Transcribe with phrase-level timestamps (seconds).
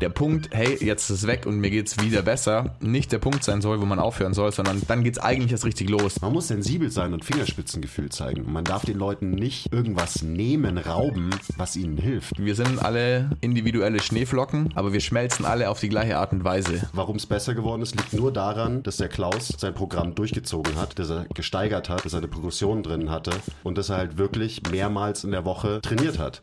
[0.00, 3.42] der Punkt, hey, jetzt ist es weg und mir geht's wieder besser, nicht der Punkt
[3.42, 6.20] sein soll, wo man aufhören soll, sondern dann geht's eigentlich erst richtig los.
[6.20, 8.44] Man muss sensibel sein und Fingerspitzengefühl zeigen.
[8.44, 12.38] Und man darf den Leuten nicht irgendwas nehmen, rauben, was ihnen hilft.
[12.38, 16.88] Wir sind alle individuelle Schneeflocken, aber wir schmelzen alle auf die gleiche Art und Weise.
[16.92, 20.98] Warum es besser geworden ist, liegt nur daran, dass der Klaus sein Programm durchgezogen hat,
[20.98, 23.32] dass er gesteigert hat, dass er eine Progression drin hatte
[23.64, 26.42] und dass er halt wirklich mehrmals in der Woche trainiert hat.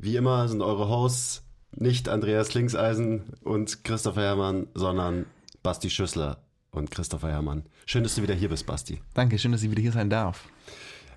[0.00, 5.26] Wie immer sind eure Hosts nicht Andreas Linkseisen und Christopher Herrmann, sondern
[5.64, 6.38] Basti Schüssler
[6.70, 7.64] und Christopher Herrmann.
[7.84, 9.00] Schön, dass du wieder hier bist, Basti.
[9.14, 10.44] Danke, schön, dass ich wieder hier sein darf.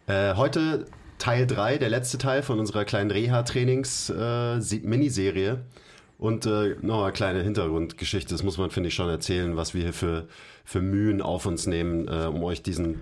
[0.07, 0.87] Äh, heute
[1.19, 5.51] Teil 3, der letzte Teil von unserer kleinen Reha-Trainings-Miniserie.
[5.51, 5.57] Äh,
[6.17, 9.83] und äh, noch eine kleine Hintergrundgeschichte, das muss man, finde ich, schon erzählen, was wir
[9.83, 10.27] hier für,
[10.65, 13.01] für Mühen auf uns nehmen, äh, um euch diesen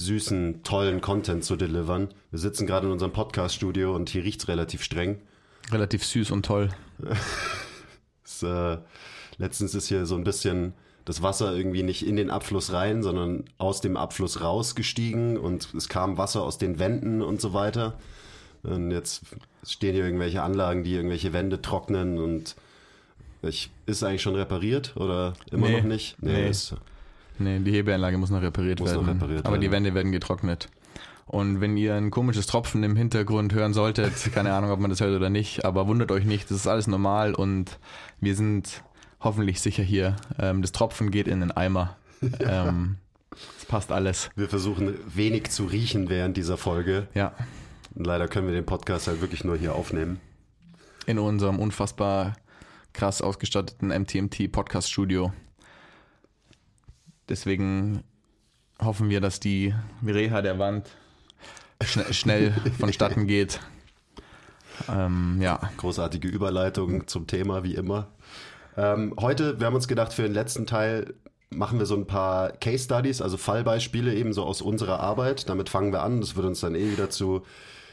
[0.00, 2.08] süßen, tollen Content zu delivern.
[2.30, 5.20] Wir sitzen gerade in unserem Podcast-Studio und hier riecht es relativ streng.
[5.70, 6.70] Relativ süß und toll.
[8.24, 8.78] es, äh,
[9.38, 10.72] letztens ist hier so ein bisschen
[11.04, 15.88] das Wasser irgendwie nicht in den Abfluss rein, sondern aus dem Abfluss rausgestiegen und es
[15.88, 17.98] kam Wasser aus den Wänden und so weiter.
[18.62, 19.22] Und jetzt
[19.66, 22.56] stehen hier irgendwelche Anlagen, die irgendwelche Wände trocknen und
[23.42, 26.22] ich, ist eigentlich schon repariert oder immer nee, noch nicht?
[26.22, 26.50] Nee, nee.
[26.50, 26.74] Ist,
[27.40, 29.06] Nee, die Hebeanlage muss noch repariert muss werden.
[29.06, 29.60] Noch repariert aber werden.
[29.62, 30.68] die Wände werden getrocknet.
[31.26, 35.00] Und wenn ihr ein komisches Tropfen im Hintergrund hören solltet, keine Ahnung, ob man das
[35.00, 37.78] hört oder nicht, aber wundert euch nicht, das ist alles normal und
[38.20, 38.82] wir sind
[39.20, 40.16] hoffentlich sicher hier.
[40.38, 41.96] Ähm, das Tropfen geht in den Eimer.
[42.38, 42.68] Ja.
[42.68, 42.96] Ähm,
[43.58, 44.28] es passt alles.
[44.36, 47.06] Wir versuchen wenig zu riechen während dieser Folge.
[47.14, 47.32] Ja.
[47.94, 50.20] Und leider können wir den Podcast halt wirklich nur hier aufnehmen.
[51.06, 52.34] In unserem unfassbar
[52.92, 55.32] krass ausgestatteten MTMT Podcast Studio.
[57.30, 58.02] Deswegen
[58.82, 59.72] hoffen wir, dass die
[60.04, 60.90] Reha der Wand
[61.82, 63.60] schn schnell vonstatten geht.
[64.88, 65.60] Ähm, ja.
[65.76, 68.08] Großartige Überleitung zum Thema, wie immer.
[68.76, 71.14] Ähm, heute, wir haben uns gedacht, für den letzten Teil
[71.50, 75.48] machen wir so ein paar Case Studies, also Fallbeispiele eben so aus unserer Arbeit.
[75.48, 76.20] Damit fangen wir an.
[76.20, 77.42] Das wird uns dann eh wieder zu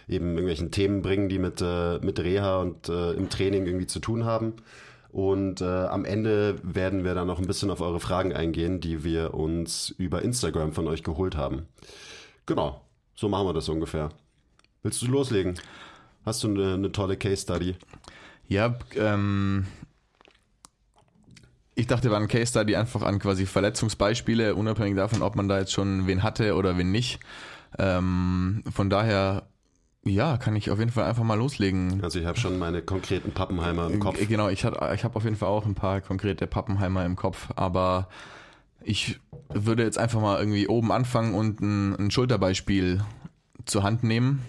[0.08, 4.00] eben irgendwelchen Themen bringen, die mit, äh, mit Reha und äh, im Training irgendwie zu
[4.00, 4.54] tun haben.
[5.18, 9.04] Und äh, am Ende werden wir dann noch ein bisschen auf eure Fragen eingehen, die
[9.04, 11.66] wir uns über Instagram von euch geholt haben.
[12.46, 12.82] Genau,
[13.16, 14.10] so machen wir das ungefähr.
[14.84, 15.60] Willst du loslegen?
[16.24, 17.76] Hast du eine, eine tolle Case Study?
[18.48, 19.66] Ja, ähm,
[21.74, 25.58] ich dachte, war ein Case Study einfach an quasi Verletzungsbeispiele, unabhängig davon, ob man da
[25.58, 27.20] jetzt schon wen hatte oder wen nicht.
[27.80, 29.48] Ähm, von daher
[30.04, 32.04] ja, kann ich auf jeden Fall einfach mal loslegen.
[32.04, 34.18] Also ich habe schon meine konkreten Pappenheimer im Kopf.
[34.28, 38.08] Genau, ich, ich habe auf jeden Fall auch ein paar konkrete Pappenheimer im Kopf, aber
[38.82, 39.20] ich
[39.50, 43.04] würde jetzt einfach mal irgendwie oben anfangen und ein, ein Schulterbeispiel
[43.66, 44.44] zur Hand nehmen,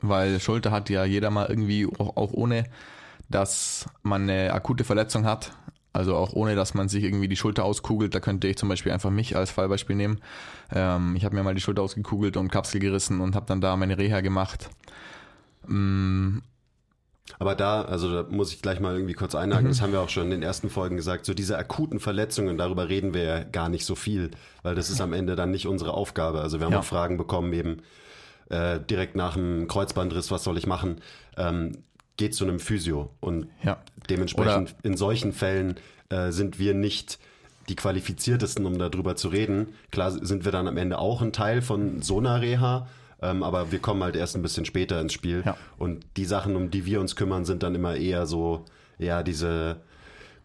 [0.00, 2.64] weil Schulter hat ja jeder mal irgendwie, auch, auch ohne,
[3.28, 5.52] dass man eine akute Verletzung hat,
[5.92, 8.92] also auch ohne, dass man sich irgendwie die Schulter auskugelt, da könnte ich zum Beispiel
[8.92, 10.20] einfach mich als Fallbeispiel nehmen.
[10.72, 13.76] Ähm, ich habe mir mal die Schulter ausgekugelt und Kapsel gerissen und habe dann da
[13.76, 14.70] meine Reha gemacht.
[15.66, 16.38] Mm.
[17.38, 19.70] Aber da, also da muss ich gleich mal irgendwie kurz einhaken, mhm.
[19.70, 22.88] das haben wir auch schon in den ersten Folgen gesagt, so diese akuten Verletzungen, darüber
[22.88, 24.32] reden wir ja gar nicht so viel,
[24.62, 26.40] weil das ist am Ende dann nicht unsere Aufgabe.
[26.40, 26.80] Also wir haben ja.
[26.80, 27.82] auch Fragen bekommen eben
[28.50, 31.00] äh, direkt nach dem Kreuzbandriss, was soll ich machen?
[31.36, 31.78] Ähm,
[32.22, 33.10] geht zu einem Physio.
[33.18, 33.78] Und ja.
[34.08, 35.74] dementsprechend Oder in solchen Fällen
[36.08, 37.18] äh, sind wir nicht
[37.68, 39.74] die qualifiziertesten, um darüber zu reden.
[39.90, 42.86] Klar sind wir dann am Ende auch ein Teil von so einer Reha,
[43.20, 45.42] ähm, aber wir kommen halt erst ein bisschen später ins Spiel.
[45.44, 45.56] Ja.
[45.78, 48.66] Und die Sachen, um die wir uns kümmern, sind dann immer eher so,
[48.98, 49.80] ja, diese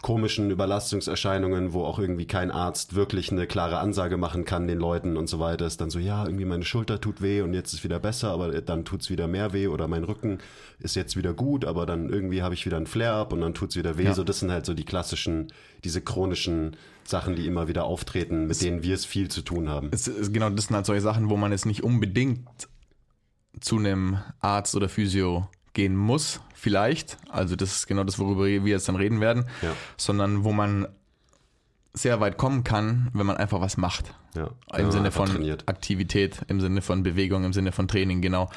[0.07, 5.17] komischen Überlastungserscheinungen, wo auch irgendwie kein Arzt wirklich eine klare Ansage machen kann den Leuten
[5.17, 7.83] und so weiter, ist dann so, ja, irgendwie meine Schulter tut weh und jetzt ist
[7.83, 10.37] wieder besser, aber dann tut's wieder mehr weh oder mein Rücken
[10.79, 13.75] ist jetzt wieder gut, aber dann irgendwie habe ich wieder ein Flare-up und dann tut's
[13.75, 14.05] wieder weh.
[14.05, 14.13] Ja.
[14.13, 15.47] So, das sind halt so die klassischen,
[15.83, 19.67] diese chronischen Sachen, die immer wieder auftreten, mit es, denen wir es viel zu tun
[19.67, 19.89] haben.
[19.91, 22.47] Es, genau, das sind halt solche Sachen, wo man jetzt nicht unbedingt
[23.59, 27.17] zu einem Arzt oder Physio gehen muss, vielleicht.
[27.29, 29.73] Also das ist genau das, worüber wir jetzt dann reden werden, Ja.
[29.97, 30.87] sondern wo man
[31.93, 34.13] sehr weit kommen kann, wenn man einfach was macht.
[34.35, 34.51] Ja.
[34.77, 35.63] Im Sinne von trainiert.
[35.67, 38.49] Aktivität, im Sinne von Bewegung, im Sinne von Training, genau.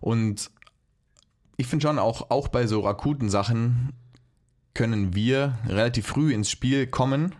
[0.00, 0.50] Und
[1.56, 3.92] ich finde schon, auch, auch bei so akuten Sachen
[4.74, 7.34] können wir relativ früh ins Spiel kommen.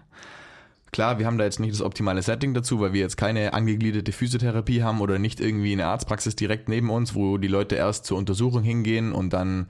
[0.94, 4.12] Klar, wir haben da jetzt nicht das optimale Setting dazu, weil wir jetzt keine angegliederte
[4.12, 8.16] Physiotherapie haben oder nicht irgendwie eine Arztpraxis direkt neben uns, wo die Leute erst zur
[8.16, 9.66] Untersuchung hingehen und dann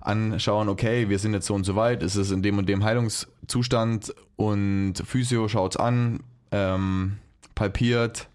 [0.00, 2.84] anschauen, okay, wir sind jetzt so und so weit, ist es in dem und dem
[2.84, 6.20] Heilungszustand und Physio schaut's an,
[6.52, 7.16] ähm,
[7.56, 8.28] palpiert,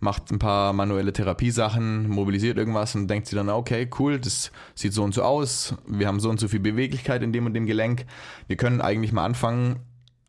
[0.00, 4.94] macht ein paar manuelle Therapiesachen, mobilisiert irgendwas und denkt sich dann, okay, cool, das sieht
[4.94, 7.66] so und so aus, wir haben so und so viel Beweglichkeit in dem und dem
[7.66, 8.06] Gelenk.
[8.46, 9.80] Wir können eigentlich mal anfangen,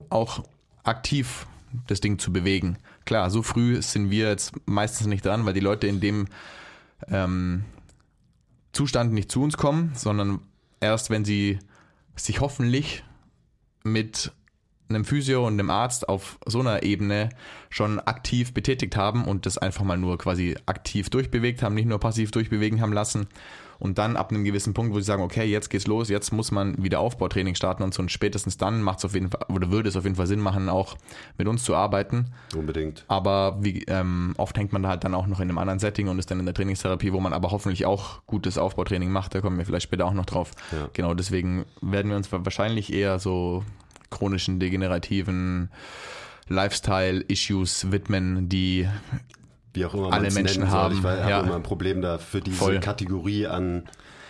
[0.10, 0.44] auch
[0.84, 1.48] aktiv
[1.88, 2.78] das Ding zu bewegen.
[3.06, 6.28] Klar, so früh sind wir jetzt meistens nicht dran, weil die Leute in dem
[7.08, 7.66] ähm,
[8.72, 10.40] Zustand nicht zu uns kommen, sondern
[10.80, 11.60] erst wenn sie
[12.16, 13.04] sich hoffentlich
[13.84, 14.32] mit
[14.90, 17.30] einem Physio und einem Arzt auf so einer Ebene
[17.70, 22.00] schon aktiv betätigt haben und das einfach mal nur quasi aktiv durchbewegt haben, nicht nur
[22.00, 23.28] passiv durchbewegen haben lassen.
[23.80, 26.52] Und dann ab einem gewissen Punkt, wo sie sagen, okay, jetzt geht's los, jetzt muss
[26.52, 29.72] man wieder Aufbautraining starten und so und spätestens dann macht es auf jeden Fall, oder
[29.72, 30.96] würde es auf jeden Fall Sinn machen, auch
[31.38, 32.28] mit uns zu arbeiten.
[32.56, 33.06] Unbedingt.
[33.08, 36.08] Aber wie, ähm, oft hängt man da halt dann auch noch in einem anderen Setting
[36.08, 39.36] und ist dann in der Trainingstherapie, wo man aber hoffentlich auch gutes Aufbautraining macht.
[39.36, 40.52] Da kommen wir vielleicht später auch noch drauf.
[40.72, 40.90] Ja.
[40.94, 43.64] Genau, deswegen werden wir uns wahrscheinlich eher so
[44.10, 45.70] chronischen, degenerativen
[46.48, 48.88] Lifestyle-Issues widmen, die
[49.74, 51.40] Wie auch immer Alle Menschen haben, Ich habe ja.
[51.42, 52.80] immer ein Problem da für diese Voll.
[52.80, 53.84] Kategorie an,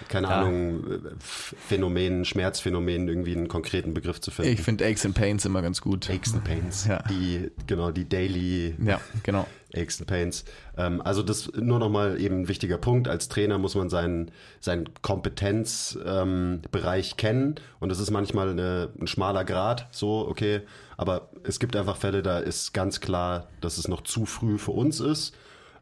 [0.09, 0.41] keine Ja.
[0.41, 4.51] Ahnung, äh, Phänomenen, Schmerzphänomenen, irgendwie einen konkreten Begriff zu finden.
[4.51, 6.09] ich finde Aches and Pains immer ganz gut.
[6.09, 6.85] Aches and Pains.
[6.87, 7.03] Ja.
[7.09, 9.47] Die, genau, die Daily Ja, genau.
[9.75, 10.45] Aches and Pains.
[10.77, 13.07] Ähm, also das nur nochmal eben ein wichtiger Punkt.
[13.07, 19.07] Als Trainer muss man seinen, seinen Kompetenzbereich ähm, kennen und das ist manchmal eine, ein
[19.07, 20.61] schmaler Grad, so, okay.
[20.95, 24.71] Aber es gibt einfach Fälle, da ist ganz klar, dass es noch zu früh für
[24.71, 25.35] uns ist.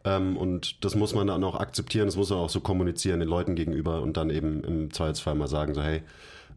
[0.04, 3.30] Ähm, und das muss man dann auch akzeptieren, das muss man auch so kommunizieren den
[3.30, 6.02] Leuten gegenüber und dann eben im Zweifelsfall mal sagen, so hey,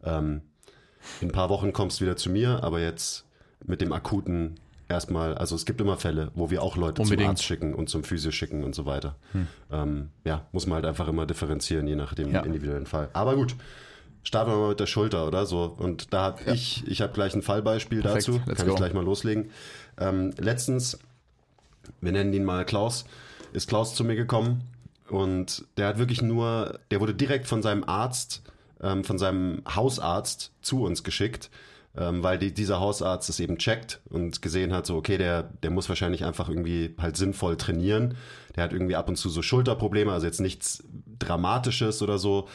[0.03, 0.41] ähm,
[1.21, 3.25] in ein paar Wochen kommst du wieder zu mir, aber jetzt
[3.65, 4.55] mit dem akuten
[4.87, 7.21] erstmal, also es gibt immer Fälle, wo wir auch Leute Unbedingt.
[7.21, 9.15] zum Arzt schicken und zum Physio schicken und so weiter.
[9.71, 12.41] Ähm, ja, muss man halt einfach immer differenzieren, je nach dem Ja.
[12.41, 13.09] individuellen Fall.
[13.13, 13.55] Aber gut,
[14.23, 15.75] starten wir mal mit der Schulter, oder so.
[15.77, 18.73] Und da habe ich, ich habe gleich ein Fallbeispiel Perfekt, dazu, let's kann go.
[18.73, 19.49] ich gleich mal loslegen.
[19.99, 20.99] Ähm, letztens,
[22.01, 23.05] wir nennen ihn mal Klaus,
[23.55, 24.63] ist Klaus zu mir gekommen
[25.09, 28.43] und der hat wirklich nur, der wurde direkt von seinem Arzt,
[28.81, 31.49] ähm, von seinem Hausarzt zu uns geschickt,
[31.95, 35.71] ähm, weil die, dieser Hausarzt es eben checkt und gesehen hat, so okay, der, der
[35.71, 38.17] muss wahrscheinlich einfach irgendwie halt sinnvoll trainieren.
[38.55, 40.83] Der hat irgendwie ab und zu so Schulterprobleme, also jetzt nichts
[41.19, 42.49] Dramatisches oder so,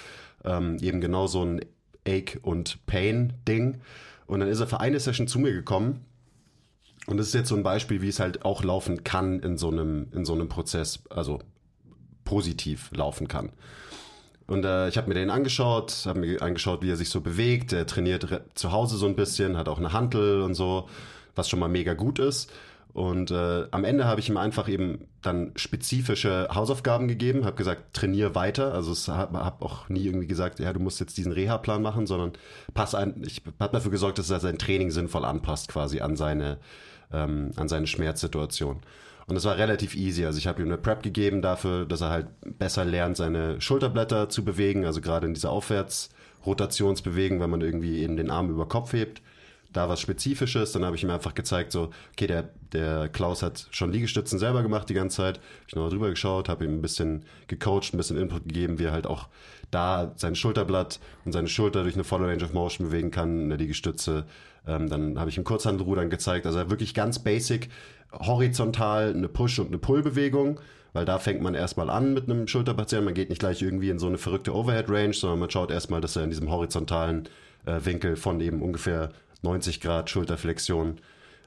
[0.45, 1.61] ähm, eben genau so ein
[2.07, 3.81] Ache- und Pain-Ding.
[4.27, 6.05] Und dann ist er für eine Session zu mir gekommen
[7.11, 9.71] und das ist jetzt so ein Beispiel, wie es halt auch laufen kann in so
[9.71, 11.41] einem, in so einem Prozess, also
[12.25, 13.51] positiv laufen kann.
[14.47, 17.73] Und äh, ich habe mir den angeschaut, habe mir angeschaut, wie er sich so bewegt.
[17.73, 20.89] Er trainiert zu Hause so ein bisschen, hat auch eine Hantel und so,
[21.35, 22.51] was schon mal mega gut ist.
[22.93, 27.95] Und äh, am Ende habe ich ihm einfach eben dann spezifische Hausaufgaben gegeben, habe gesagt,
[27.95, 28.75] trainier weiter.
[28.75, 32.07] Also ich habe hab auch nie irgendwie gesagt, ja, du musst jetzt diesen Reha-Plan machen,
[32.07, 32.33] sondern
[32.75, 36.59] pass ein, ich habe dafür gesorgt, dass er sein Training sinnvoll anpasst, quasi an seine,
[37.13, 38.81] ähm, an seine Schmerzsituation.
[39.27, 40.25] Und es war relativ easy.
[40.25, 42.27] Also ich habe ihm eine Prep gegeben dafür, dass er halt
[42.59, 48.17] besser lernt, seine Schulterblätter zu bewegen, also gerade in dieser Aufwärtsrotationsbewegung, wenn man irgendwie eben
[48.17, 49.23] den Arm über Kopf hebt.
[49.73, 53.69] Da was Spezifisches, dann habe ich ihm einfach gezeigt, so, okay, der, der Klaus hat
[53.71, 55.37] schon Liegestützen selber gemacht die ganze Zeit.
[55.37, 58.87] Hab ich nochmal drüber geschaut, habe ihm ein bisschen gecoacht, ein bisschen Input gegeben, wie
[58.87, 59.29] er halt auch
[59.71, 63.49] da sein Schulterblatt und seine Schulter durch eine volle Range of Motion bewegen kann in
[63.49, 64.25] der Liegestütze.
[64.71, 67.69] Ähm, dann habe ich ihm Kurzhandelrudern gezeigt, also wirklich ganz basic,
[68.13, 70.61] horizontal eine Push- und eine Pull-Bewegung,
[70.93, 73.05] weil da fängt man erstmal an mit einem Schulterpatienten.
[73.05, 76.17] Man geht nicht gleich irgendwie in so eine verrückte Overhead-Range, sondern man schaut erstmal, dass
[76.17, 77.29] er in diesem horizontalen
[77.67, 79.11] äh, Winkel von eben ungefähr
[79.43, 80.99] 90 Grad Schulterflexion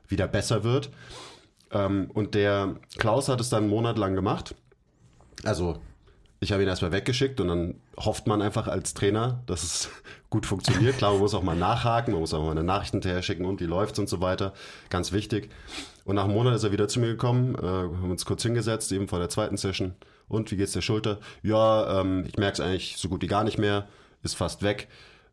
[0.07, 0.89] wieder besser wird.
[1.71, 4.55] Ähm, und der Klaus hat es dann einen Monat lang gemacht.
[5.43, 5.79] Also
[6.43, 9.89] ich habe ihn erstmal weggeschickt und dann hofft man einfach als Trainer, dass es
[10.29, 10.97] gut funktioniert.
[10.97, 13.61] Klar, man muss auch mal nachhaken, man muss auch mal eine Nachricht hinterher schicken und
[13.61, 14.53] wie läuft's und so weiter.
[14.89, 15.49] Ganz wichtig.
[16.05, 18.91] Und nach einem Monat ist er wieder zu mir gekommen, äh, haben uns kurz hingesetzt,
[18.91, 19.95] eben vor der zweiten Session.
[20.27, 21.19] Und wie geht's der Schulter?
[21.41, 23.87] Ja, ähm, ich merke es eigentlich so gut wie gar nicht mehr,
[24.21, 24.87] ist fast weg.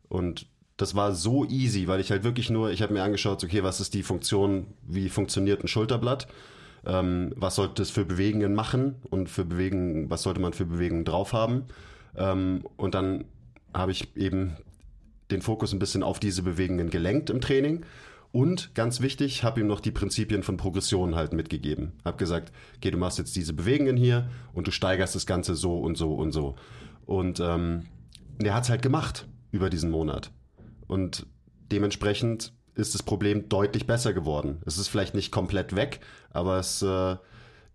[0.07, 3.63] Und das war so easy, weil ich halt wirklich nur, ich habe mir angeschaut, okay,
[3.63, 6.27] was ist die Funktion, wie funktioniert ein Schulterblatt?
[6.85, 11.05] Ähm, was sollte es für Bewegungen machen und für Bewegungen, was sollte man für Bewegungen
[11.05, 11.65] drauf haben.
[12.15, 13.25] Ähm, und dann
[13.73, 14.57] habe ich eben
[15.29, 17.85] den Fokus ein bisschen auf diese Bewegungen gelenkt im Training.
[18.31, 21.93] Und ganz wichtig, habe ihm noch die Prinzipien von Progression halt mitgegeben.
[22.05, 25.77] Hab gesagt, okay, du machst jetzt diese Bewegungen hier und du steigerst das Ganze so
[25.77, 26.55] und so und so.
[27.05, 27.87] Und ähm,
[28.39, 30.31] der hat es halt gemacht über diesen Monat.
[30.87, 31.25] Und
[31.71, 34.61] dementsprechend ist das Problem deutlich besser geworden.
[34.65, 35.99] Es ist vielleicht nicht komplett weg,
[36.31, 37.17] aber es, äh,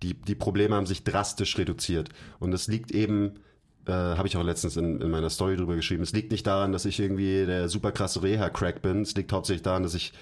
[0.02, 2.08] die, die Probleme haben sich drastisch reduziert.
[2.38, 3.40] Und es liegt eben
[3.86, 6.02] äh, habe ich auch letztens in, in meiner Story drüber geschrieben.
[6.02, 9.02] Es liegt nicht daran, dass ich irgendwie der super krasse Reha-Crack bin.
[9.02, 10.12] Es liegt hauptsächlich daran, dass ich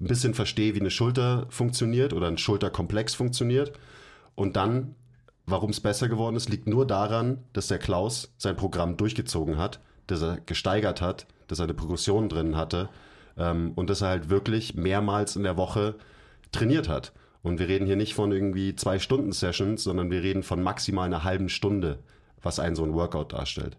[0.00, 3.72] ein bisschen verstehe, wie eine Schulter funktioniert oder ein Schulterkomplex funktioniert.
[4.34, 4.94] Und dann,
[5.46, 9.80] warum es besser geworden ist, liegt nur daran, dass der Klaus sein Programm durchgezogen hat,
[10.06, 12.88] dass er gesteigert hat, dass er eine Progression drin hatte
[13.36, 15.96] ähm, und dass er halt wirklich mehrmals in der Woche
[16.52, 17.12] trainiert hat.
[17.42, 21.06] Und wir reden hier nicht von irgendwie zwei Stunden Sessions, sondern wir reden von maximal
[21.06, 21.98] einer halben Stunde
[22.42, 23.76] was ein so ein Workout darstellt.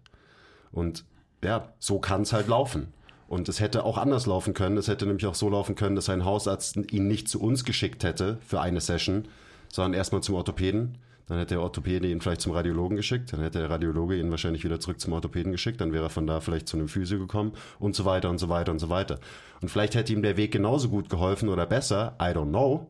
[0.72, 1.04] Und
[1.42, 2.92] ja, so kann es halt laufen.
[3.28, 4.76] Und es hätte auch anders laufen können.
[4.76, 8.04] Es hätte nämlich auch so laufen können, dass ein Hausarzt ihn nicht zu uns geschickt
[8.04, 9.28] hätte für eine Session,
[9.72, 10.98] sondern erstmal zum Orthopäden.
[11.26, 13.32] Dann hätte der Orthopäde ihn vielleicht zum Radiologen geschickt.
[13.32, 15.80] Dann hätte der Radiologe ihn wahrscheinlich wieder zurück zum Orthopäden geschickt.
[15.80, 18.48] Dann wäre er von da vielleicht zu einem Physio gekommen und so weiter und so
[18.48, 19.18] weiter und so weiter.
[19.62, 22.16] Und vielleicht hätte ihm der Weg genauso gut geholfen oder besser.
[22.20, 22.88] I don't know.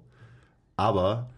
[0.77, 1.31] Aber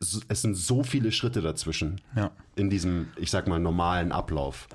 [0.00, 2.30] es sind so viele Schritte dazwischen ja.
[2.56, 4.68] in diesem, ich sag mal, normalen Ablauf,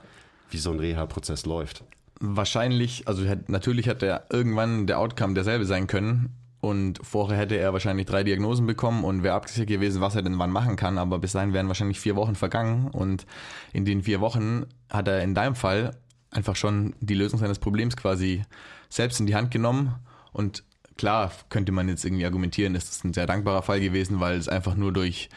[0.52, 1.84] wie so ein Reha-Prozess läuft.
[2.20, 6.30] Wahrscheinlich, also natürlich hätte er irgendwann der Outcome derselbe sein können.
[6.64, 10.40] Und vorher hätte er wahrscheinlich drei Diagnosen bekommen und wäre abgesichert gewesen, was er denn
[10.40, 10.98] wann machen kann.
[10.98, 12.88] Aber bis dahin wären wahrscheinlich vier Wochen vergangen.
[12.88, 13.26] Und
[13.74, 15.98] in den vier Wochen hat er in deinem Fall
[16.32, 18.44] einfach schon die Lösung seines Problems quasi
[18.90, 19.96] selbst in die Hand genommen
[20.32, 20.64] und
[20.98, 24.48] klar könnte man jetzt irgendwie argumentieren, ist das ein sehr dankbarer Fall gewesen, weil es
[24.48, 25.30] einfach nur durch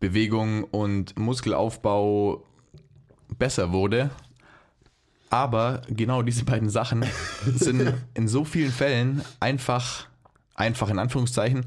[0.00, 2.44] Bewegung und Muskelaufbau
[3.36, 4.10] besser wurde.
[5.30, 7.04] Aber genau diese beiden Sachen
[7.44, 10.07] sind in so vielen Fällen einfach,
[10.58, 11.66] einfach in Anführungszeichen,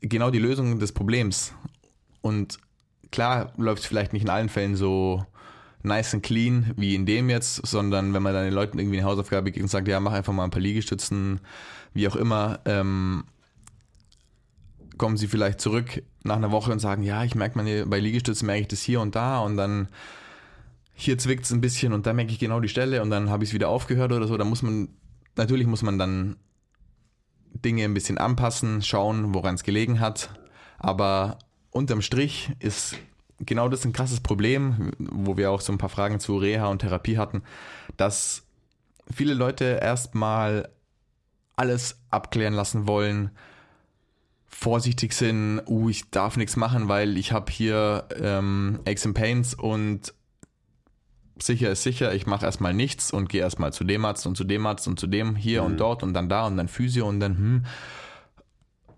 [0.00, 1.52] genau die Lösung des Problems.
[2.20, 2.58] Und
[3.10, 5.24] klar läuft es vielleicht nicht in allen Fällen so
[5.82, 9.06] nice and clean wie in dem jetzt, sondern wenn man dann den Leuten irgendwie eine
[9.06, 11.40] Hausaufgabe gibt und sagt, ja, mach einfach mal ein paar Liegestützen,
[11.92, 13.24] wie auch immer, ähm,
[14.96, 18.62] kommen sie vielleicht zurück nach einer Woche und sagen, ja, ich merke bei Liegestützen merke
[18.62, 19.88] ich das hier und da und dann
[20.94, 23.42] hier zwickt es ein bisschen und da merke ich genau die Stelle und dann habe
[23.42, 24.36] ich es wieder aufgehört oder so.
[24.36, 24.90] Da muss man,
[25.36, 26.36] natürlich muss man dann
[27.54, 30.30] Dinge ein bisschen anpassen, schauen, woran es gelegen hat.
[30.78, 31.38] Aber
[31.70, 32.96] unterm Strich ist
[33.40, 36.80] genau das ein krasses Problem, wo wir auch so ein paar Fragen zu Reha und
[36.80, 37.42] Therapie hatten,
[37.96, 38.44] dass
[39.10, 40.68] viele Leute erstmal
[41.56, 43.30] alles abklären lassen wollen,
[44.48, 49.54] vorsichtig sind, uh, ich darf nichts machen, weil ich habe hier ähm, Aches and Pains
[49.54, 50.14] und
[51.38, 54.44] sicher ist sicher, ich mache erstmal nichts und gehe erstmal zu dem Arzt und zu
[54.44, 55.66] dem Arzt und zu dem hier mhm.
[55.66, 57.64] und dort und dann da und dann Physio und dann, hm,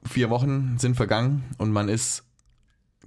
[0.06, 2.24] vier Wochen sind vergangen und man ist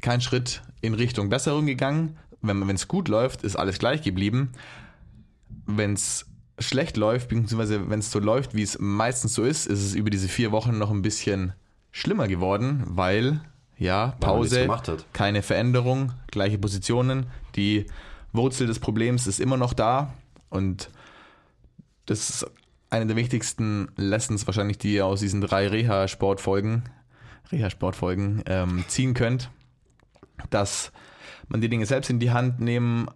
[0.01, 2.17] kein Schritt in Richtung Besserung gegangen.
[2.41, 4.51] Wenn es gut läuft, ist alles gleich geblieben.
[5.65, 6.25] Wenn es
[6.59, 10.09] schlecht läuft, beziehungsweise wenn es so läuft, wie es meistens so ist, ist es über
[10.09, 11.53] diese vier Wochen noch ein bisschen
[11.91, 13.41] schlimmer geworden, weil
[13.77, 14.67] ja, Pause,
[15.13, 17.85] keine Veränderung, gleiche Positionen, die
[18.33, 20.13] Wurzel des Problems ist immer noch da
[20.49, 20.89] und
[22.05, 22.51] das ist
[22.89, 26.83] eine der wichtigsten Lessons wahrscheinlich, die ihr aus diesen drei Reha-Sportfolgen,
[27.51, 29.49] Reha-Sportfolgen ähm, ziehen könnt,
[30.49, 30.91] dass
[31.49, 33.07] man die Dinge selbst in die Hand nehmen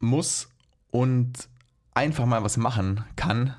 [0.00, 0.48] muss
[0.90, 1.48] und
[1.94, 3.54] einfach mal was machen kann,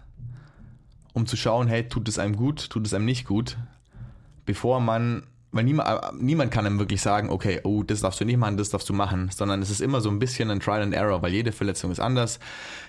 [1.13, 3.57] um zu schauen, hey, tut es einem gut, tut es einem nicht gut,
[4.45, 8.25] bevor man, weil niemand, äh, niemand kann einem wirklich sagen, okay, oh, das darfst du
[8.25, 10.81] nicht machen, das darfst du machen, sondern es ist immer so ein bisschen ein Trial
[10.81, 12.39] and Error, weil jede Verletzung ist anders,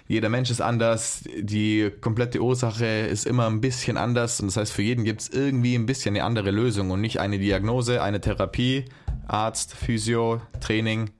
[0.08, 4.72] jeder Mensch ist anders, die komplette Ursache ist immer ein bisschen anders und das heißt,
[4.72, 8.20] für jeden gibt es irgendwie ein bisschen eine andere Lösung und nicht eine Diagnose, eine
[8.20, 8.84] Therapie,
[9.26, 11.10] Arzt, Physio, Training,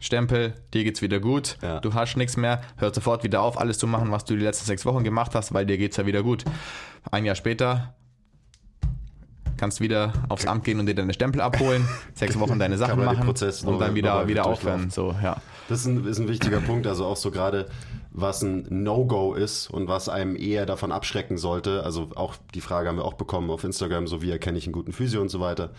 [0.00, 1.80] Stempel, dir geht's wieder gut, ja.
[1.80, 4.64] du hast nichts mehr, hör sofort wieder auf, alles zu machen, was du die letzten
[4.64, 6.44] sechs Wochen gemacht hast, weil dir geht's ja wieder gut.
[7.10, 7.94] Ein Jahr später
[9.58, 13.28] kannst wieder aufs Amt gehen und dir deine Stempel abholen, sechs Wochen deine Sachen machen
[13.28, 14.90] und dann wieder, wieder aufhören.
[14.90, 15.36] So, ja.
[15.68, 17.66] Das ist ein, ist ein wichtiger Punkt, also auch so gerade
[18.10, 21.84] was ein No-Go ist und was einem eher davon abschrecken sollte.
[21.84, 24.72] Also auch die Frage haben wir auch bekommen auf Instagram, so wie erkenne ich einen
[24.72, 25.70] guten Physio und so weiter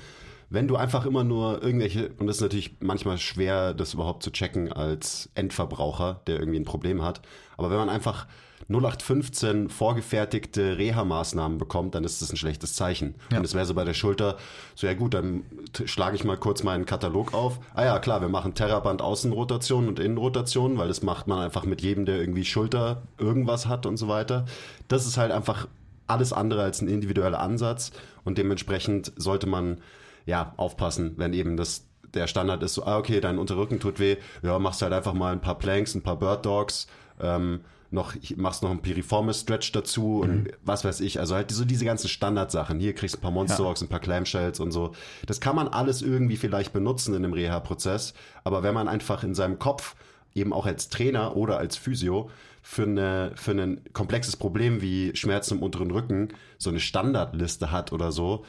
[0.50, 4.32] wenn du einfach immer nur irgendwelche, und das ist natürlich manchmal schwer, das überhaupt zu
[4.32, 7.22] checken als Endverbraucher, der irgendwie ein Problem hat,
[7.58, 8.26] aber wenn man einfach
[8.70, 13.16] 0815 vorgefertigte Reha-Maßnahmen bekommt, dann ist das ein schlechtes Zeichen.
[13.32, 13.40] Ja.
[13.40, 14.38] Und es wäre so bei der Schulter,
[14.76, 15.44] so ja gut, dann
[15.86, 17.60] schlage ich mal kurz meinen Katalog auf.
[17.74, 21.82] Ah ja, klar, wir machen Terraband Außenrotation und Innenrotation, weil das macht man einfach mit
[21.82, 24.46] jedem, der irgendwie Schulter irgendwas hat und so weiter.
[24.88, 25.68] Das ist halt einfach
[26.06, 27.92] alles andere als ein individueller Ansatz
[28.24, 29.80] und dementsprechend sollte man
[30.26, 34.18] ja aufpassen, wenn eben das der Standard ist so, ah, okay, dein Unterrücken tut weh,
[34.42, 36.88] ja, machst halt einfach mal ein paar Planks, ein paar Bird Dogs,
[37.20, 37.62] ähm,
[37.92, 41.86] noch, machst noch ein Piriformis Stretch dazu und was weiß ich, also halt so diese
[41.86, 42.80] ganzen Standardsachen.
[42.80, 44.92] Hier kriegst du ein paar Monster Walks, ein paar Clamshells und so.
[45.26, 49.34] Das kann man alles irgendwie vielleicht benutzen in einem Reha-Prozess, aber wenn man einfach in
[49.34, 49.96] seinem Kopf
[50.36, 52.30] eben auch als Trainer oder als Physio
[52.62, 57.92] für, eine, für ein komplexes Problem wie Schmerzen im unteren Rücken so eine Standardliste hat
[57.92, 58.46] oder so,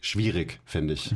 [0.00, 1.12] schwierig, finde ich.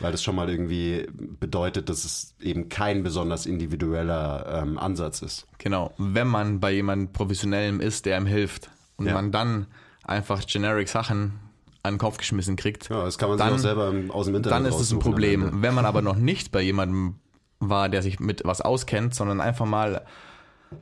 [0.00, 1.06] Weil das schon mal irgendwie
[1.40, 5.46] bedeutet, dass es eben kein besonders individueller ähm, Ansatz ist.
[5.58, 5.92] Genau.
[5.98, 9.14] Wenn man bei jemandem Professionellem ist, der ihm hilft und Ja.
[9.14, 9.66] man dann
[10.04, 11.40] einfach generic Sachen
[11.82, 14.34] an den Kopf geschmissen kriegt, Ja, das kann man dann, sich auch selber aus dem
[14.36, 15.62] Internet dann ist es ein Problem.
[15.62, 17.16] Wenn man aber noch nicht bei jemandem
[17.60, 20.04] war, der sich mit was auskennt, sondern einfach mal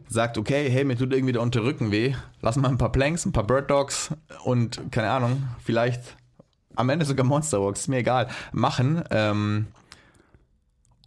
[0.08, 3.32] sagt, okay, hey, mir tut irgendwie der Unterrücken weh, lass mal ein paar Planks, ein
[3.32, 4.10] paar Bird Dogs
[4.44, 6.16] und keine Ahnung, vielleicht
[6.76, 9.02] am Ende sogar Monster Walks, ist mir egal, machen.
[9.10, 9.66] Ähm,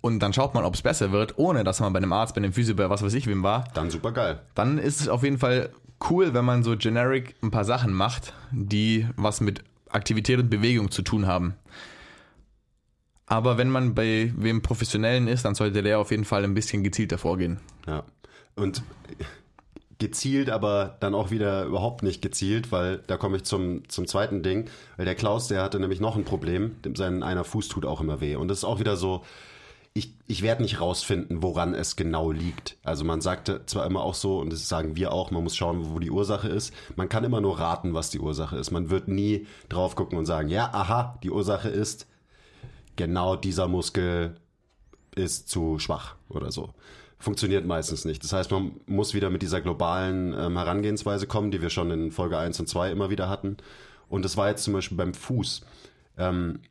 [0.02, 2.40] und dann schaut man, ob es besser wird, ohne dass man bei einem Arzt, bei
[2.40, 3.66] einem Physio, bei was weiß ich wem war.
[3.74, 4.42] Dann super geil.
[4.56, 5.72] Dann ist es auf jeden Fall
[6.10, 10.92] cool, wenn man so generic ein paar Sachen macht, die was mit Aktivität und Bewegung
[10.92, 11.56] zu tun haben.
[13.26, 16.84] Aber wenn man bei wem Professionellen ist, dann sollte der auf jeden Fall ein bisschen
[16.84, 17.60] gezielter vorgehen.
[17.86, 18.04] Ja.
[18.56, 18.82] Und
[20.00, 24.41] gezielt, aber dann auch wieder überhaupt nicht gezielt, weil da komme ich zum, zum zweiten
[24.41, 24.70] Ding.
[24.98, 26.77] Weil der Klaus, der hatte nämlich noch ein Problem.
[26.96, 28.36] Sein einer Fuß tut auch immer weh.
[28.36, 29.24] Und das ist auch wieder so,
[29.94, 32.77] ich, ich werde nicht rausfinden, woran es genau liegt.
[32.84, 35.94] Also man sagte zwar immer auch so, und das sagen wir auch, man muss schauen,
[35.94, 36.74] wo die Ursache ist.
[36.96, 38.72] Man kann immer nur raten, was die Ursache ist.
[38.72, 42.08] Man wird nie drauf gucken und sagen, ja, aha, die Ursache ist,
[42.96, 44.36] genau dieser Muskel
[45.15, 46.74] ist zu schwach oder so.
[47.20, 48.24] Funktioniert meistens nicht.
[48.24, 52.12] Das heißt, man muss wieder mit dieser globalen ähm, Herangehensweise kommen, die wir schon in
[52.12, 53.58] Folge 1 und 2 immer wieder hatten.
[54.08, 55.62] Und das war jetzt zum Beispiel beim Fuß.
[56.17, 56.62] Ähm,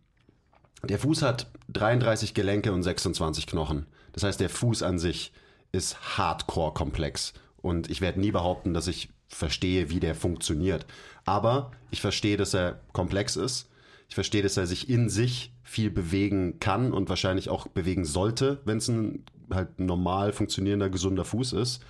[0.83, 3.87] der Fuß hat 33 Gelenke und 26 Knochen.
[4.13, 5.33] Das heißt, der Fuß an sich
[5.71, 7.35] ist hardcore komplex.
[7.61, 10.87] Und ich werde nie behaupten, dass ich verstehe, wie der funktioniert.
[11.27, 13.69] Aber ich verstehe, dass er komplex ist.
[14.09, 18.63] Ich verstehe, dass er sich in sich viel bewegen kann und wahrscheinlich auch bewegen sollte,
[18.65, 21.83] wenn es ein halt normal funktionierender, gesunder Fuß ist.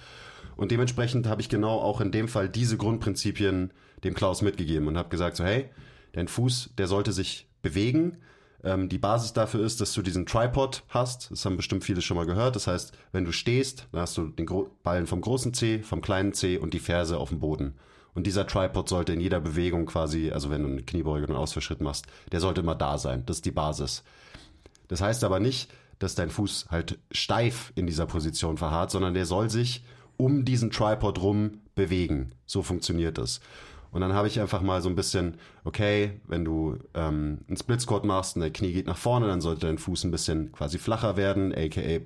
[0.57, 3.73] Und dementsprechend habe ich genau auch in dem Fall diese Grundprinzipien
[4.05, 5.71] dem Klaus mitgegeben und habe gesagt, so hey,
[6.13, 8.19] dein Fuß, der sollte sich bewegen.
[8.65, 11.31] Ähm, die Basis dafür ist, dass du diesen Tripod hast.
[11.31, 12.57] Das haben bestimmt viele schon mal gehört.
[12.57, 16.01] Das heißt, wenn du stehst, dann hast du den Gro Ballen vom großen C, vom
[16.01, 17.75] kleinen C und die Ferse auf dem Boden.
[18.15, 21.39] Und dieser Tripod sollte in jeder Bewegung quasi, also wenn du eine Kniebeuge und einen
[21.39, 23.23] Ausfallschritt machst, der sollte immer da sein.
[23.27, 24.03] Das ist die Basis.
[24.89, 29.27] Das heißt aber nicht, dass dein Fuß halt steif in dieser Position verharrt, sondern der
[29.27, 29.85] soll sich
[30.17, 32.33] um diesen Tripod rum bewegen.
[32.47, 33.41] So funktioniert das.
[33.91, 37.87] Und dann habe ich einfach mal so ein bisschen, okay, wenn du ähm, einen Split
[38.05, 41.17] machst und dein Knie geht nach vorne, dann sollte dein Fuß ein bisschen quasi flacher
[41.17, 42.01] werden, aka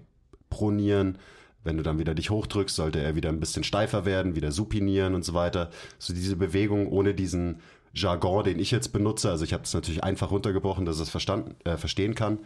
[0.49, 1.19] pronieren.
[1.65, 5.15] Wenn du dann wieder dich hochdrückst, sollte er wieder ein bisschen steifer werden, wieder supinieren
[5.15, 5.71] und so weiter.
[5.99, 7.61] So diese Bewegung ohne diesen
[7.95, 9.31] Jargon, den ich jetzt benutze.
[9.31, 12.39] Also ich habe das natürlich einfach runtergebrochen, dass es verstanden, äh, verstehen kann.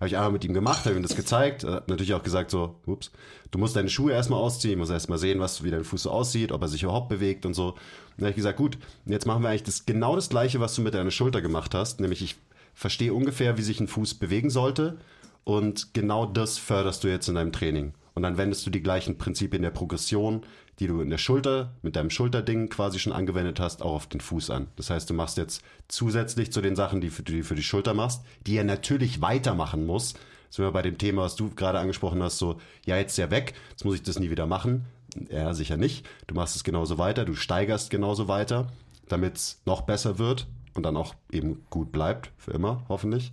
[0.00, 1.62] Habe ich einmal mit ihm gemacht, habe ihm das gezeigt.
[1.62, 3.10] Hat natürlich auch gesagt so, ups,
[3.50, 6.52] du musst deine Schuhe erstmal ausziehen, musst erstmal sehen, was, wie dein Fuß so aussieht,
[6.52, 7.74] ob er sich überhaupt bewegt und so.
[8.16, 10.80] Dann habe ich gesagt, gut, jetzt machen wir eigentlich das, genau das Gleiche, was du
[10.80, 12.00] mit deiner Schulter gemacht hast.
[12.00, 12.36] Nämlich ich
[12.72, 14.96] verstehe ungefähr, wie sich ein Fuß bewegen sollte.
[15.44, 17.92] Und genau das förderst du jetzt in deinem Training.
[18.20, 20.42] Und dann wendest du die gleichen Prinzipien der Progression,
[20.78, 24.20] die du in der Schulter, mit deinem Schulterding quasi schon angewendet hast, auch auf den
[24.20, 24.66] Fuß an.
[24.76, 27.94] Das heißt, du machst jetzt zusätzlich zu den Sachen, die du die für die Schulter
[27.94, 30.12] machst, die er natürlich weitermachen muss.
[30.50, 33.30] Sind wir bei dem Thema, was du gerade angesprochen hast, so, ja, jetzt ist ja
[33.30, 34.84] weg, jetzt muss ich das nie wieder machen.
[35.30, 36.06] Ja, sicher nicht.
[36.26, 38.70] Du machst es genauso weiter, du steigerst genauso weiter,
[39.08, 43.32] damit es noch besser wird und dann auch eben gut bleibt, für immer, hoffentlich.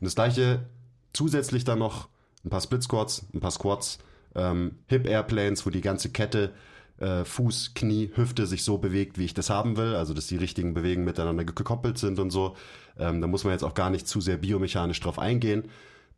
[0.00, 0.64] Und das gleiche
[1.12, 2.08] zusätzlich dann noch
[2.44, 3.98] ein paar Split Squats, ein paar Squats,
[4.34, 6.52] ähm, Hip Airplanes, wo die ganze Kette,
[6.98, 10.36] äh, Fuß, Knie, Hüfte sich so bewegt, wie ich das haben will, also dass die
[10.36, 12.56] richtigen Bewegungen miteinander gekoppelt sind und so.
[12.98, 15.64] Ähm, da muss man jetzt auch gar nicht zu sehr biomechanisch drauf eingehen.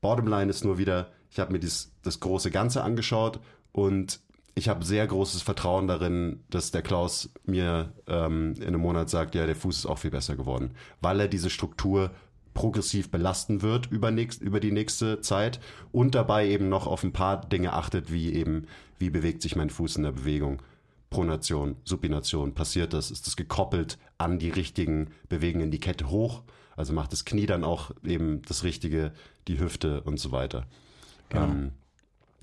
[0.00, 3.40] Bottomline ist nur wieder, ich habe mir dies, das große Ganze angeschaut
[3.72, 4.20] und
[4.54, 9.35] ich habe sehr großes Vertrauen darin, dass der Klaus mir ähm, in einem Monat sagt,
[9.35, 12.11] ja, der Fuß ist auch viel besser geworden, weil er diese Struktur
[12.54, 15.60] progressiv belasten wird über, nächst, über die nächste Zeit
[15.92, 18.66] und dabei eben noch auf ein paar Dinge achtet, wie eben,
[18.98, 20.62] wie bewegt sich mein Fuß in der Bewegung.
[21.10, 26.42] Pronation, Supination passiert das, ist das gekoppelt an die richtigen Bewegungen, die Kette hoch,
[26.76, 29.12] also macht das Knie dann auch eben das Richtige,
[29.48, 30.66] die Hüfte und so weiter.
[31.28, 31.44] Genau.
[31.44, 31.72] Ähm,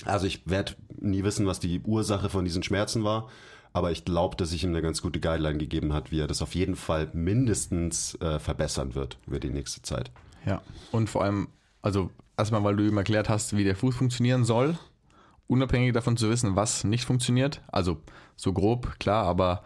[0.06, 3.30] also ich werde nie wissen, was die Ursache von diesen Schmerzen war,
[3.78, 6.42] aber ich glaube, dass ich ihm eine ganz gute Guideline gegeben hat, wie er das
[6.42, 10.10] auf jeden Fall mindestens äh, verbessern wird über die nächste Zeit.
[10.48, 11.50] Ja, und vor allem,
[11.84, 14.80] also erstmal, weil du ihm erklärt hast, wie der Fuß funktionieren soll,
[15.46, 17.62] unabhängig davon zu wissen, was nicht funktioniert.
[17.68, 17.98] Also
[18.36, 19.62] so grob, klar, aber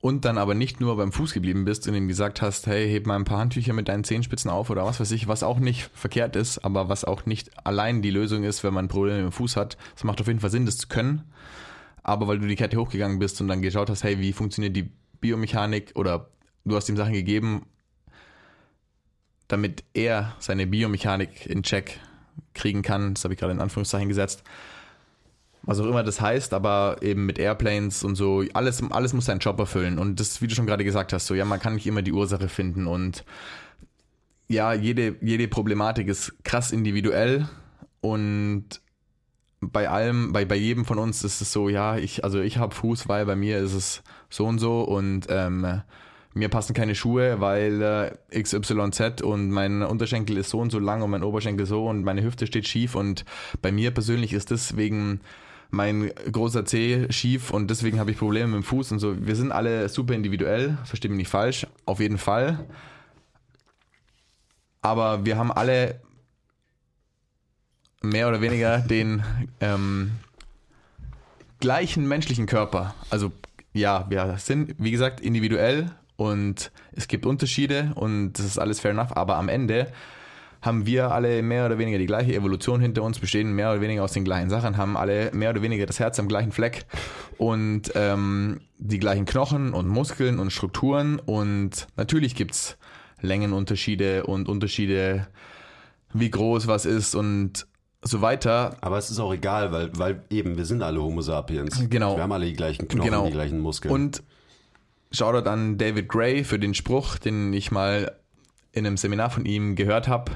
[0.00, 3.08] und dann aber nicht nur beim Fuß geblieben bist und ihm gesagt hast, hey, heb
[3.08, 5.90] mal ein paar Handtücher mit deinen Zehenspitzen auf oder was weiß ich, was auch nicht
[5.94, 9.56] verkehrt ist, aber was auch nicht allein die Lösung ist, wenn man Probleme im Fuß
[9.56, 9.76] hat.
[9.96, 11.24] Es macht auf jeden Fall Sinn, das zu können.
[12.08, 14.92] Aber weil du die Kette hochgegangen bist und dann geschaut hast, hey, wie funktioniert die
[15.20, 16.30] Biomechanik oder
[16.64, 17.66] du hast ihm Sachen gegeben,
[19.48, 21.98] damit er seine Biomechanik in Check
[22.54, 23.14] kriegen kann.
[23.14, 24.44] Das habe ich gerade in Anführungszeichen gesetzt.
[25.62, 29.40] Was auch immer das heißt, aber eben mit Airplanes und so, alles, alles muss seinen
[29.40, 29.98] Job erfüllen.
[29.98, 32.12] Und das, wie du schon gerade gesagt hast, so, ja, man kann nicht immer die
[32.12, 33.24] Ursache finden und
[34.46, 37.48] ja, jede, jede Problematik ist krass individuell
[38.00, 38.80] und
[39.60, 42.74] bei allem, bei, bei jedem von uns ist es so, ja, ich, also ich habe
[42.74, 45.82] Fuß, weil bei mir ist es so und so und ähm,
[46.34, 47.82] mir passen keine Schuhe, weil
[48.32, 52.04] äh, XYZ und mein Unterschenkel ist so und so lang und mein Oberschenkel so und
[52.04, 53.24] meine Hüfte steht schief und
[53.62, 55.20] bei mir persönlich ist deswegen
[55.70, 59.26] mein großer Zeh schief und deswegen habe ich Probleme mit dem Fuß und so.
[59.26, 62.66] Wir sind alle super individuell, verstehe mich nicht falsch, auf jeden Fall.
[64.82, 66.00] Aber wir haben alle
[68.08, 69.22] mehr oder weniger den
[69.60, 70.12] ähm,
[71.60, 72.94] gleichen menschlichen Körper.
[73.10, 73.32] Also
[73.72, 78.92] ja, wir sind, wie gesagt, individuell und es gibt Unterschiede und das ist alles fair
[78.92, 79.92] enough, aber am Ende
[80.62, 84.02] haben wir alle mehr oder weniger die gleiche Evolution hinter uns, bestehen mehr oder weniger
[84.02, 86.86] aus den gleichen Sachen, haben alle mehr oder weniger das Herz am gleichen Fleck
[87.38, 92.78] und ähm, die gleichen Knochen und Muskeln und Strukturen und natürlich gibt's
[93.20, 95.26] Längenunterschiede und Unterschiede,
[96.12, 97.66] wie groß was ist und
[98.02, 98.76] so weiter.
[98.80, 101.88] Aber es ist auch egal, weil, weil eben wir sind alle Homo sapiens.
[101.90, 102.16] Genau.
[102.16, 103.26] Wir haben alle die gleichen Knochen, Genau.
[103.26, 103.92] die gleichen Muskeln.
[103.92, 104.22] Und
[105.12, 108.16] Shoutout an David Gray für den Spruch, den ich mal
[108.72, 110.32] in einem Seminar von ihm gehört habe.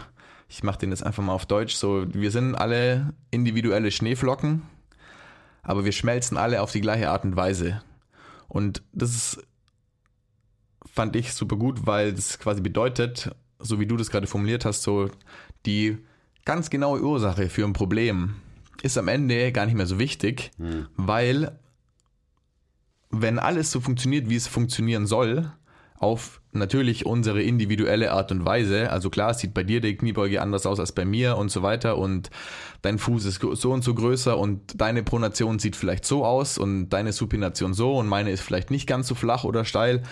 [0.48, 1.74] Ich mache den jetzt einfach mal auf Deutsch.
[1.74, 4.62] So, wir sind alle individuelle Schneeflocken,
[5.62, 7.82] aber wir schmelzen alle auf die gleiche Art und Weise.
[8.48, 9.46] Und das ist,
[10.92, 14.82] fand ich super gut, weil das quasi bedeutet, so wie du das gerade formuliert hast,
[14.82, 15.10] so
[15.66, 15.98] die
[16.44, 18.34] ganz genaue Ursache für ein Problem
[18.82, 20.50] ist am Ende gar nicht mehr so wichtig,
[20.96, 21.58] weil
[23.10, 25.52] wenn alles so funktioniert, wie es funktionieren soll,
[25.98, 30.40] auf natürlich unsere individuelle Art und Weise, also klar, es sieht bei dir die Kniebeuge
[30.40, 32.30] anders aus als bei mir und so weiter und
[32.80, 36.88] dein Fuß ist so und so größer und deine Pronation sieht vielleicht so aus und
[36.88, 40.02] deine Supination so und meine ist vielleicht nicht ganz so flach oder steil,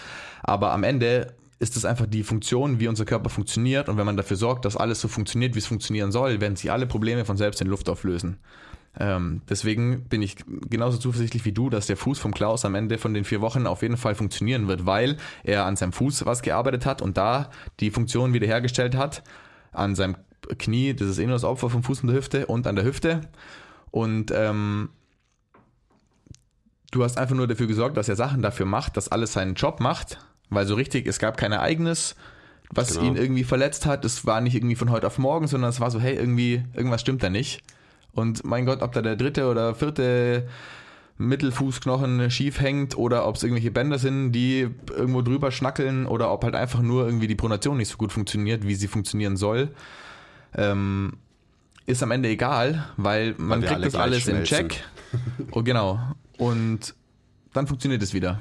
[0.43, 4.17] aber am Ende ist es einfach die Funktion, wie unser Körper funktioniert und wenn man
[4.17, 7.37] dafür sorgt, dass alles so funktioniert, wie es funktionieren soll, werden sich alle Probleme von
[7.37, 8.39] selbst in Luft auflösen.
[8.99, 10.37] Ähm, deswegen bin ich
[10.69, 13.67] genauso zuversichtlich wie du, dass der Fuß vom Klaus am Ende von den vier Wochen
[13.67, 17.51] auf jeden Fall funktionieren wird, weil er an seinem Fuß was gearbeitet hat und da
[17.81, 19.23] die Funktion wiederhergestellt hat,
[19.73, 20.17] an seinem
[20.59, 22.85] Knie, das ist eh nur das Opfer vom Fuß und der Hüfte und an der
[22.85, 23.21] Hüfte.
[23.91, 24.91] Und ähm,
[26.91, 29.81] du hast einfach nur dafür gesorgt, dass er Sachen dafür macht, dass alles seinen Job
[29.81, 30.19] macht,
[30.51, 32.15] weil so richtig, es gab kein Ereignis,
[32.71, 33.07] was Genau.
[33.07, 34.05] ihn irgendwie verletzt hat.
[34.05, 37.01] Es war nicht irgendwie von heute auf morgen, sondern es war so, hey, irgendwie, irgendwas
[37.01, 37.63] stimmt da nicht.
[38.13, 40.49] Und mein Gott, ob da der dritte oder vierte
[41.19, 46.45] Mittelfußknochen schief hängt oder ob es irgendwelche Bänder sind, die irgendwo drüber schnackeln oder ob
[46.45, 49.71] halt einfach nur irgendwie die Pronation nicht so gut funktioniert, wie sie funktionieren soll,
[50.55, 51.15] ähm,
[51.87, 54.69] ist am Ende egal, weil man wir kriegt das alles in schmelzen.
[54.69, 54.85] Check.
[55.53, 55.99] Oh, genau.
[56.37, 56.95] Und
[57.53, 58.39] dann funktioniert es wieder.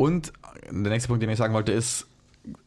[0.00, 0.32] Und
[0.70, 2.06] der nächste Punkt, den ich sagen wollte, ist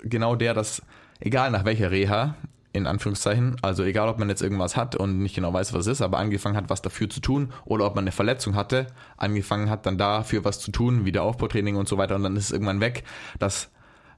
[0.03, 0.83] genau der, dass
[1.19, 2.35] egal nach welcher Reha,
[2.73, 5.93] in Anführungszeichen, also egal ob man jetzt irgendwas hat und nicht genau weiß, was es
[5.93, 8.85] ist, aber angefangen hat, was dafür zu tun, oder ob man eine Verletzung hatte,
[9.17, 12.45] angefangen hat, dann dafür was zu tun, wieder Aufbautraining und so weiter, und dann ist
[12.45, 13.03] es irgendwann weg,
[13.39, 13.71] dass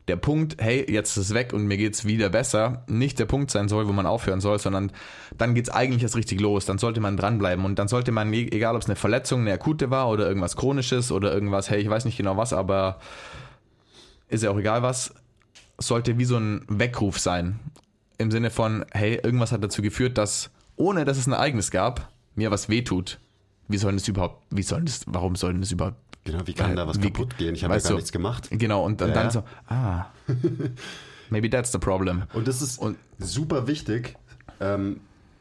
[0.07, 3.49] der Punkt, hey, jetzt ist es weg und mir geht's wieder besser, nicht der Punkt
[3.49, 4.91] sein soll, wo man aufhören soll, sondern
[5.37, 6.65] dann geht's eigentlich erst richtig los.
[6.65, 9.53] Dann sollte man dranbleiben und dann sollte man, e- egal ob es eine Verletzung, eine
[9.53, 12.99] akute war oder irgendwas chronisches oder irgendwas, hey, ich weiß nicht genau was, aber
[14.29, 15.13] ist ja auch egal was,
[15.77, 17.59] sollte wie so ein Weckruf sein.
[18.17, 22.11] Im Sinne von, hey, irgendwas hat dazu geführt, dass, ohne dass es ein Ereignis gab,
[22.35, 23.19] mir was wehtut.
[23.67, 26.85] Wie soll das überhaupt, wie soll das, warum soll das überhaupt genau, wie kann da
[26.87, 27.55] was wie- kaputt gehen?
[27.55, 28.49] Ich habe ja gar du, nichts gemacht.
[28.51, 30.07] Genau, und dann, Ja, dann so, ah,
[31.29, 32.23] maybe that's the problem.
[32.33, 34.15] Und das ist Und- super wichtig,
[34.59, 34.99] ähm,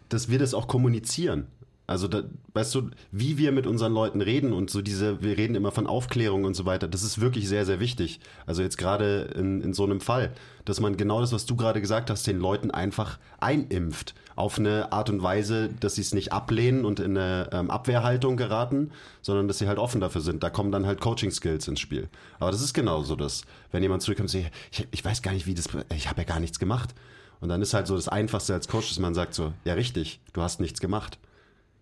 [0.08, 1.48] dass wir das auch kommunizieren.
[1.86, 2.22] Also, da,
[2.54, 5.86] weißt du, wie wir mit unseren Leuten reden und so diese, wir reden immer von
[5.86, 8.20] Aufklärung und so weiter, das ist wirklich sehr, sehr wichtig.
[8.46, 10.32] Also jetzt gerade in, in so einem Fall,
[10.64, 14.14] dass man genau das, was du gerade gesagt hast, den Leuten einfach einimpft.
[14.34, 18.36] Auf eine Art und Weise, dass sie es nicht ablehnen und in eine ähm, Abwehrhaltung
[18.36, 18.90] geraten,
[19.22, 20.42] sondern dass sie halt offen dafür sind.
[20.42, 22.08] Da kommen dann halt Coaching-Skills ins Spiel.
[22.40, 23.42] Aber das ist genauso das.
[23.70, 26.26] Wenn jemand zurückkommt und sagt, ich, ich weiß gar nicht, wie das, ich habe ja
[26.26, 26.94] gar nichts gemacht.
[27.40, 30.18] Und dann ist halt so das Einfachste als Coach, dass man sagt so, ja richtig,
[30.32, 31.18] du hast nichts gemacht.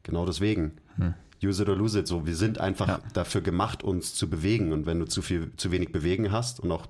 [0.02, 0.72] Genau deswegen.
[0.96, 1.14] Hm.
[1.42, 2.06] Use it or lose it.
[2.06, 3.00] So, wir sind einfach ja.
[3.14, 4.72] dafür gemacht, uns zu bewegen.
[4.72, 6.86] Und wenn du zu viel, zu wenig bewegen hast und auch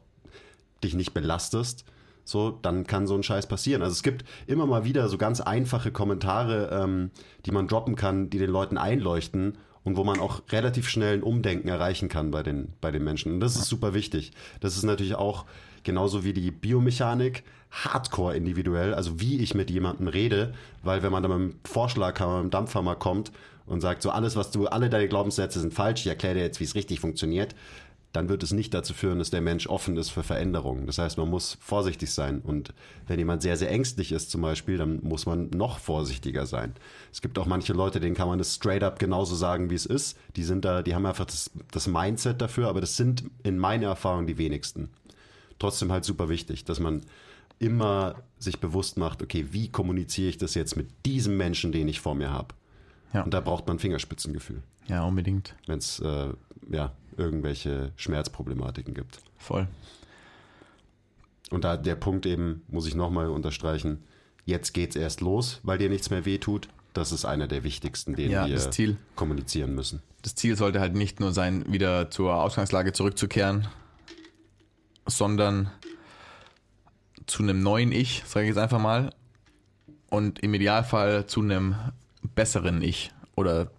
[0.84, 1.84] dich nicht belastest,
[2.24, 3.82] so, dann kann so ein Scheiß passieren.
[3.82, 7.10] Also es gibt immer mal wieder so ganz einfache Kommentare, ähm,
[7.46, 11.22] die man droppen kann, die den Leuten einleuchten und wo man auch relativ schnell ein
[11.22, 13.32] Umdenken erreichen kann bei den, bei den Menschen.
[13.32, 14.32] Und das ist super wichtig.
[14.60, 15.44] Das ist natürlich auch
[15.84, 21.22] genauso wie die Biomechanik hardcore individuell, also wie ich mit jemandem rede, weil wenn man
[21.22, 23.32] dann mit einem Vorschlaghammer, mit einem Dampfhammer kommt
[23.66, 26.60] und sagt, so alles, was du, alle deine Glaubenssätze sind falsch, ich erkläre dir jetzt,
[26.60, 27.54] wie es richtig funktioniert,
[28.12, 30.86] dann wird es nicht dazu führen, dass der Mensch offen ist für Veränderungen.
[30.86, 32.40] Das heißt, man muss vorsichtig sein.
[32.40, 32.74] Und
[33.06, 36.74] wenn jemand sehr, sehr ängstlich ist zum Beispiel, dann muss man noch vorsichtiger sein.
[37.10, 39.86] Es gibt auch manche Leute, denen kann man das straight up genauso sagen, wie es
[39.86, 40.18] ist.
[40.36, 43.86] Die sind da, die haben einfach das, das Mindset dafür, aber das sind in meiner
[43.86, 44.90] Erfahrung die wenigsten.
[45.62, 47.02] Trotzdem halt super wichtig, dass man
[47.60, 52.00] immer sich bewusst macht, okay, wie kommuniziere ich das jetzt mit diesem Menschen, den ich
[52.00, 52.48] vor mir habe?
[53.12, 53.22] Ja.
[53.22, 54.60] Und da braucht man Fingerspitzengefühl.
[54.88, 55.54] Ja, unbedingt.
[55.68, 56.30] Wenn es äh,
[56.68, 59.20] ja, irgendwelche Schmerzproblematiken gibt.
[59.38, 59.68] Voll.
[61.52, 64.02] Und da der Punkt eben, muss ich nochmal unterstreichen,
[64.44, 66.68] jetzt geht's erst los, weil dir nichts mehr wehtut.
[66.92, 70.02] Das ist einer der wichtigsten, den ja, wir kommunizieren müssen.
[70.22, 73.68] Das Ziel sollte halt nicht nur sein, wieder zur Ausgangslage zurückzukehren,
[75.06, 75.70] sondern
[77.26, 79.12] zu einem neuen Ich, sage ich jetzt einfach mal,
[80.10, 81.74] und im Idealfall zu einem
[82.34, 83.70] besseren Ich oder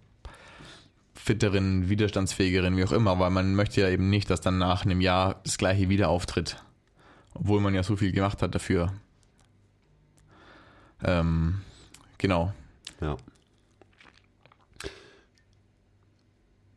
[1.14, 5.00] fitteren, widerstandsfähigeren, wie auch immer, weil man möchte ja eben nicht, dass dann nach einem
[5.00, 6.62] Jahr das gleiche wieder auftritt,
[7.34, 8.92] obwohl man ja so viel gemacht hat dafür.
[11.02, 11.60] Ähm,
[12.18, 12.52] genau.
[13.00, 13.16] Ja.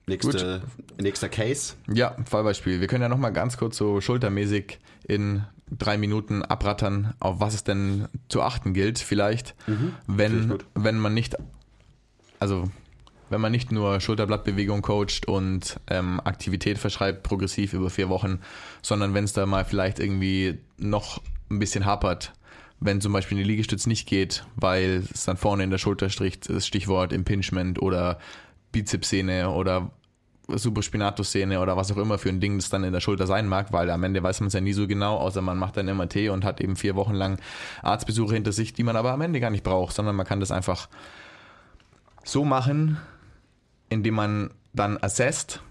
[0.08, 0.62] Nächste,
[0.98, 1.74] nächster Case.
[1.92, 2.80] Ja, Fallbeispiel.
[2.80, 7.66] Wir können ja nochmal ganz kurz so schultermäßig in drei Minuten abrattern, auf was es
[7.66, 11.36] denn zu achten gilt, vielleicht, mhm, wenn, wenn man nicht,
[12.40, 12.70] also
[13.30, 18.40] wenn man nicht nur Schulterblattbewegung coacht und ähm, Aktivität verschreibt, progressiv über vier Wochen,
[18.82, 22.32] sondern wenn es da mal vielleicht irgendwie noch ein bisschen hapert,
[22.80, 26.50] wenn zum Beispiel eine Liegestütz nicht geht, weil es dann vorne in der Schulter stricht,
[26.50, 28.20] das Stichwort Impingement oder
[28.78, 29.92] Bizepssehne oder
[30.48, 33.74] Supraspinatus-Szene oder was auch immer für ein Ding das dann in der Schulter sein mag,
[33.74, 36.30] weil am Ende weiß man es ja nie so genau, außer man macht dann MRT
[36.30, 37.40] und hat eben vier Wochen lang
[37.82, 40.52] Arztbesuche hinter sich, die man aber am Ende gar nicht braucht, sondern man kann das
[40.52, 40.88] einfach
[42.24, 42.98] so machen,
[43.90, 45.62] indem man dann assesst,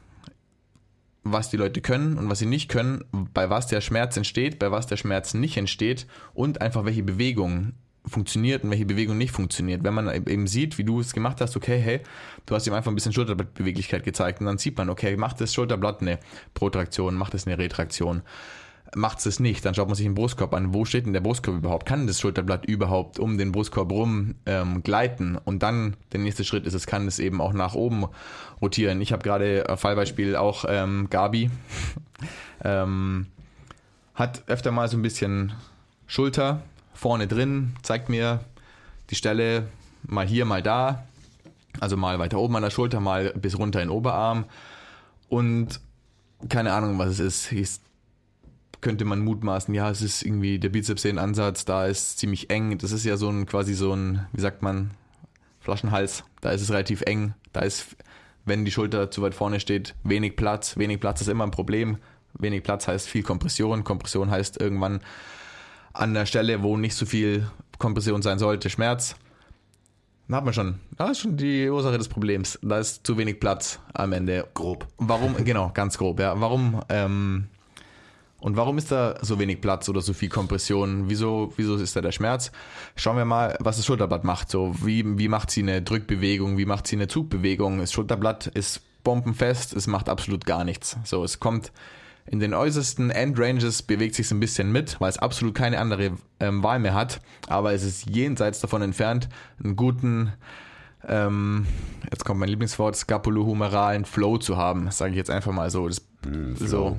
[1.23, 4.71] was die Leute können und was sie nicht können, bei was der Schmerz entsteht, bei
[4.71, 7.73] was der Schmerz nicht entsteht und einfach welche Bewegung
[8.07, 9.83] funktioniert und welche Bewegung nicht funktioniert.
[9.85, 12.01] Wenn man eben sieht, wie du es gemacht hast, okay, hey,
[12.47, 15.53] du hast ihm einfach ein bisschen Schulterblattbeweglichkeit gezeigt und dann sieht man, okay, macht das
[15.53, 16.19] Schulterblatt eine
[16.55, 18.23] Protraktion, macht es eine Retraktion
[18.95, 19.65] macht es nicht.
[19.65, 20.73] Dann schaut man sich den Brustkorb an.
[20.73, 21.87] Wo steht denn der Brustkorb überhaupt?
[21.87, 25.37] Kann das Schulterblatt überhaupt um den Brustkorb rum ähm, gleiten?
[25.45, 28.07] Und dann der nächste Schritt ist, es kann es eben auch nach oben
[28.61, 29.01] rotieren.
[29.01, 31.51] Ich habe gerade äh, Fallbeispiel auch ähm, Gabi.
[32.65, 33.27] ähm,
[34.15, 35.53] hat öfter mal so ein bisschen
[36.07, 36.63] Schulter
[36.97, 38.41] vorne drin, zeigt mir
[39.11, 39.69] die Stelle
[40.03, 41.05] mal hier, mal da.
[41.79, 44.47] Also mal weiter oben an der Schulter, mal bis runter in den Oberarm.
[45.29, 45.81] Und
[46.49, 47.83] keine Ahnung, was es ist
[48.81, 52.79] könnte man mutmaßen, ja, es ist irgendwie der Bizepssenenansatz, da ist ziemlich eng.
[52.79, 54.93] Das ist ja so ein quasi so ein, wie sagt man,
[55.59, 56.23] Flaschenhals.
[56.41, 57.35] Da ist es relativ eng.
[57.53, 57.97] Da ist,
[58.45, 60.77] wenn die Schulter zu weit vorne steht, wenig Platz.
[60.77, 61.99] Wenig Platz ist immer ein Problem.
[62.39, 63.83] Wenig Platz heißt viel Kompression.
[63.83, 65.01] Kompression heißt irgendwann
[65.99, 69.17] an der Stelle, wo nicht so viel Kompression sein sollte, Schmerz.
[70.29, 72.59] Da hat man schon, da ist schon die Ursache des Problems.
[72.63, 74.47] Da ist zu wenig Platz am Ende.
[74.55, 74.87] Grob.
[74.99, 76.41] Warum, genau, ganz grob, ja.
[76.41, 77.47] Warum ähm,
[78.39, 81.09] und warum ist da so wenig Platz oder so viel Kompression?
[81.09, 82.53] Wieso, wieso ist da der Schmerz?
[82.95, 84.51] Schauen wir mal, was das Schulterblatt macht.
[84.51, 86.59] So, wie, wie macht sie eine Drückbewegung?
[86.59, 87.79] Wie macht sie eine Zugbewegung?
[87.79, 90.97] Das Schulterblatt ist bombenfest, es macht absolut gar nichts.
[91.05, 91.73] So, es kommt
[92.27, 96.63] in den äußersten Endranges, bewegt sich ein bisschen mit, weil es absolut keine andere ähm,
[96.63, 97.21] Wahl mehr hat.
[97.49, 99.29] Aber es ist jenseits davon entfernt,
[99.63, 100.33] einen guten,
[101.07, 101.67] ähm,
[102.11, 104.91] jetzt kommt mein Lieblingswort, scapulohumeralen Flow zu haben.
[104.91, 105.87] Sage ich jetzt einfach mal so.
[105.87, 106.99] Das, mm, so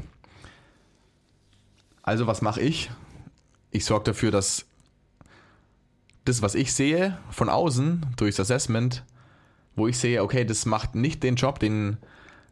[2.08, 2.90] also was mache ich?
[3.70, 4.66] Ich sorge dafür, dass
[6.24, 9.04] das, was ich sehe von außen durchs Assessment,
[9.76, 11.98] wo ich sehe, okay, das macht nicht den Job, den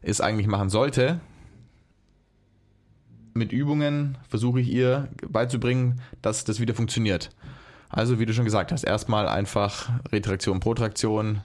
[0.01, 1.21] es eigentlich machen sollte,
[3.35, 7.29] mit Übungen versuche ich ihr beizubringen, dass das wieder funktioniert.
[7.89, 11.41] Also, wie du schon gesagt hast, erstmal einfach Retraktion, Protraktion.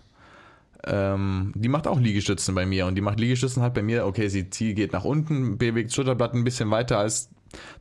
[0.87, 4.29] Ähm, die macht auch Liegestützen bei mir und die macht Liegestützen halt bei mir, okay,
[4.29, 7.29] sie zieht, geht nach unten, bewegt Schulterblatt ein bisschen weiter als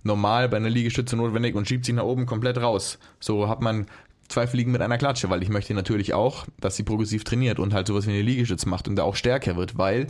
[0.04, 3.00] normal bei einer Liegestütze notwendig und schiebt sich nach oben komplett raus.
[3.20, 3.86] So hat man
[4.28, 7.74] zwei Fliegen mit einer Klatsche, weil ich möchte natürlich auch, dass sie progressiv trainiert und
[7.74, 10.08] halt sowas wie eine Liegestütze macht und da auch stärker wird, weil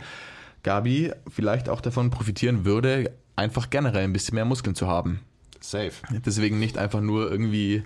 [0.62, 5.20] Gabi vielleicht auch davon profitieren würde, einfach generell ein bisschen mehr Muskeln zu haben.
[5.60, 5.92] Safe.
[6.24, 7.84] Deswegen nicht einfach nur irgendwie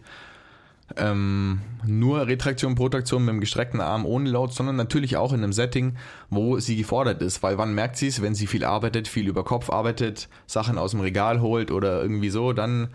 [0.96, 5.52] ähm, nur Retraktion, Protraktion mit dem gestreckten Arm ohne Load, sondern natürlich auch in einem
[5.52, 5.96] Setting,
[6.30, 7.42] wo sie gefordert ist.
[7.42, 10.92] Weil wann merkt sie es, wenn sie viel arbeitet, viel über Kopf arbeitet, Sachen aus
[10.92, 12.88] dem Regal holt oder irgendwie so, dann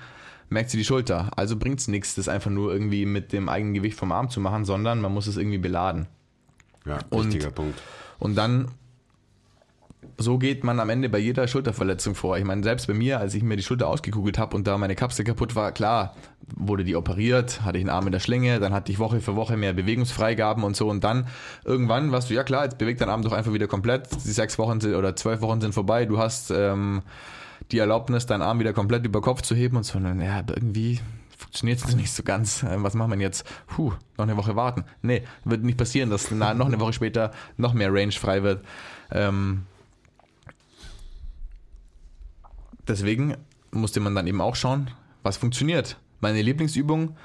[0.50, 1.32] merkt sie die Schulter.
[1.36, 4.40] Also bringt es nichts, das einfach nur irgendwie mit dem eigenen Gewicht vom Arm zu
[4.40, 6.08] machen, sondern man muss es irgendwie beladen.
[6.86, 7.82] Ja, wichtiger und, Punkt.
[8.20, 8.70] Und dann
[10.18, 12.38] so geht man am Ende bei jeder Schulterverletzung vor.
[12.38, 14.96] Ich meine, selbst bei mir, als ich mir die Schulter ausgekugelt habe und da meine
[14.96, 16.16] Kapsel kaputt war, klar,
[16.56, 19.36] wurde die operiert, hatte ich einen Arm in der Schlinge, dann hatte ich Woche für
[19.36, 21.28] Woche mehr Bewegungsfreigaben und so und dann
[21.64, 24.58] irgendwann warst du, ja klar, jetzt bewegt dein Arm doch einfach wieder komplett, die sechs
[24.58, 27.02] Wochen sind, oder zwölf Wochen sind vorbei, du hast ähm,
[27.72, 30.44] die Erlaubnis, deinen Arm wieder komplett über Kopf zu heben und so, und dann, ja,
[30.48, 31.00] irgendwie
[31.38, 32.66] funktioniert es nicht so ganz.
[32.76, 33.46] Was machen wir jetzt?
[33.68, 34.84] Puh, noch eine Woche warten.
[35.02, 38.66] Nee, wird nicht passieren, dass noch eine Woche später noch mehr Range frei wird.
[39.12, 39.64] Ähm,
[42.90, 43.36] deswegen
[43.72, 44.92] musste man dann eben auch schauen,
[45.24, 45.98] was funktioniert.
[46.22, 47.16] Meine Lieblingsübung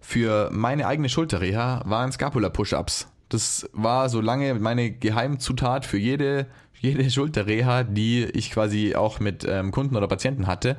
[0.00, 3.08] für meine eigene Schulterreha waren Scapula-Push-Ups.
[3.28, 6.46] Das war so lange meine Geheimzutat für jede,
[6.80, 10.76] jede Schulterreha, die ich quasi auch mit ähm, Kunden oder Patienten hatte.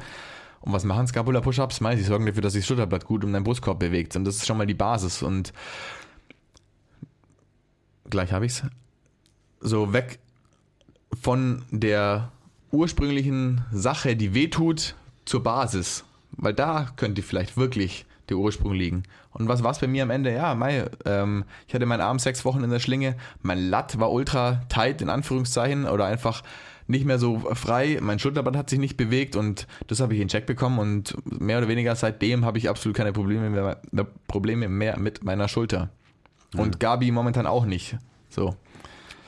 [0.62, 1.78] Und was machen Scapula-Push-Ups?
[1.78, 4.16] Sie sorgen dafür, dass sich das Schulterblatt gut um deinen Brustkorb bewegt.
[4.16, 5.24] Und das ist schon mal die Basis.
[5.24, 5.52] Und
[8.10, 8.64] gleich habe ich es.
[9.60, 10.20] So weg
[11.22, 12.32] von der
[12.74, 16.04] ursprünglichen Sache, die wehtut, zur Basis.
[16.32, 19.04] Weil da könnte vielleicht wirklich der Ursprung liegen.
[19.32, 20.34] Und was war es bei mir am Ende?
[20.34, 24.12] Ja, mei, ähm, ich hatte meinen Arm sechs Wochen in der Schlinge, mein Latt war
[24.12, 26.44] ultra tight, in Anführungszeichen, oder einfach
[26.88, 28.00] nicht mehr so frei.
[28.02, 31.60] Mein Schulterblatt hat sich nicht bewegt und das habe ich in Check bekommen und mehr
[31.60, 33.78] oder weniger seitdem habe ich absolut keine Probleme mehr,
[34.28, 35.90] Probleme mehr mit meiner Schulter.
[36.56, 36.80] Und.
[36.80, 37.98] Gabi momentan auch nicht.
[38.30, 38.56] So.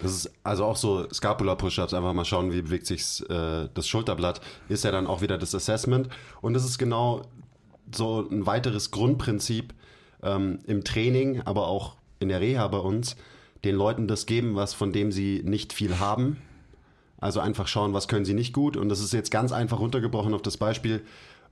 [0.01, 4.41] Das ist also auch so Scapula-Push-Ups, einfach mal schauen, wie bewegt sich äh, das Schulterblatt,
[4.67, 6.09] ist ja dann auch wieder das Assessment.
[6.41, 7.21] Und das ist genau
[7.93, 9.73] so ein weiteres Grundprinzip
[10.21, 13.15] ähm, im Training, aber auch in der Reha bei uns,
[13.63, 16.37] den Leuten das geben, was von dem sie nicht viel haben.
[17.17, 18.77] Also einfach schauen, was können sie nicht gut.
[18.77, 21.01] Und das ist jetzt ganz einfach runtergebrochen auf das Beispiel,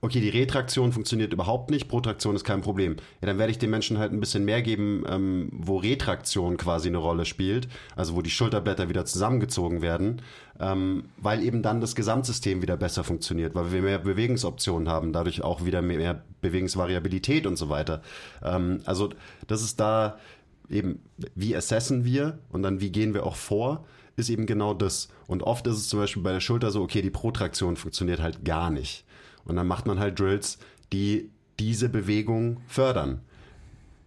[0.04, 2.96] okay, die Retraktion funktioniert überhaupt nicht, Protraktion ist kein Problem.
[3.22, 6.88] Ja, dann werde ich den Menschen halt ein bisschen mehr geben, ähm, wo Retraktion quasi
[6.88, 10.20] eine Rolle spielt, also wo die Schulterblätter wieder zusammengezogen werden,
[10.60, 15.42] ähm, weil eben dann das Gesamtsystem wieder besser funktioniert, weil wir mehr Bewegungsoptionen haben, dadurch
[15.42, 18.02] auch wieder mehr Bewegungsvariabilität und so weiter.
[18.42, 19.08] Ähm, also
[19.46, 20.18] das ist da
[20.68, 21.00] eben,
[21.34, 23.86] wie assessen wir und dann wie gehen wir auch vor,
[24.16, 25.08] ist eben genau das.
[25.26, 28.44] Und oft ist es zum Beispiel bei der Schulter so, okay, die Protraktion funktioniert halt
[28.44, 29.04] gar nicht.
[29.44, 30.58] Und dann macht man halt Drills,
[30.92, 33.20] die diese Bewegung fördern.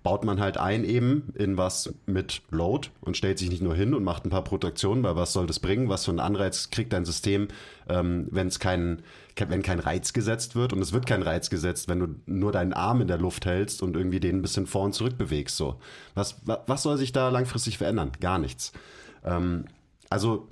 [0.03, 3.93] Baut man halt ein eben in was mit Load und stellt sich nicht nur hin
[3.93, 5.89] und macht ein paar Protraktionen, weil was soll das bringen?
[5.89, 7.49] Was für einen Anreiz kriegt dein System,
[7.89, 9.01] ähm, wenn es kein,
[9.35, 10.71] wenn kein Reiz gesetzt wird?
[10.71, 13.81] Und es wird kein Reiz gesetzt, wenn du nur deinen Arm in der Luft hältst
[13.81, 15.57] und irgendwie den ein bisschen vor und zurück bewegst.
[15.57, 15.75] So.
[16.15, 18.11] Was, was soll sich da langfristig verändern?
[18.21, 18.71] Gar nichts.
[19.25, 19.65] Ähm,
[20.09, 20.47] also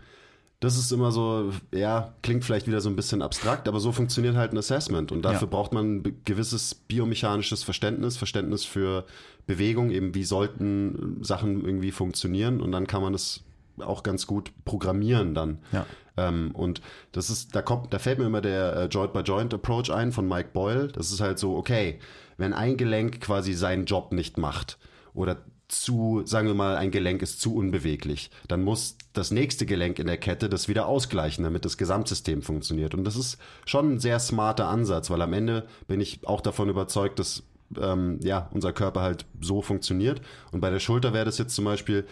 [0.59, 4.35] das ist immer so, ja, klingt vielleicht wieder so ein bisschen abstrakt, aber so funktioniert
[4.35, 5.11] halt ein Assessment.
[5.11, 5.51] Und dafür ja.
[5.51, 9.05] braucht man ein gewisses biomechanisches Verständnis, Verständnis für
[9.47, 12.61] Bewegung, eben wie sollten Sachen irgendwie funktionieren.
[12.61, 13.43] Und dann kann man das
[13.79, 15.59] auch ganz gut programmieren dann.
[15.71, 15.85] Ja.
[16.17, 20.27] Ähm, und das ist, da kommt, da fällt mir immer der äh, Joint-by-Joint-Approach ein von
[20.27, 20.87] Mike Boyle.
[20.87, 21.99] Das ist halt so, okay,
[22.37, 24.77] wenn ein Gelenk quasi seinen Job nicht macht
[25.13, 25.37] oder
[25.67, 30.07] zu, sagen wir mal, ein Gelenk ist zu unbeweglich, dann muss das nächste Gelenk in
[30.07, 32.93] der Kette das wieder ausgleichen, damit das Gesamtsystem funktioniert.
[32.93, 36.69] Und das ist schon ein sehr smarter Ansatz, weil am Ende bin ich auch davon
[36.69, 37.43] überzeugt, dass
[37.79, 40.21] ähm, ja, unser Körper halt so funktioniert.
[40.51, 42.05] Und bei der Schulter wäre das jetzt zum Beispiel,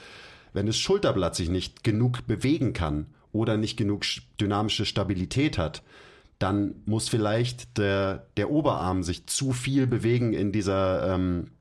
[0.53, 4.03] wenn das Schulterblatt sich nicht genug bewegen kann oder nicht genug
[4.39, 5.83] dynamische Stabilität hat,
[6.39, 11.51] dann muss vielleicht der, der Oberarm sich zu viel bewegen in dieser, ähm,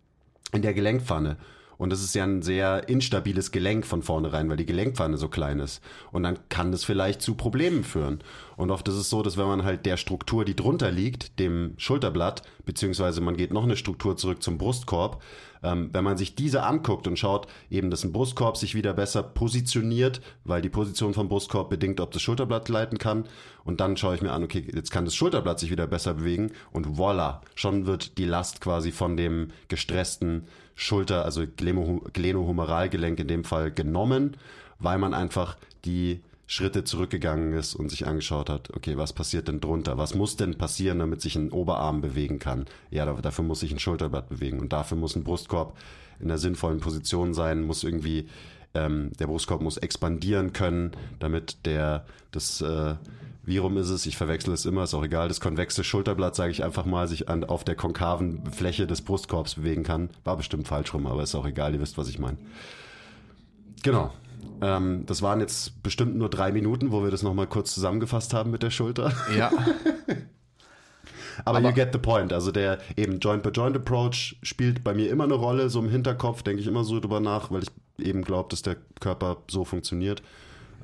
[0.53, 1.36] in der Gelenkpfanne.
[1.83, 5.59] Und das ist ja ein sehr instabiles Gelenk von vornherein, weil die Gelenkpfanne so klein
[5.59, 5.83] ist.
[6.12, 8.20] Und dann kann das vielleicht zu Problemen führen.
[8.57, 11.74] Und oft ist es so, dass wenn man halt der Struktur, die drunter liegt, dem
[11.78, 15.20] Schulterblatt, beziehungsweise man geht noch eine Struktur zurück zum Brustkorb,
[15.64, 19.24] ähm, wenn man sich diese anguckt und schaut, eben, dass ein Brustkorb sich wieder besser
[19.24, 23.24] positioniert, weil die Position vom Brustkorb bedingt, ob das Schulterblatt leiten kann.
[23.64, 26.53] Und dann schaue ich mir an, okay, jetzt kann das Schulterblatt sich wieder besser bewegen
[26.70, 33.44] und voila, schon wird die Last quasi von dem gestressten Schulter, also Glenohumeralgelenk in dem
[33.44, 34.36] Fall genommen,
[34.78, 39.60] weil man einfach die Schritte zurückgegangen ist und sich angeschaut hat, okay, was passiert denn
[39.60, 39.96] drunter?
[39.96, 42.66] Was muss denn passieren, damit sich ein Oberarm bewegen kann?
[42.90, 45.76] Ja, dafür muss sich ein Schulterblatt bewegen und dafür muss ein Brustkorb
[46.20, 48.28] in einer sinnvollen Position sein, muss irgendwie,
[48.74, 52.96] ähm, der Brustkorb muss expandieren können, damit der, das, äh,
[53.45, 54.07] wie rum ist es?
[54.07, 55.28] Ich verwechsel es immer, ist auch egal.
[55.28, 59.57] Das konvexe Schulterblatt, sage ich einfach mal, sich an, auf der konkaven Fläche des Brustkorbs
[59.57, 60.11] bewegen kann.
[60.22, 62.38] War bestimmt falsch rum, aber ist auch egal, ihr wisst, was ich meine.
[63.82, 64.12] Genau.
[64.61, 68.53] Ähm, das waren jetzt bestimmt nur drei Minuten, wo wir das nochmal kurz zusammengefasst haben
[68.53, 69.12] mit der Schulter.
[69.36, 69.51] Ja.
[71.45, 72.32] Aber, Aber, you get the point.
[72.32, 76.68] Also der eben Joint-by-Joint-Approach spielt bei mir immer eine Rolle, so im Hinterkopf denke ich
[76.68, 77.70] immer so drüber nach, weil ich
[78.07, 80.22] eben glaube, dass der Körper so funktioniert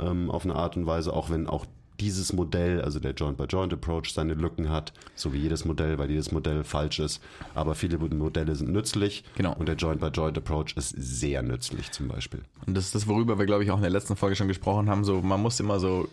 [0.00, 1.64] ähm, auf eine Art und Weise, auch wenn auch
[2.00, 6.64] dieses Modell, also der Joint-by-Joint-Approach, seine Lücken hat, so wie jedes Modell, weil jedes Modell
[6.64, 7.22] falsch ist.
[7.54, 9.24] Aber viele Modelle sind nützlich.
[9.36, 9.54] Genau.
[9.54, 12.42] Und der Joint-by-Joint-Approach ist sehr nützlich zum Beispiel.
[12.66, 14.88] Und das ist das, worüber wir, glaube ich, auch in der letzten Folge schon gesprochen
[14.88, 15.04] haben.
[15.04, 16.08] So, man muss immer so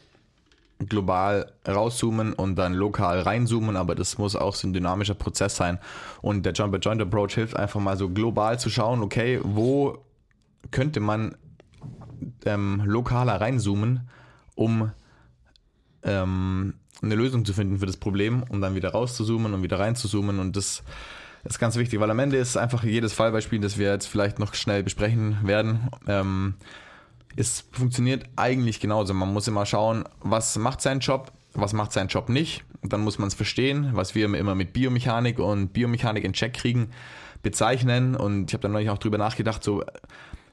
[0.90, 5.80] global rauszoomen und dann lokal reinzoomen, aber das muss auch so ein dynamischer Prozess sein.
[6.22, 10.00] Und der Joint-by-Joint-Approach hilft einfach mal so global zu schauen, okay, wo
[10.72, 11.36] könnte man
[12.46, 14.10] ähm, lokaler reinzoomen,
[14.56, 14.92] um
[16.06, 20.40] ähm, eine Lösung zu finden für das Problem, um dann wieder rauszuzoomen und wieder reinzuzoomen.
[20.40, 20.84] Und das
[21.44, 24.54] ist ganz wichtig, weil am Ende ist einfach jedes Fallbeispiel, das wir jetzt vielleicht noch
[24.54, 26.56] schnell besprechen werden, ähm,
[27.36, 29.14] es funktioniert eigentlich genauso.
[29.14, 32.64] Man muss immer schauen, was macht sein Job, was macht sein Job nicht.
[32.82, 36.54] Und dann muss man es verstehen, was wir immer mit Biomechanik und Biomechanik in Check
[36.54, 36.92] kriegen,
[37.44, 38.16] bezeichnen.
[38.16, 39.84] Und ich habe dann neulich auch drüber nachgedacht, so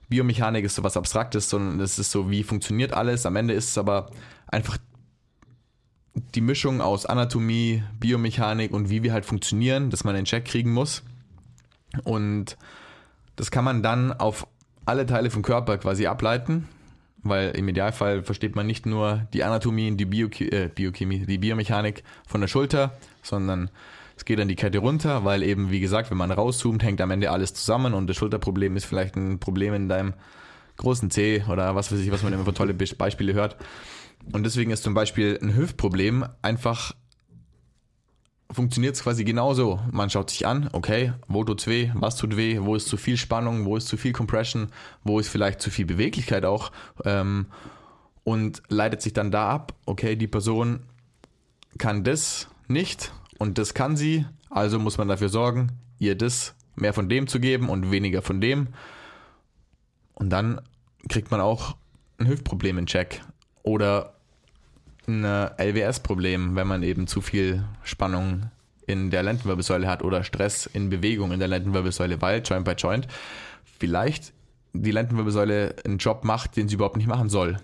[0.08, 3.26] Biomechanik ist so was Abstraktes, sondern es ist so, wie funktioniert alles.
[3.26, 4.10] Am Ende ist es aber
[4.48, 4.78] einfach
[6.14, 10.72] die Mischung aus Anatomie, Biomechanik und wie wir halt funktionieren, dass man in Check kriegen
[10.72, 11.02] muss.
[12.04, 12.56] Und
[13.36, 14.46] das kann man dann auf
[14.84, 16.68] alle Teile vom Körper quasi ableiten,
[17.22, 21.38] weil im Idealfall versteht man nicht nur die Anatomie und die Bioche äh, Biochemie, die
[21.38, 23.70] Biomechanik von der Schulter, sondern
[24.16, 27.10] es geht dann die Kette runter, weil eben, wie gesagt, wenn man rauszoomt, hängt am
[27.10, 30.14] Ende alles zusammen und das Schulterproblem ist vielleicht ein Problem in deinem
[30.76, 33.56] großen C oder was weiß ich, was man immer für tolle Beispiele hört.
[34.30, 36.94] Und deswegen ist zum Beispiel ein Hüftproblem einfach
[38.52, 39.80] funktioniert es quasi genauso.
[39.90, 43.16] Man schaut sich an, okay, wo tut's weh, was tut weh, wo ist zu viel
[43.16, 44.68] Spannung, wo ist zu viel Compression,
[45.04, 46.70] wo ist vielleicht zu viel Beweglichkeit auch
[47.04, 47.46] ähm,
[48.24, 50.80] und leitet sich dann da ab, okay, die Person
[51.78, 56.92] kann das nicht und das kann sie, also muss man dafür sorgen, ihr das mehr
[56.92, 58.68] von dem zu geben und weniger von dem.
[60.14, 60.60] Und dann
[61.08, 61.76] kriegt man auch
[62.18, 63.22] ein Hüftproblem in Check.
[63.62, 64.14] Oder
[65.06, 68.50] ein LWS-Problem, wenn man eben zu viel Spannung
[68.86, 73.06] in der Lendenwirbelsäule hat oder Stress in Bewegung in der Lendenwirbelsäule, weil Joint by Joint
[73.78, 74.32] vielleicht
[74.72, 77.58] die Lendenwirbelsäule einen Job macht, den sie überhaupt nicht machen soll.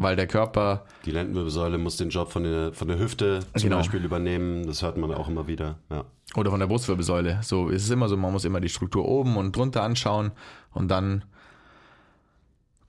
[0.00, 0.84] Weil der Körper.
[1.04, 3.78] Die Lendenwirbelsäule muss den Job von der, von der Hüfte zum genau.
[3.78, 4.64] Beispiel übernehmen.
[4.64, 5.78] Das hört man auch immer wieder.
[5.90, 6.04] Ja.
[6.36, 7.40] Oder von der Brustwirbelsäule.
[7.42, 10.30] So ist es immer so, man muss immer die Struktur oben und drunter anschauen
[10.72, 11.24] und dann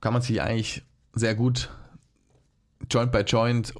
[0.00, 0.82] kann man sich eigentlich
[1.12, 1.70] sehr gut
[2.88, 3.74] Joint by Joint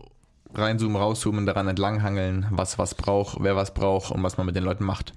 [0.54, 4.64] reinzoomen, rauszoomen, daran entlanghangeln, was was braucht, wer was braucht und was man mit den
[4.64, 5.12] Leuten macht.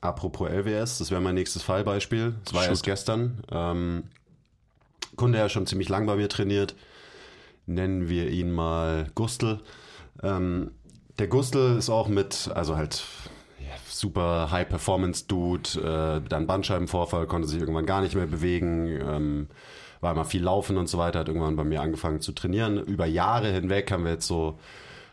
[0.00, 2.34] Apropos LWS, das wäre mein nächstes Fallbeispiel.
[2.44, 2.70] Das war Shoot.
[2.70, 3.42] erst gestern.
[3.50, 4.04] Ähm,
[5.16, 6.74] Kunde ja schon ziemlich lang bei mir trainiert.
[7.66, 9.60] Nennen wir ihn mal Gustel.
[10.22, 10.72] Ähm,
[11.18, 13.04] der Gustel ist auch mit, also halt
[13.60, 18.88] ja, super High-Performance-Dude, äh, dann Bandscheibenvorfall, konnte sich irgendwann gar nicht mehr bewegen.
[18.88, 19.48] Ähm,
[20.04, 22.78] war immer viel laufen und so weiter, hat irgendwann bei mir angefangen zu trainieren.
[22.78, 24.58] Über Jahre hinweg haben wir jetzt so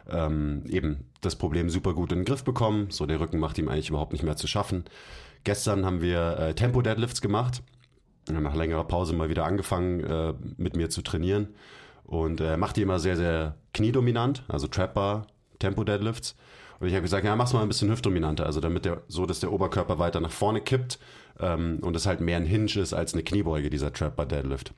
[0.09, 2.87] ähm, eben das Problem super gut in den Griff bekommen.
[2.91, 4.85] So der Rücken macht ihm eigentlich überhaupt nicht mehr zu schaffen.
[5.43, 7.63] Gestern haben wir äh, Tempo-Deadlifts gemacht.
[8.29, 11.47] Nach längerer Pause mal wieder angefangen, äh, mit mir zu trainieren.
[12.03, 15.27] Und äh, macht die immer sehr, sehr kniedominant, also Trap Bar,
[15.59, 16.35] Tempo-Deadlifts.
[16.81, 19.39] Und ich habe gesagt, ja, mach's mal ein bisschen hüftdominanter, also damit der, so, dass
[19.39, 20.97] der Oberkörper weiter nach vorne kippt
[21.39, 24.73] ähm, und es halt mehr ein Hinge ist als eine Kniebeuge, dieser Trap Bar Deadlift.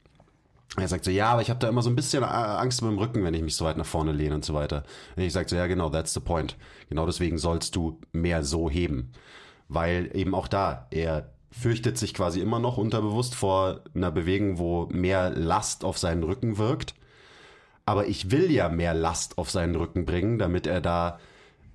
[0.75, 2.91] Er sagt so, ja, aber ich habe da immer so ein bisschen äh, Angst mit
[2.91, 4.83] dem Rücken, wenn ich mich so weit nach vorne lehne und so weiter.
[5.15, 6.57] Und ich sage so, ja, genau, that's the point.
[6.89, 9.13] Genau deswegen sollst du mehr so heben.
[9.69, 14.87] Weil eben auch da, er fürchtet sich quasi immer noch unterbewusst vor einer Bewegung, wo
[14.87, 16.95] mehr Last auf seinen Rücken wirkt.
[17.85, 21.19] Aber ich will ja mehr Last auf seinen Rücken bringen, damit er da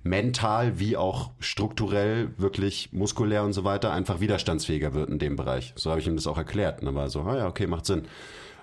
[0.09, 5.71] mental wie auch strukturell, wirklich muskulär und so weiter, einfach widerstandsfähiger wird in dem Bereich.
[5.75, 6.79] So habe ich ihm das auch erklärt.
[6.79, 8.03] Und dann war so, ah ja, okay, macht Sinn.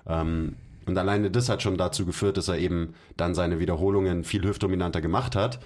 [0.05, 4.43] Ähm, und alleine das hat schon dazu geführt, dass er eben dann seine Wiederholungen viel
[4.43, 5.59] hüftdominanter gemacht hat,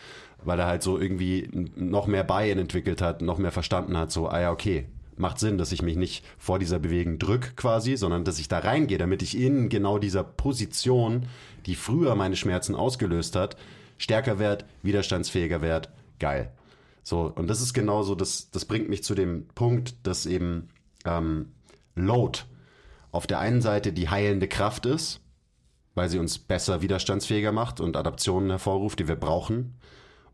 [0.44, 4.28] weil er halt so irgendwie noch mehr Bein entwickelt hat, noch mehr verstanden hat, so,
[4.28, 4.86] ah ja, okay,
[5.18, 8.60] macht Sinn, dass ich mich nicht vor dieser Bewegung drück quasi, sondern dass ich da
[8.60, 11.28] reingehe, damit ich in genau dieser Position,
[11.66, 13.58] die früher meine Schmerzen ausgelöst hat,
[14.02, 15.90] stärker werd, widerstandsfähiger werd,
[16.20, 16.52] geil.
[17.04, 20.70] So, und das ist genauso, das, das bringt mich zu dem Punkt, dass eben
[21.06, 21.52] ähm,
[21.96, 22.40] Load
[23.12, 25.20] auf der einen Seite die heilende Kraft ist,
[25.96, 29.76] weil sie uns besser widerstandsfähiger macht und Adaptionen hervorruft, die wir brauchen.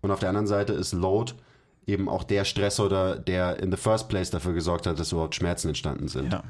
[0.01, 1.33] Und auf der anderen Seite ist Load
[1.85, 5.69] eben auch der Stressor, der in the first place dafür gesorgt hat, dass überhaupt Schmerzen
[5.69, 6.33] entstanden sind.
[6.33, 6.43] Ja.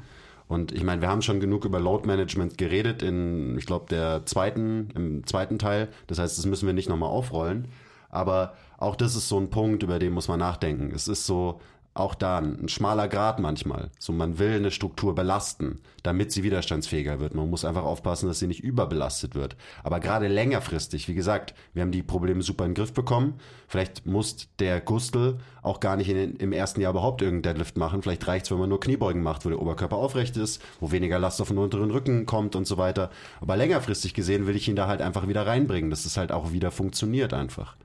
[0.48, 4.24] Und ich meine, wir haben schon genug über Load Management geredet in, ich glaube, der
[4.24, 5.88] zweiten, im zweiten Teil.
[6.06, 7.68] Das heißt, das müssen wir nicht nochmal aufrollen.
[8.08, 10.92] Aber auch das ist so ein Punkt, über den muss man nachdenken.
[10.94, 11.60] Es ist so
[11.98, 13.90] auch da ein schmaler Grad manchmal.
[13.98, 17.34] So, man will eine Struktur belasten, damit sie widerstandsfähiger wird.
[17.34, 19.56] Man muss einfach aufpassen, dass sie nicht überbelastet wird.
[19.82, 23.34] Aber gerade längerfristig, wie gesagt, wir haben die Probleme super in den Griff bekommen.
[23.66, 28.02] Vielleicht muss der Gustel auch gar nicht in, im ersten Jahr überhaupt irgendeinen Deadlift machen.
[28.02, 31.18] Vielleicht reicht es, wenn man nur Kniebeugen macht, wo der Oberkörper aufrecht ist, wo weniger
[31.18, 33.10] Last auf den unteren Rücken kommt und so weiter.
[33.40, 36.52] Aber längerfristig gesehen will ich ihn da halt einfach wieder reinbringen, dass es halt auch
[36.52, 37.76] wieder funktioniert einfach.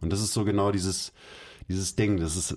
[0.00, 1.12] Und das ist so genau dieses,
[1.68, 2.56] dieses Ding, das ist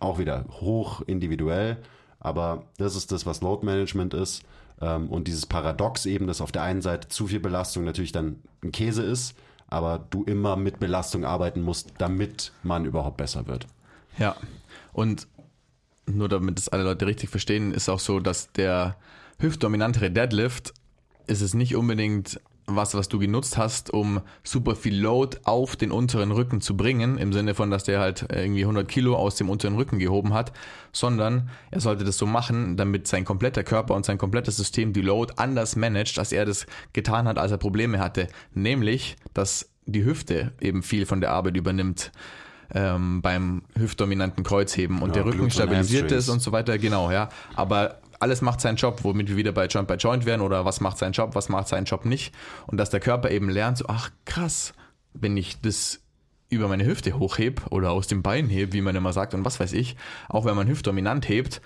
[0.00, 1.78] auch wieder hoch individuell,
[2.18, 4.42] aber das ist das, was Load Management ist.
[4.80, 8.40] Ähm, und dieses Paradox eben, dass auf der einen Seite zu viel Belastung natürlich dann
[8.62, 9.34] ein Käse ist,
[9.68, 13.66] aber du immer mit Belastung arbeiten musst, damit man überhaupt besser wird.
[14.18, 14.36] Ja,
[14.92, 15.26] und
[16.06, 18.96] nur damit es alle Leute richtig verstehen, ist auch so, dass der
[19.38, 20.74] hüftdominantere Deadlift
[21.26, 22.40] ist es nicht unbedingt
[22.76, 27.18] was, was du genutzt hast, um super viel Load auf den unteren Rücken zu bringen,
[27.18, 30.52] im Sinne von, dass der halt irgendwie 100 Kilo aus dem unteren Rücken gehoben hat,
[30.92, 35.02] sondern er sollte das so machen, damit sein kompletter Körper und sein komplettes System die
[35.02, 38.28] Load anders managt, als er das getan hat, als er Probleme hatte.
[38.54, 42.12] Nämlich, dass die Hüfte eben viel von der Arbeit übernimmt.
[42.72, 47.28] Ähm, beim hüftdominanten Kreuzheben und ja, der Rücken stabilisiert ist und so weiter, genau, ja.
[47.56, 50.80] Aber alles macht seinen Job, womit wir wieder bei Joint by Joint werden oder was
[50.80, 52.34] macht seinen Job, was macht seinen Job nicht.
[52.66, 54.74] Und dass der Körper eben lernt, so, ach krass,
[55.12, 56.00] wenn ich das
[56.50, 59.58] über meine Hüfte hochhebe oder aus dem Bein hebe, wie man immer sagt und was
[59.58, 59.96] weiß ich,
[60.28, 61.62] auch wenn man hüftdominant hebt,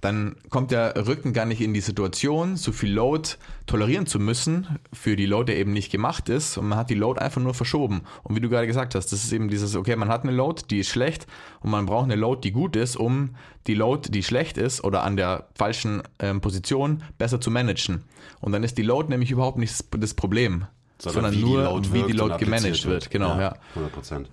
[0.00, 3.30] dann kommt der Rücken gar nicht in die Situation, so viel Load
[3.66, 6.58] tolerieren zu müssen für die Load, der eben nicht gemacht ist.
[6.58, 8.02] Und man hat die Load einfach nur verschoben.
[8.22, 10.62] Und wie du gerade gesagt hast, das ist eben dieses, okay, man hat eine Load,
[10.70, 11.26] die ist schlecht
[11.60, 13.30] und man braucht eine Load, die gut ist, um
[13.66, 18.04] die Load, die schlecht ist oder an der falschen ähm, Position besser zu managen.
[18.40, 20.66] Und dann ist die Load nämlich überhaupt nicht das Problem,
[20.98, 23.10] sondern, sondern nur, wie die Load gemanagt wird.
[23.10, 23.40] Genau, ja.
[23.40, 23.56] ja.
[23.74, 24.28] 100 Prozent.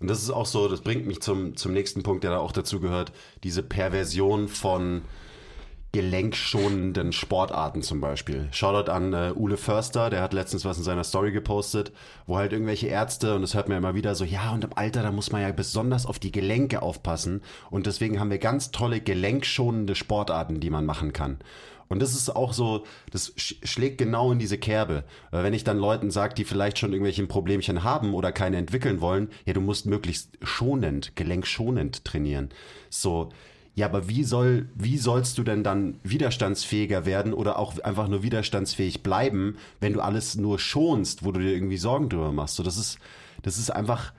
[0.00, 2.52] Und das ist auch so, das bringt mich zum, zum nächsten Punkt, der da auch
[2.52, 3.12] dazu gehört,
[3.44, 5.02] diese Perversion von
[5.92, 8.48] gelenkschonenden Sportarten zum Beispiel.
[8.52, 11.92] Shoutout an äh, Ule Förster, der hat letztens was in seiner Story gepostet,
[12.26, 15.02] wo halt irgendwelche Ärzte, und das hört man immer wieder so, ja, und im Alter,
[15.02, 17.42] da muss man ja besonders auf die Gelenke aufpassen.
[17.70, 21.38] Und deswegen haben wir ganz tolle gelenkschonende Sportarten, die man machen kann.
[21.90, 25.02] Und das ist auch so, das schlägt genau in diese Kerbe.
[25.32, 29.28] Wenn ich dann Leuten sage, die vielleicht schon irgendwelche Problemchen haben oder keine entwickeln wollen,
[29.44, 32.50] ja, du musst möglichst schonend, gelenkschonend trainieren.
[32.90, 33.30] So,
[33.74, 38.22] ja, aber wie soll, wie sollst du denn dann widerstandsfähiger werden oder auch einfach nur
[38.22, 42.54] widerstandsfähig bleiben, wenn du alles nur schonst, wo du dir irgendwie Sorgen drüber machst?
[42.54, 42.98] So, das ist,
[43.42, 44.12] das ist einfach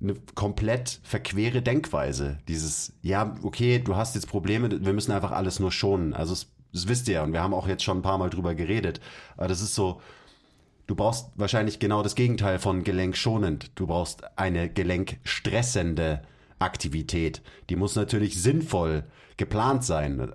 [0.00, 2.38] eine komplett verquere Denkweise.
[2.48, 6.14] Dieses, ja, okay, du hast jetzt Probleme, wir müssen einfach alles nur schonen.
[6.14, 8.30] Also es das wisst ihr ja und wir haben auch jetzt schon ein paar Mal
[8.30, 9.00] drüber geredet.
[9.36, 10.00] Aber das ist so,
[10.86, 13.70] du brauchst wahrscheinlich genau das Gegenteil von gelenkschonend.
[13.74, 16.22] Du brauchst eine gelenkstressende
[16.58, 17.42] Aktivität.
[17.70, 19.04] Die muss natürlich sinnvoll
[19.36, 20.32] geplant sein.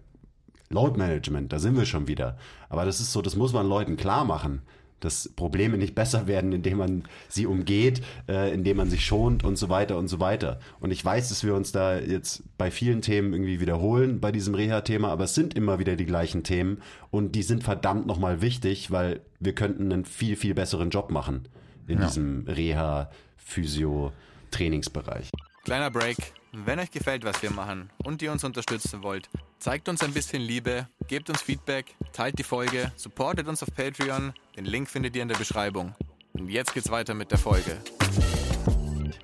[0.70, 2.38] Load Management, da sind wir schon wieder.
[2.70, 4.62] Aber das ist so, das muss man Leuten klar machen
[5.00, 9.58] dass Probleme nicht besser werden, indem man sie umgeht, äh, indem man sich schont und
[9.58, 10.60] so weiter und so weiter.
[10.80, 14.56] Und ich weiß, dass wir uns da jetzt bei vielen Themen irgendwie wiederholen bei diesem
[14.56, 16.82] Reha-Thema, aber es sind immer wieder die gleichen Themen
[17.12, 21.48] und die sind verdammt nochmal wichtig, weil wir könnten einen viel, viel besseren Job machen
[21.88, 22.08] in ja.
[22.08, 25.30] diesem Reha-Physio-Trainingsbereich.
[25.68, 26.16] Kleiner Break.
[26.54, 29.28] Wenn euch gefällt, was wir machen und ihr uns unterstützen wollt,
[29.60, 34.32] zeigt uns ein bisschen Liebe, gebt uns Feedback, teilt die Folge, supportet uns auf Patreon.
[34.56, 35.94] Den Link findet ihr in der Beschreibung.
[36.32, 37.76] Und jetzt geht's weiter mit der Folge.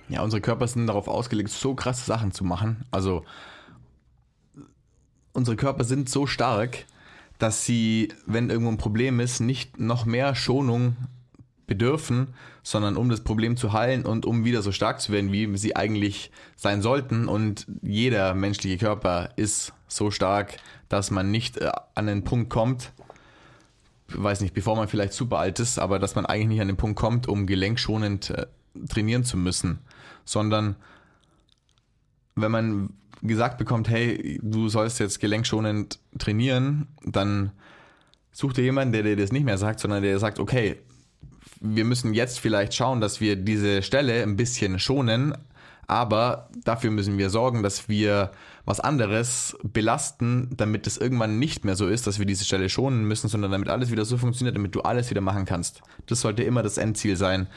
[0.09, 2.83] Ja, unsere Körper sind darauf ausgelegt, so krasse Sachen zu machen.
[2.91, 3.23] Also
[5.31, 6.83] unsere Körper sind so stark,
[7.37, 10.97] dass sie, wenn irgendwo ein Problem ist, nicht noch mehr Schonung
[11.68, 15.57] bedürfen, sondern um das Problem zu heilen und um wieder so stark zu werden, wie
[15.57, 17.28] sie eigentlich sein sollten.
[17.28, 20.57] Und jeder menschliche Körper ist so stark,
[20.89, 22.91] dass man nicht äh, an den Punkt kommt,
[24.07, 26.78] weiß nicht, bevor man vielleicht super alt ist, aber dass man eigentlich nicht an den
[26.78, 28.45] Punkt kommt, um gelenkschonend äh,
[28.89, 29.80] trainieren zu müssen,
[30.26, 30.76] sondern
[32.36, 32.89] wenn man
[33.22, 37.51] gesagt bekommt, hey, du sollst jetzt gelenkschonend trainieren, dann
[38.32, 40.80] such dir jemanden, der dir das nicht mehr sagt, sondern der sagt, okay,
[41.64, 45.36] wir müssen jetzt vielleicht schauen, dass wir diese Stelle ein bisschen schonen,
[45.88, 48.32] aber dafür müssen wir sorgen, dass wir
[48.66, 53.05] was anderes belasten, damit es irgendwann nicht mehr so ist, dass wir diese Stelle schonen
[53.05, 55.82] müssen, sondern damit alles wieder so funktioniert, damit du alles wieder machen kannst.
[56.05, 57.47] Das sollte immer das Endziel sein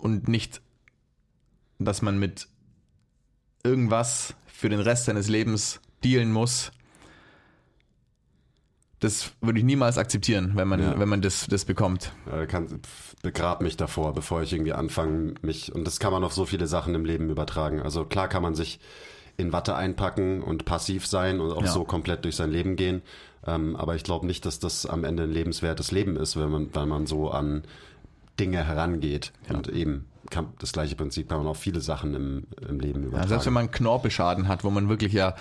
[0.00, 0.60] und nicht,
[1.78, 2.48] dass man mit
[3.62, 6.72] irgendwas für den Rest seines Lebens dealen muss.
[9.00, 10.98] Das würde ich niemals akzeptieren, wenn man, ja.
[10.98, 12.12] wenn man das, das bekommt.
[12.30, 12.80] Ja, kann,
[13.22, 16.66] begrab mich davor, bevor ich irgendwie anfange, mich, und das kann man auf so viele
[16.66, 17.80] Sachen im Leben übertragen.
[17.80, 18.80] Also klar kann man sich
[19.36, 21.68] in Watte einpacken und passiv sein und auch ja.
[21.68, 23.02] so komplett durch sein Leben gehen.
[23.46, 26.74] Ähm, aber ich glaube nicht, dass das am Ende ein lebenswertes Leben ist, wenn man,
[26.74, 27.62] weil man so an
[28.40, 29.32] Dinge herangeht.
[29.48, 33.22] Und eben kann, das gleiche Prinzip kann man auf viele Sachen im, im Leben übertragen.
[33.22, 35.36] Ja, selbst wenn man Knorpelschaden hat, wo man wirklich ja,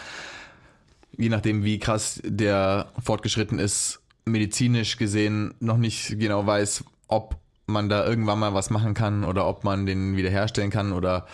[1.18, 7.89] je nachdem wie krass der fortgeschritten ist, medizinisch gesehen noch nicht genau weiß, ob man
[7.89, 11.26] da irgendwann mal was machen kann oder ob man den wiederherstellen kann oder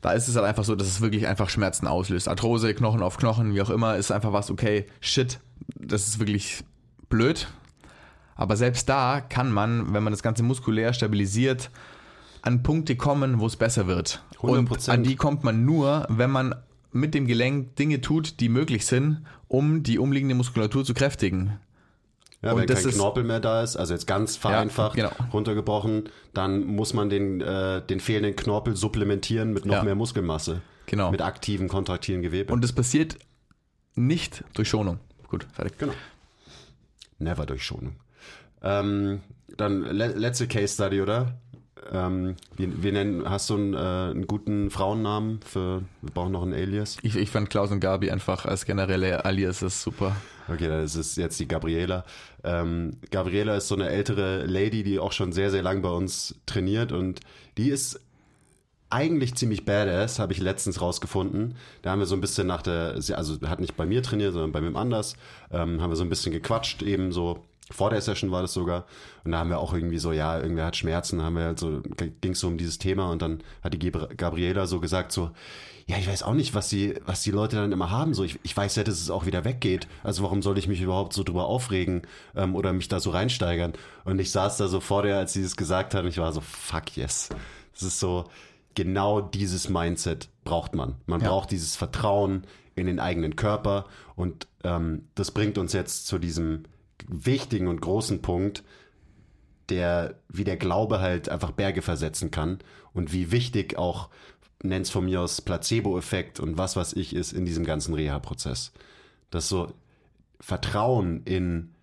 [0.00, 2.28] da ist es halt einfach so, dass es wirklich einfach Schmerzen auslöst.
[2.28, 5.40] Arthrose, Knochen auf Knochen, wie auch immer, ist einfach was, okay, shit,
[5.74, 6.64] das ist wirklich
[7.08, 7.48] blöd.
[8.34, 11.70] Aber selbst da kann man, wenn man das Ganze muskulär stabilisiert,
[12.40, 14.22] an Punkte kommen, wo es besser wird.
[14.38, 14.46] 100%.
[14.48, 16.54] Und an die kommt man nur, wenn man
[16.92, 21.58] mit dem Gelenk Dinge tut, die möglich sind, um die umliegende Muskulatur zu kräftigen.
[22.42, 25.30] Ja, und wenn kein Knorpel mehr da ist, also jetzt ganz vereinfacht ja, genau.
[25.30, 29.82] runtergebrochen, dann muss man den, äh, den fehlenden Knorpel supplementieren mit noch ja.
[29.82, 30.62] mehr Muskelmasse.
[30.86, 31.10] Genau.
[31.10, 32.52] Mit aktiven, kontraktilen Gewebe.
[32.52, 33.16] Und das passiert
[33.94, 34.98] nicht durch Schonung.
[35.28, 35.76] Gut, fertig.
[35.78, 35.92] Genau.
[37.18, 37.96] Never durch Schonung.
[38.62, 39.20] Ähm,
[39.56, 41.38] dann le letzte Case Study, oder?
[41.92, 46.42] Ähm, wie, wie nennen, hast du einen, äh, einen, guten Frauennamen für, wir brauchen noch
[46.42, 46.98] einen Alias?
[47.02, 50.16] Ich, ich fand Klaus und Gabi einfach als generelle Aliases super.
[50.48, 52.04] Okay, das ist jetzt die Gabriela.
[52.44, 56.34] Ähm, Gabriela ist so eine ältere Lady, die auch schon sehr, sehr lang bei uns
[56.46, 57.20] trainiert und
[57.56, 58.00] die ist
[58.90, 61.54] eigentlich ziemlich badass, habe ich letztens rausgefunden.
[61.82, 64.50] Da haben wir so ein bisschen nach der, also hat nicht bei mir trainiert, sondern
[64.50, 65.14] bei wem anders,
[65.52, 68.84] ähm, haben wir so ein bisschen gequatscht, eben so vor der Session war das sogar.
[69.24, 71.82] Und da haben wir auch irgendwie so, ja, irgendwer hat Schmerzen, haben wir halt so,
[72.20, 75.30] ging es so um dieses Thema und dann hat die Gabriela so gesagt, so,
[75.86, 78.14] ja, ich weiß auch nicht, was die, was die Leute dann immer haben.
[78.14, 79.88] So, ich, ich weiß ja, dass es auch wieder weggeht.
[80.04, 82.02] Also warum soll ich mich überhaupt so drüber aufregen
[82.36, 83.72] ähm, oder mich da so reinsteigern?
[84.04, 86.32] Und ich saß da so vor der, als sie das gesagt hat, und ich war
[86.32, 87.30] so, fuck yes.
[87.72, 88.26] Das ist so,
[88.74, 90.94] genau dieses Mindset braucht man.
[91.06, 91.28] Man ja.
[91.28, 92.44] braucht dieses Vertrauen
[92.76, 96.64] in den eigenen Körper und ähm, das bringt uns jetzt zu diesem
[97.08, 98.62] wichtigen und großen Punkt,
[99.68, 102.58] der, wie der Glaube halt einfach Berge versetzen kann
[102.92, 104.08] und wie wichtig auch,
[104.62, 108.72] nenn's von mir aus Placebo-Effekt und was was ich ist in diesem ganzen Reha-Prozess.
[109.30, 109.72] Das so
[110.40, 111.74] Vertrauen in,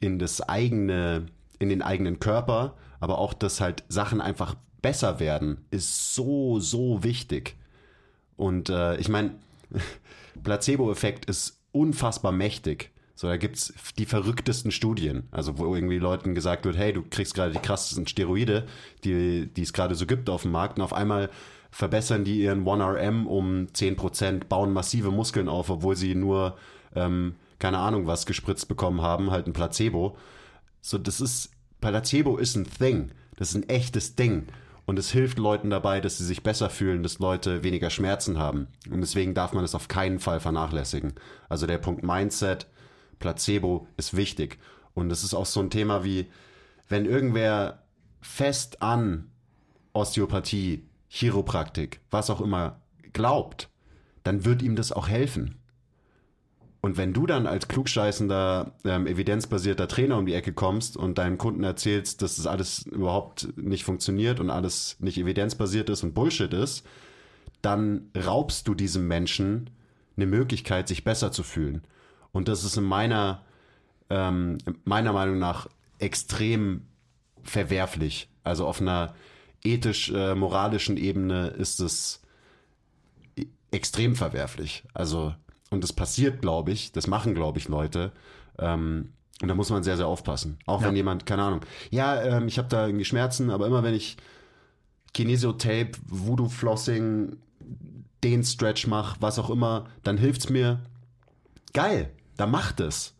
[0.00, 1.26] in das eigene,
[1.58, 7.02] in den eigenen Körper, aber auch, dass halt Sachen einfach besser werden, ist so, so
[7.02, 7.56] wichtig.
[8.36, 9.34] Und äh, ich meine,
[10.42, 12.93] Placebo-Effekt ist unfassbar mächtig.
[13.16, 17.34] So, da gibt's die verrücktesten Studien, also wo irgendwie Leuten gesagt wird, hey, du kriegst
[17.34, 18.66] gerade die krassesten Steroide,
[19.04, 21.30] die, die es gerade so gibt auf dem Markt, und auf einmal
[21.70, 26.56] verbessern die ihren 1RM um 10%, bauen massive Muskeln auf, obwohl sie nur,
[26.94, 30.16] ähm, keine Ahnung was, gespritzt bekommen haben, halt ein Placebo.
[30.80, 31.50] So, das ist,
[31.80, 33.12] Placebo ist ein Thing.
[33.36, 34.46] Das ist ein echtes Ding.
[34.86, 38.68] Und es hilft Leuten dabei, dass sie sich besser fühlen, dass Leute weniger Schmerzen haben.
[38.90, 41.14] Und deswegen darf man es auf keinen Fall vernachlässigen.
[41.48, 42.66] Also der Punkt Mindset,
[43.18, 44.58] Placebo ist wichtig.
[44.94, 46.26] Und es ist auch so ein Thema wie,
[46.88, 47.82] wenn irgendwer
[48.20, 49.30] fest an
[49.92, 52.80] Osteopathie, Chiropraktik, was auch immer
[53.12, 53.70] glaubt,
[54.22, 55.60] dann wird ihm das auch helfen.
[56.80, 61.38] Und wenn du dann als klugscheißender, ähm, evidenzbasierter Trainer um die Ecke kommst und deinem
[61.38, 66.52] Kunden erzählst, dass das alles überhaupt nicht funktioniert und alles nicht evidenzbasiert ist und Bullshit
[66.52, 66.86] ist,
[67.62, 69.70] dann raubst du diesem Menschen
[70.16, 71.82] eine Möglichkeit, sich besser zu fühlen.
[72.34, 73.40] Und das ist in meiner,
[74.10, 75.68] ähm, meiner Meinung nach
[75.98, 76.82] extrem
[77.42, 78.28] verwerflich.
[78.42, 79.14] Also auf einer
[79.64, 82.20] ethisch-moralischen äh, Ebene ist es
[83.70, 84.84] extrem verwerflich.
[84.92, 85.34] Also,
[85.70, 88.12] und das passiert, glaube ich, das machen, glaube ich, Leute.
[88.58, 90.58] Ähm, und da muss man sehr, sehr aufpassen.
[90.66, 90.88] Auch Ja.
[90.88, 91.60] wenn jemand, keine Ahnung,
[91.90, 94.16] ja, ähm, ich habe da irgendwie Schmerzen, aber immer wenn ich
[95.12, 97.36] Kinesiotape, Voodoo-Flossing,
[98.22, 100.80] den Stretch mache, was auch immer, dann hilft's mir.
[101.72, 103.14] Geil, dann macht es.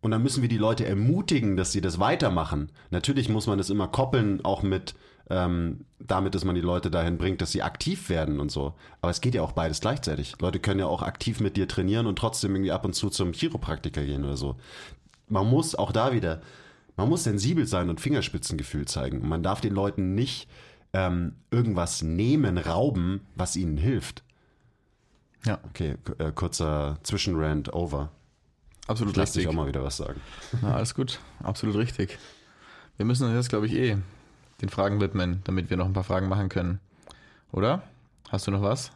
[0.00, 2.72] Und dann müssen wir die Leute ermutigen, dass sie das weitermachen.
[2.90, 4.94] Natürlich muss man das immer koppeln, auch mit
[5.30, 8.74] ähm, damit, dass man die Leute dahin bringt, dass sie aktiv werden und so.
[9.00, 10.34] Aber es geht ja auch beides gleichzeitig.
[10.40, 13.32] Leute können ja auch aktiv mit dir trainieren und trotzdem irgendwie ab und zu zum
[13.32, 14.56] Chiropraktiker gehen oder so.
[15.28, 16.42] Man muss auch da wieder,
[16.96, 19.22] man muss sensibel sein und Fingerspitzengefühl zeigen.
[19.22, 20.48] Und man darf den Leuten nicht
[20.92, 24.24] ähm, irgendwas nehmen, rauben, was ihnen hilft.
[25.44, 28.10] Ja, Okay, äh, kurzer Zwischenrand over.
[28.86, 29.48] absolut Lass dich richtig.
[29.50, 30.20] auch mal wieder was sagen.
[30.60, 32.18] Na, alles gut, absolut richtig.
[32.96, 33.96] Wir müssen uns jetzt, glaube ich, eh
[34.60, 36.78] den Fragen widmen, damit wir noch ein paar Fragen machen können.
[37.50, 37.82] Oder?
[38.30, 38.92] Hast du noch was?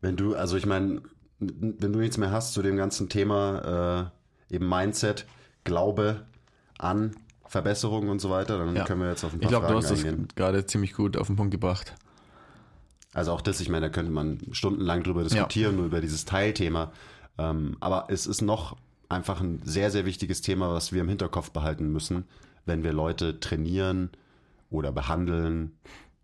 [0.00, 1.00] Wenn du, also ich meine,
[1.38, 4.10] wenn du nichts mehr hast zu dem ganzen Thema,
[4.50, 5.26] äh, eben Mindset,
[5.64, 6.26] Glaube
[6.78, 8.84] an Verbesserung und so weiter, dann Ja.
[8.84, 10.28] können wir jetzt auf ein Ich paar glaube, du Fragen hast eingehen.
[10.28, 11.94] das gerade ziemlich gut auf den Punkt gebracht.
[13.14, 16.92] Also auch das, ich meine, da könnte man stundenlang drüber diskutieren, nur über dieses Teilthema.
[17.38, 18.76] Ähm, aber es ist noch
[19.08, 22.24] einfach ein sehr, sehr wichtiges Thema, was wir im Hinterkopf behalten müssen,
[22.66, 24.10] wenn wir Leute trainieren
[24.68, 25.72] oder behandeln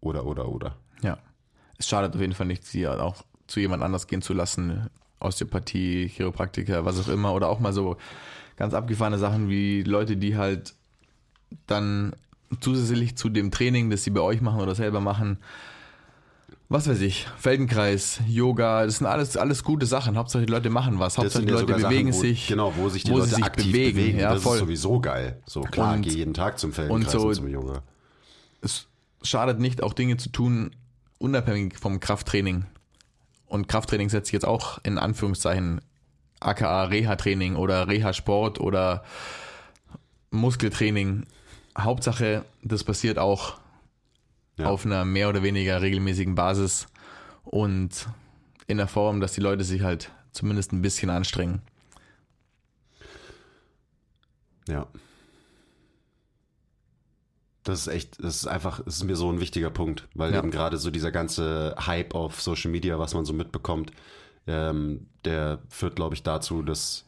[0.00, 0.76] oder, oder, oder.
[1.02, 1.18] Ja.
[1.78, 4.90] Es schadet auf jeden Fall nicht, sie auch zu jemand anders gehen zu lassen.
[5.20, 7.34] Osteopathie, Chiropraktiker, was auch immer.
[7.34, 7.96] Oder auch mal so
[8.56, 10.74] ganz abgefahrene Sachen wie Leute, die halt
[11.66, 12.14] dann
[12.60, 15.38] zusätzlich zu dem Training, das sie bei euch machen oder selber machen,
[16.72, 20.16] was weiß ich, Feldenkreis, Yoga, das sind alles, alles gute Sachen.
[20.16, 21.18] Hauptsache die Leute machen was.
[21.18, 22.46] Hauptsache die Leute sogar Sachen, bewegen wo, sich.
[22.46, 23.96] Genau, wo sich die wo Leute sie sich aktiv bewegen.
[23.98, 24.18] bewegen.
[24.20, 24.54] Ja, das voll.
[24.54, 25.42] ist sowieso geil.
[25.46, 27.82] So klar, Und- geh jeden Tag zum Feldenkreis und und, so- zum Yoga.
[28.62, 28.86] es
[29.22, 30.70] schadet nicht, auch Dinge zu tun,
[31.18, 32.64] unabhängig vom Krafttraining.
[33.46, 35.80] Und Krafttraining setzt sich jetzt auch in Anführungszeichen
[36.38, 39.02] aka Reha-Training oder Reha-Sport oder
[40.30, 41.26] Muskeltraining.
[41.76, 43.58] Hauptsache, das passiert auch
[44.60, 44.66] Ja.
[44.68, 46.86] auf einer mehr oder weniger regelmäßigen Basis
[47.44, 48.06] und
[48.66, 51.62] in der Form, dass die Leute sich halt zumindest ein bisschen anstrengen.
[54.68, 54.86] Ja.
[57.64, 60.38] Das ist echt, das ist einfach, das ist mir so ein wichtiger Punkt, weil Ja.
[60.38, 63.92] eben gerade so dieser ganze Hype auf Social Media, was man so mitbekommt,
[64.46, 67.04] ähm, der führt, glaube ich, dazu, dass,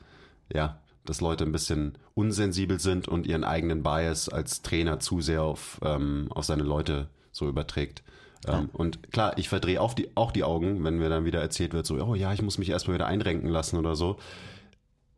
[0.53, 5.43] ja, dass Leute ein bisschen unsensibel sind und ihren eigenen Bias als Trainer zu sehr
[5.43, 8.03] auf, ähm, auf seine Leute so überträgt.
[8.47, 11.73] Ähm, und klar, ich verdrehe auch die, auch die Augen, wenn mir dann wieder erzählt
[11.75, 14.17] wird, so, oh ja, ich muss mich erstmal wieder einrenken lassen oder so.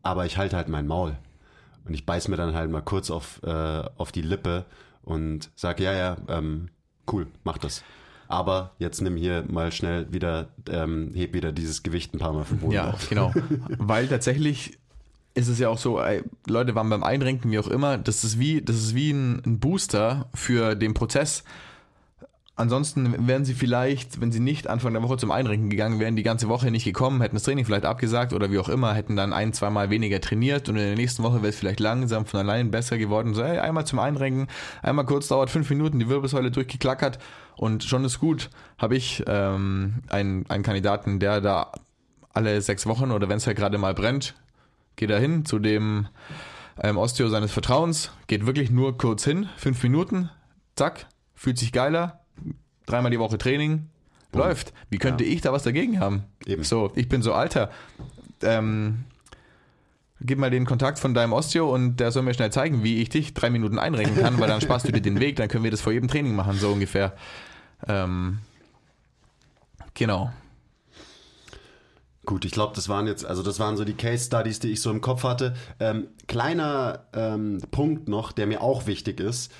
[0.02, 1.16] Aber ich halte halt mein Maul.
[1.86, 4.64] Und ich beiß mir dann halt mal kurz auf, äh, auf die Lippe
[5.02, 6.68] und sag, ja, ja, ähm,
[7.10, 7.82] cool, mach das.
[8.28, 12.44] Aber jetzt nimm hier mal schnell wieder, ähm, heb wieder dieses Gewicht ein paar Mal
[12.44, 13.08] vom Boden Ja, auf.
[13.08, 13.32] genau.
[13.78, 14.78] Weil tatsächlich
[15.34, 16.00] ist es ja auch so,
[16.46, 19.58] Leute waren beim Einrenken, wie auch immer, das ist wie, das ist wie ein, ein
[19.60, 21.44] Booster für den Prozess.
[22.56, 26.22] Ansonsten wären sie vielleicht, wenn sie nicht Anfang der Woche zum Einrenken gegangen wären, die
[26.22, 29.32] ganze Woche nicht gekommen, hätten das Training vielleicht abgesagt oder wie auch immer, hätten dann
[29.32, 32.70] ein, zweimal weniger trainiert und in der nächsten Woche wäre es vielleicht langsam von allein
[32.70, 33.34] besser geworden.
[33.34, 34.46] So, ey, einmal zum Einrenken,
[34.82, 37.18] einmal kurz dauert fünf Minuten, die Wirbelsäule durchgeklackert
[37.56, 38.50] und schon ist gut.
[38.78, 41.72] Habe ich ähm, einen, einen Kandidaten, der da
[42.34, 44.34] alle sechs Wochen oder wenn es halt gerade mal brennt,
[44.94, 46.06] geht er hin zu dem
[46.80, 50.30] ähm, Osteo seines Vertrauens, geht wirklich nur kurz hin, fünf Minuten,
[50.76, 52.23] zack, fühlt sich geiler,
[52.86, 53.88] dreimal die Woche Training,
[54.34, 54.72] läuft.
[54.90, 56.24] Wie könnte ich da was dagegen haben?
[56.46, 56.64] Eben.
[56.64, 57.70] So, ich bin so alter.
[58.42, 59.04] Ähm,
[60.20, 63.08] gib mal den Kontakt von deinem Osteo und der soll mir schnell zeigen, wie ich
[63.08, 65.70] dich drei Minuten einrenken kann, weil dann sparst du dir den Weg, dann können wir
[65.70, 67.14] das vor jedem Training machen, so ungefähr.
[67.86, 68.38] Ähm,
[69.94, 70.32] genau.
[72.26, 74.80] Gut, ich glaube, das waren jetzt, also das waren so die Case Studies, die ich
[74.80, 75.54] so im Kopf hatte.
[75.78, 79.52] Ähm, kleiner ähm, Punkt noch, der mir auch wichtig ist.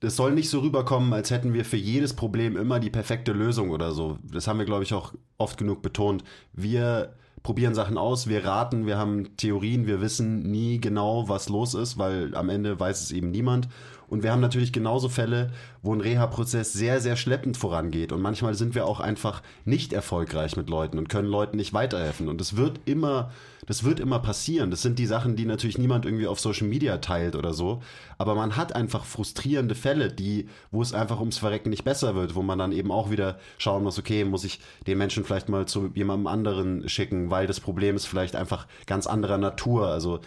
[0.00, 3.70] Es soll nicht so rüberkommen, als hätten wir für jedes Problem immer die perfekte Lösung
[3.70, 4.18] oder so.
[4.22, 6.22] Das haben wir, glaube ich, auch oft genug betont.
[6.52, 11.74] Wir probieren Sachen aus, wir raten, wir haben Theorien, wir wissen nie genau, was los
[11.74, 13.68] ist, weil am Ende weiß es eben niemand.
[14.06, 15.50] Und wir haben natürlich genauso Fälle,
[15.88, 18.12] wo ein Reha-Prozess sehr, sehr schleppend vorangeht.
[18.12, 22.28] Und manchmal sind wir auch einfach nicht erfolgreich mit Leuten und können Leuten nicht weiterhelfen.
[22.28, 23.30] Und das wird immer,
[23.66, 24.70] das wird immer passieren.
[24.70, 27.80] Das sind die Sachen, die natürlich niemand irgendwie auf Social Media teilt oder so.
[28.18, 32.34] Aber man hat einfach frustrierende Fälle, die, wo es einfach ums Verrecken nicht besser wird,
[32.34, 35.64] wo man dann eben auch wieder schauen muss, okay, muss ich den Menschen vielleicht mal
[35.64, 39.86] zu jemandem anderen schicken, weil das Problem ist vielleicht einfach ganz anderer Natur.
[39.86, 40.20] Also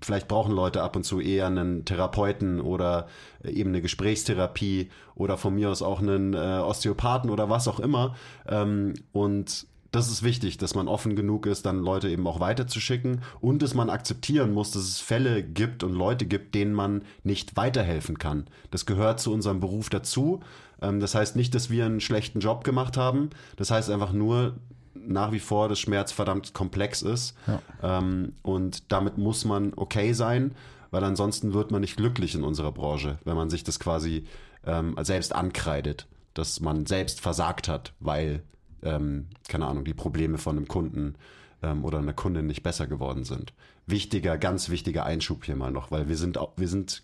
[0.00, 3.06] vielleicht brauchen Leute ab und zu eher einen Therapeuten oder
[3.44, 8.16] eben eine Gesprächstherapie oder von mir aus auch einen äh, Osteopathen oder was auch immer.
[8.46, 13.22] Ähm, und das ist wichtig, dass man offen genug ist, dann Leute eben auch weiterzuschicken
[13.40, 17.56] und dass man akzeptieren muss, dass es Fälle gibt und Leute gibt, denen man nicht
[17.56, 18.46] weiterhelfen kann.
[18.70, 20.40] Das gehört zu unserem Beruf dazu.
[20.82, 23.30] Ähm, das heißt nicht, dass wir einen schlechten Job gemacht haben.
[23.56, 24.56] Das heißt einfach nur,
[24.94, 27.34] nach wie vor dass Schmerz verdammt komplex ist.
[27.46, 27.98] Ja.
[27.98, 30.52] Ähm, und damit muss man okay sein,
[30.96, 34.24] weil ansonsten wird man nicht glücklich in unserer Branche, wenn man sich das quasi
[34.64, 38.42] ähm, selbst ankreidet, dass man selbst versagt hat, weil,
[38.82, 41.16] ähm, keine Ahnung, die Probleme von einem Kunden
[41.62, 43.52] ähm, oder einer Kundin nicht besser geworden sind.
[43.86, 47.02] Wichtiger, ganz wichtiger Einschub hier mal noch, weil wir sind, wir sind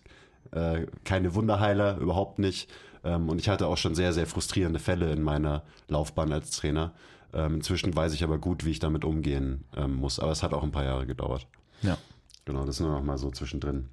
[0.52, 2.70] äh, keine Wunderheiler, überhaupt nicht.
[3.04, 6.94] Ähm, und ich hatte auch schon sehr, sehr frustrierende Fälle in meiner Laufbahn als Trainer.
[7.34, 10.18] Ähm, inzwischen weiß ich aber gut, wie ich damit umgehen ähm, muss.
[10.18, 11.46] Aber es hat auch ein paar Jahre gedauert.
[11.82, 11.98] Ja.
[12.44, 13.88] Genau, das nur noch mal so zwischendrin.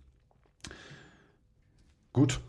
[2.13, 2.39] Gut.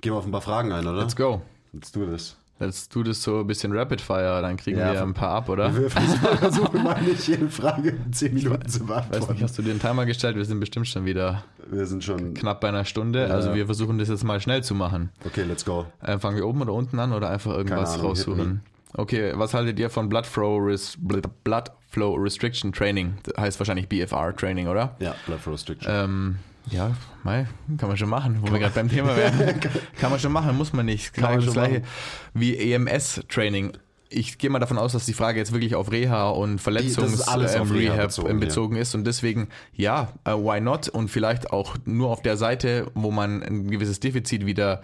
[0.00, 1.00] Gehen wir auf ein paar Fragen ein, oder?
[1.00, 1.42] Let's go.
[1.72, 2.36] Let's do this.
[2.58, 5.48] Let's do this so ein bisschen Rapid Fire, dann kriegen ja, wir ein paar ab,
[5.48, 5.74] oder?
[5.74, 5.90] Wir
[6.38, 9.22] versuchen mal nicht jede Frage in 10 Minuten zu beantworten.
[9.22, 10.36] Weiß nicht, hast du dir einen Timer gestellt?
[10.36, 13.28] Wir sind bestimmt schon wieder wir sind schon knapp bei einer Stunde.
[13.28, 13.34] Ja.
[13.34, 15.10] Also wir versuchen das jetzt mal schnell zu machen.
[15.24, 15.86] Okay, let's go.
[16.02, 18.62] Äh, fangen wir oben oder unten an oder einfach irgendwas raussuchen?
[18.94, 23.14] Okay, was haltet ihr von Blood Flow, Res Blood Flow Restriction Training?
[23.22, 24.96] Das heißt wahrscheinlich BFR Training, oder?
[25.00, 25.92] Ja, Blood Flow Restriction.
[25.92, 26.36] Ähm,
[26.70, 26.92] ja,
[27.24, 27.46] mei,
[27.78, 29.60] kann man schon machen, wo kann wir gerade beim Thema wären.
[29.98, 31.14] kann man schon machen, muss man nicht.
[31.14, 31.86] Kann, kann man das gleiche machen.
[32.34, 33.72] wie EMS Training
[34.14, 37.54] ich gehe mal davon aus, dass die Frage jetzt wirklich auf Reha und Verletzungsrehab
[37.94, 38.82] ähm, bezogen, bezogen ja.
[38.82, 43.10] ist und deswegen ja, uh, why not und vielleicht auch nur auf der Seite, wo
[43.10, 44.82] man ein gewisses Defizit wieder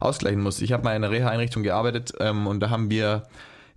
[0.00, 0.60] ausgleichen muss.
[0.60, 3.24] Ich habe mal in einer Reha-Einrichtung gearbeitet ähm, und da haben wir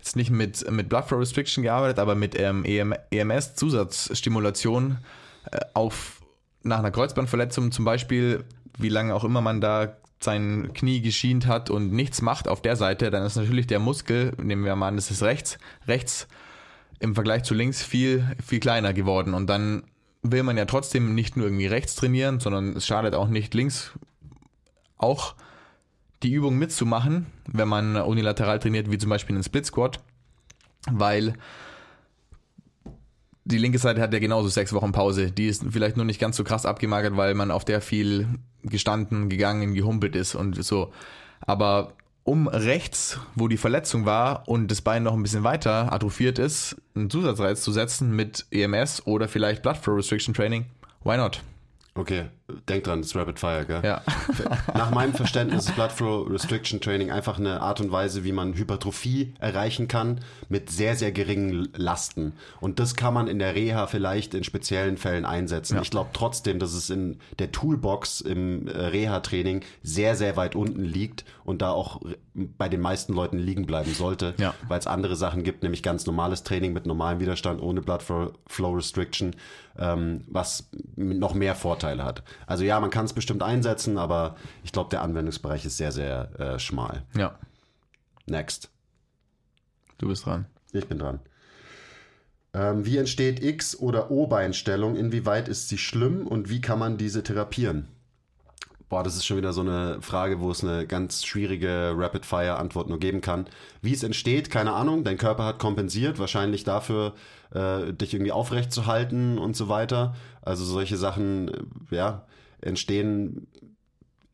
[0.03, 4.97] jetzt nicht mit, mit Blood Flow Restriction gearbeitet, aber mit ähm, EM, EMS-Zusatzstimulation
[5.49, 6.19] äh, auf
[6.61, 8.43] nach einer Kreuzbandverletzung zum Beispiel,
[8.77, 12.75] wie lange auch immer man da sein Knie geschient hat und nichts macht auf der
[12.75, 16.27] Seite, dann ist natürlich der Muskel, nehmen wir mal an, das ist rechts, rechts
[16.99, 19.33] im Vergleich zu links viel, viel kleiner geworden.
[19.33, 19.83] Und dann
[20.21, 23.91] will man ja trotzdem nicht nur irgendwie rechts trainieren, sondern es schadet auch nicht links
[24.97, 25.35] auch
[26.24, 29.99] die Übung mitzumachen, wenn man unilateral trainiert, wie zum Beispiel einen Split Squat,
[30.91, 31.34] weil
[33.45, 35.32] die linke Seite hat ja genauso sechs Wochen Pause.
[35.32, 38.28] Die ist vielleicht nur nicht ganz so krass abgemagert, weil man auf der viel
[38.63, 40.93] gestanden, gegangen, gehumpelt ist und so.
[41.41, 41.93] Aber
[42.24, 46.78] um rechts, wo die Verletzung war und das Bein noch ein bisschen weiter atrophiert ist,
[46.95, 50.65] einen Zusatzreiz zu setzen mit EMS oder vielleicht Blood Flow Restriction Training,
[51.03, 51.43] why not?
[51.95, 52.26] Okay,
[52.67, 53.81] denk dran, das ist Rapid Fire, gell?
[53.83, 54.01] Ja.
[54.73, 58.53] Nach meinem Verständnis ist Blood Flow Restriction Training einfach eine Art und Weise, wie man
[58.55, 62.33] Hypertrophie erreichen kann mit sehr, sehr geringen Lasten.
[62.59, 65.75] Und das kann man in der Reha vielleicht in speziellen Fällen einsetzen.
[65.75, 65.81] Ja.
[65.81, 70.83] Ich glaube trotzdem, dass es in der Toolbox im äh, Reha-Training sehr, sehr weit unten
[70.83, 72.01] liegt und da auch
[72.33, 74.53] bei den meisten Leuten liegen bleiben sollte, ja.
[74.67, 78.73] weil es andere Sachen gibt, nämlich ganz normales Training mit normalem Widerstand ohne Blood Flow
[78.73, 79.35] Restriction
[79.77, 82.23] ähm, was noch mehr Vorteile hat.
[82.47, 86.39] Also ja, man kann es bestimmt einsetzen, aber ich glaube, der Anwendungsbereich ist sehr, sehr
[86.39, 87.03] äh, schmal.
[87.15, 87.37] Ja.
[88.25, 88.69] Next.
[89.97, 90.45] Du bist dran.
[90.71, 91.19] Ich bin dran.
[92.53, 94.95] Ähm, wie entsteht X- oder O-Beinstellung?
[94.95, 97.87] Inwieweit ist sie schlimm und wie kann man diese therapieren?
[98.93, 102.99] Boah, das ist schon wieder so eine Frage, wo es eine ganz schwierige Rapid-Fire-Antwort nur
[102.99, 103.47] geben kann.
[103.81, 105.03] Wie es entsteht, keine Ahnung.
[105.03, 107.15] Dein Körper hat kompensiert, wahrscheinlich dafür,
[107.55, 110.13] äh, dich irgendwie aufrecht zu halten und so weiter.
[110.43, 112.27] Also solche Sachen, äh, ja,
[112.61, 113.47] entstehen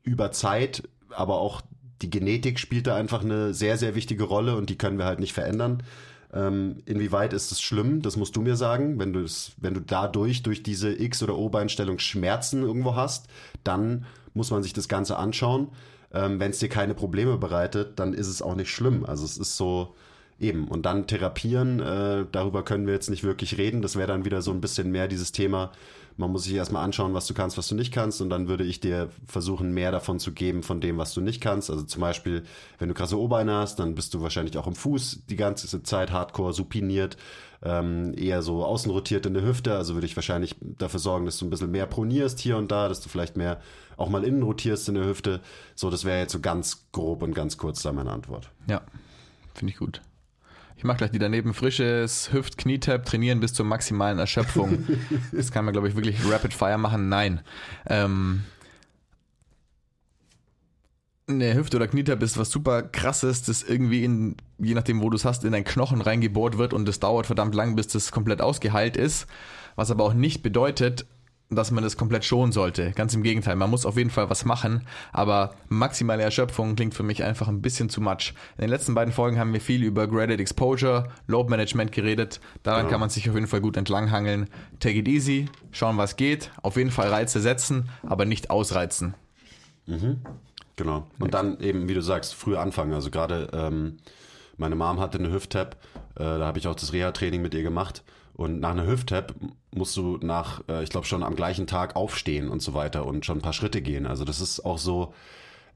[0.03, 1.61] über Zeit, aber auch
[2.01, 5.21] die Genetik spielt da einfach eine sehr, sehr wichtige Rolle und die können wir halt
[5.21, 5.83] nicht verändern.
[6.33, 8.01] Ähm, inwieweit ist es schlimm?
[8.01, 8.99] Das musst du mir sagen.
[8.99, 13.27] Wenn du es, wenn du dadurch durch diese X- oder O-Beinstellung Schmerzen irgendwo hast,
[13.63, 15.69] dann muss man sich das Ganze anschauen.
[16.13, 19.05] Ähm, Wenn es dir keine Probleme bereitet, dann ist es auch nicht schlimm.
[19.05, 19.95] Also es ist so
[20.39, 20.67] eben.
[20.67, 23.81] Und dann therapieren, äh, darüber können wir jetzt nicht wirklich reden.
[23.81, 25.71] Das wäre dann wieder so ein bisschen mehr dieses Thema.
[26.17, 28.21] Man muss sich erstmal anschauen, was du kannst, was du nicht kannst.
[28.21, 31.41] Und dann würde ich dir versuchen, mehr davon zu geben, von dem, was du nicht
[31.41, 31.69] kannst.
[31.69, 32.43] Also zum Beispiel,
[32.77, 36.11] wenn du krasse Oberbeine hast, dann bist du wahrscheinlich auch im Fuß die ganze Zeit
[36.11, 37.17] hardcore supiniert
[37.61, 39.75] ähm, eher so außen rotiert in der Hüfte.
[39.75, 42.87] Also würde ich wahrscheinlich dafür sorgen, dass du ein bisschen mehr pronierst hier und da,
[42.87, 43.61] dass du vielleicht mehr
[43.99, 45.41] auch mal innen rotierst in der Hüfte.
[45.75, 48.49] So, das wäre jetzt so ganz grob und ganz kurz da meine Antwort.
[48.67, 48.81] Ja,
[49.53, 50.01] finde ich gut.
[50.77, 54.87] Ich mache gleich die daneben frisches Hüft-Knietap, trainieren bis zur maximalen Erschöpfung.
[55.33, 57.09] das kann man, glaube ich, wirklich Rapid Fire machen.
[57.09, 57.41] Nein.
[57.85, 58.43] Ähm,
[61.27, 65.17] eine Hüfte oder Knietap ist was super krasses, das irgendwie in, je nachdem, wo du
[65.17, 68.41] es hast, in deinen Knochen reingebohrt wird und das dauert verdammt lang, bis das komplett
[68.41, 69.27] ausgeheilt ist.
[69.75, 71.05] Was aber auch nicht bedeutet,
[71.49, 72.91] dass man das komplett schonen sollte.
[72.91, 77.03] Ganz im Gegenteil, man muss auf jeden Fall was machen, aber maximale Erschöpfung klingt für
[77.03, 78.33] mich einfach ein bisschen zu much.
[78.57, 82.39] In den letzten beiden Folgen haben wir viel über Graded Exposure, Load Management geredet.
[82.61, 82.91] Daran ja.
[82.91, 84.47] kann man sich auf jeden Fall gut entlanghangeln.
[84.79, 86.51] Take it easy, schauen, was geht.
[86.61, 89.15] Auf jeden Fall Reize setzen, aber nicht ausreizen.
[89.87, 90.17] Mhm.
[90.75, 91.07] Genau.
[91.19, 92.93] Und dann eben, wie du sagst, früh anfangen.
[92.93, 93.97] Also gerade ähm,
[94.57, 95.75] meine Mom hatte eine Hüft-Tap,
[96.15, 98.03] äh, da habe ich auch das Reha-Training mit ihr gemacht.
[98.39, 99.35] Und nach einer Hüft-Tap
[99.75, 103.25] musst du nach, äh, ich glaube, schon am gleichen Tag aufstehen und so weiter und
[103.25, 104.05] schon ein paar Schritte gehen.
[104.05, 105.13] Also das ist auch so,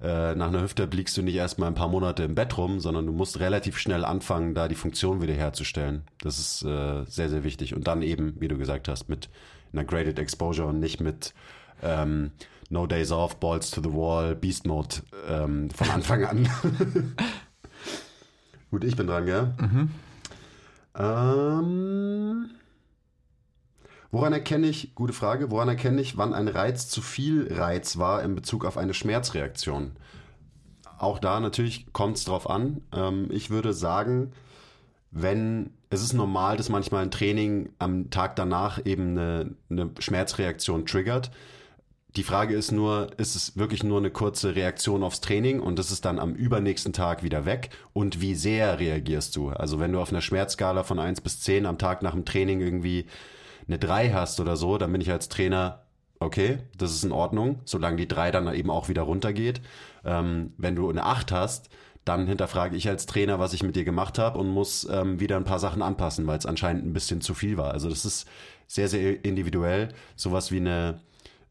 [0.01, 3.05] äh, nach einer Hüft-Tap liegst du nicht erstmal ein paar Monate im Bett rum, sondern
[3.05, 6.03] du musst relativ schnell anfangen, da die Funktion wiederherzustellen.
[6.21, 7.75] Das ist äh, sehr, sehr wichtig.
[7.75, 9.27] Und dann eben, wie du gesagt hast, mit
[9.73, 11.33] einer Graded Exposure und nicht mit
[11.81, 12.31] ähm,
[12.69, 14.95] No Days Off, Balls to the Wall, Beast Mode
[15.27, 16.47] ähm, von Anfang an.
[18.71, 19.53] Gut, ich bin dran, gell?
[19.59, 19.89] Mhm.
[20.95, 22.51] Ähm,
[24.11, 28.23] woran erkenne ich, gute Frage, woran erkenne ich, wann ein Reiz zu viel Reiz war
[28.23, 29.93] in Bezug auf eine Schmerzreaktion?
[30.97, 32.81] Auch da natürlich kommt es drauf an.
[32.93, 34.31] Ähm, ich würde sagen,
[35.11, 40.85] wenn es ist normal, dass manchmal ein Training am Tag danach eben eine, eine Schmerzreaktion
[40.85, 41.29] triggert.
[42.15, 46.05] Die Frage ist nur, ist es wirklich nur eine kurze Reaktion aufs Training und ist
[46.05, 47.71] dann am übernächsten Tag wieder weg?
[47.91, 49.49] Und wie sehr reagierst du?
[49.49, 52.61] Also wenn du auf einer Schmerzskala von 1 bis 10 am Tag nach dem Training
[52.61, 53.07] irgendwie
[53.67, 55.85] eine 3 hast oder so, dann bin ich als Trainer,
[56.19, 59.61] okay, das ist in Ordnung, solange die 3 dann eben auch wieder runtergeht.
[60.05, 61.69] Ähm, wenn du eine 8 hast,
[62.05, 65.37] dann hinterfrage ich als Trainer, was ich mit dir gemacht habe und muss ähm, wieder
[65.37, 67.71] ein paar Sachen anpassen, weil es anscheinend ein bisschen zu viel war.
[67.71, 68.27] Also das ist
[68.67, 69.89] sehr, sehr individuell.
[70.15, 70.99] Sowas wie eine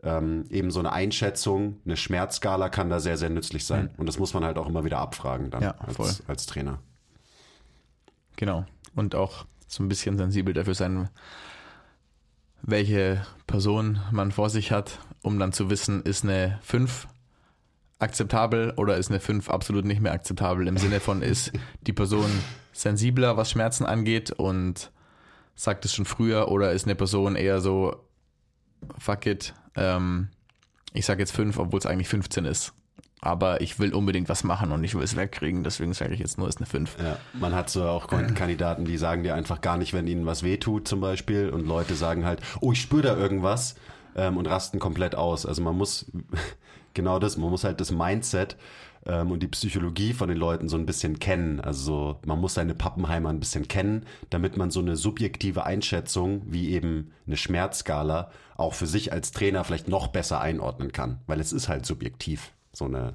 [0.03, 3.85] ähm, eben so eine Einschätzung, eine Schmerzskala kann da sehr, sehr nützlich sein.
[3.85, 3.91] Mhm.
[3.99, 6.81] Und das muss man halt auch immer wieder abfragen dann ja, als, als Trainer.
[8.37, 8.65] Genau.
[8.95, 11.09] Und auch so ein bisschen sensibel dafür sein,
[12.63, 17.09] welche Person man vor sich hat, um dann zu wissen, ist eine 5
[17.99, 20.67] akzeptabel oder ist eine 5 absolut nicht mehr akzeptabel.
[20.67, 22.31] Im Sinne von, ist die Person
[22.73, 24.91] sensibler, was Schmerzen angeht und
[25.55, 28.05] sagt es schon früher oder ist eine Person eher so,
[28.99, 30.29] fuck it, ähm,
[30.95, 32.73] ich sage jetzt 5, obwohl es eigentlich 15 ist.
[33.20, 36.39] Aber ich will unbedingt was machen und ich will es wegkriegen, deswegen sage ich jetzt
[36.39, 36.97] nur, es ist eine 5.
[37.01, 40.43] Ja, man hat so auch Kandidaten, die sagen dir einfach gar nicht, wenn ihnen was
[40.43, 43.77] wehtut zum Beispiel und Leute sagen halt, oh, ich spüre da irgendwas
[44.16, 45.47] ähm, und rasten komplett aus.
[45.47, 46.11] Also man muss,
[46.95, 48.57] genau das, man muss halt das Mindset
[49.07, 51.61] ähm, und die Psychologie von den Leuten so ein bisschen kennen.
[51.61, 56.71] Also man muss seine Pappenheimer ein bisschen kennen, damit man so eine subjektive Einschätzung wie
[56.71, 61.53] eben eine Schmerzskala auch für sich als Trainer vielleicht noch besser einordnen kann, weil es
[61.53, 63.15] ist halt subjektiv so eine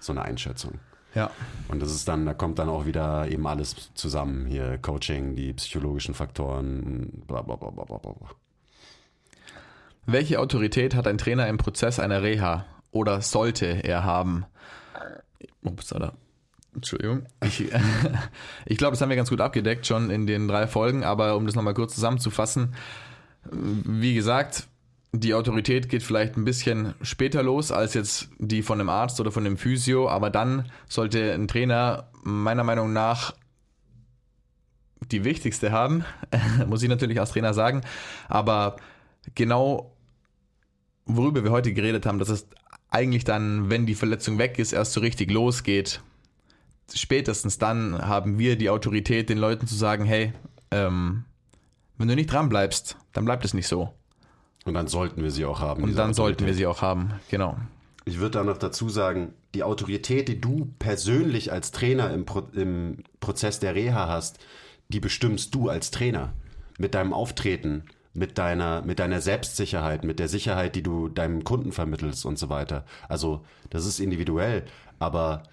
[0.00, 0.78] so eine Einschätzung.
[1.14, 1.30] Ja.
[1.68, 5.52] Und das ist dann, da kommt dann auch wieder eben alles zusammen hier Coaching, die
[5.54, 7.98] psychologischen Faktoren, bla bla bla bla bla.
[7.98, 8.14] bla.
[10.06, 14.46] Welche Autorität hat ein Trainer im Prozess einer Reha oder sollte er haben?
[15.62, 16.14] Upsala.
[16.74, 17.26] Entschuldigung.
[17.42, 17.64] Ich,
[18.66, 21.46] ich glaube, das haben wir ganz gut abgedeckt schon in den drei Folgen, aber um
[21.46, 22.74] das nochmal kurz zusammenzufassen,
[23.50, 24.68] wie gesagt,
[25.12, 29.32] die Autorität geht vielleicht ein bisschen später los als jetzt die von einem Arzt oder
[29.32, 33.34] von einem Physio, aber dann sollte ein Trainer meiner Meinung nach
[35.10, 36.04] die wichtigste haben,
[36.66, 37.80] muss ich natürlich als Trainer sagen,
[38.28, 38.76] aber
[39.34, 39.94] genau
[41.06, 42.54] worüber wir heute geredet haben, das ist
[42.90, 46.00] eigentlich dann, wenn die Verletzung weg ist, erst so richtig losgeht.
[46.94, 50.32] Spätestens dann haben wir die Autorität, den Leuten zu sagen, hey,
[50.70, 51.24] ähm,
[51.98, 53.92] wenn du nicht dran bleibst, dann bleibt es nicht so.
[54.64, 55.82] Und dann sollten wir sie auch haben.
[55.82, 56.16] Und dann Autorität.
[56.16, 57.58] sollten wir sie auch haben, genau.
[58.04, 62.40] Ich würde da noch dazu sagen, die Autorität, die du persönlich als Trainer im, Pro
[62.54, 64.38] im Prozess der Reha hast,
[64.88, 66.32] die bestimmst du als Trainer
[66.78, 67.84] mit deinem Auftreten,
[68.18, 72.48] mit deiner, mit deiner Selbstsicherheit, mit der Sicherheit, die du deinem Kunden vermittelst und so
[72.48, 72.84] weiter.
[73.08, 74.64] Also das ist individuell,
[74.98, 75.44] aber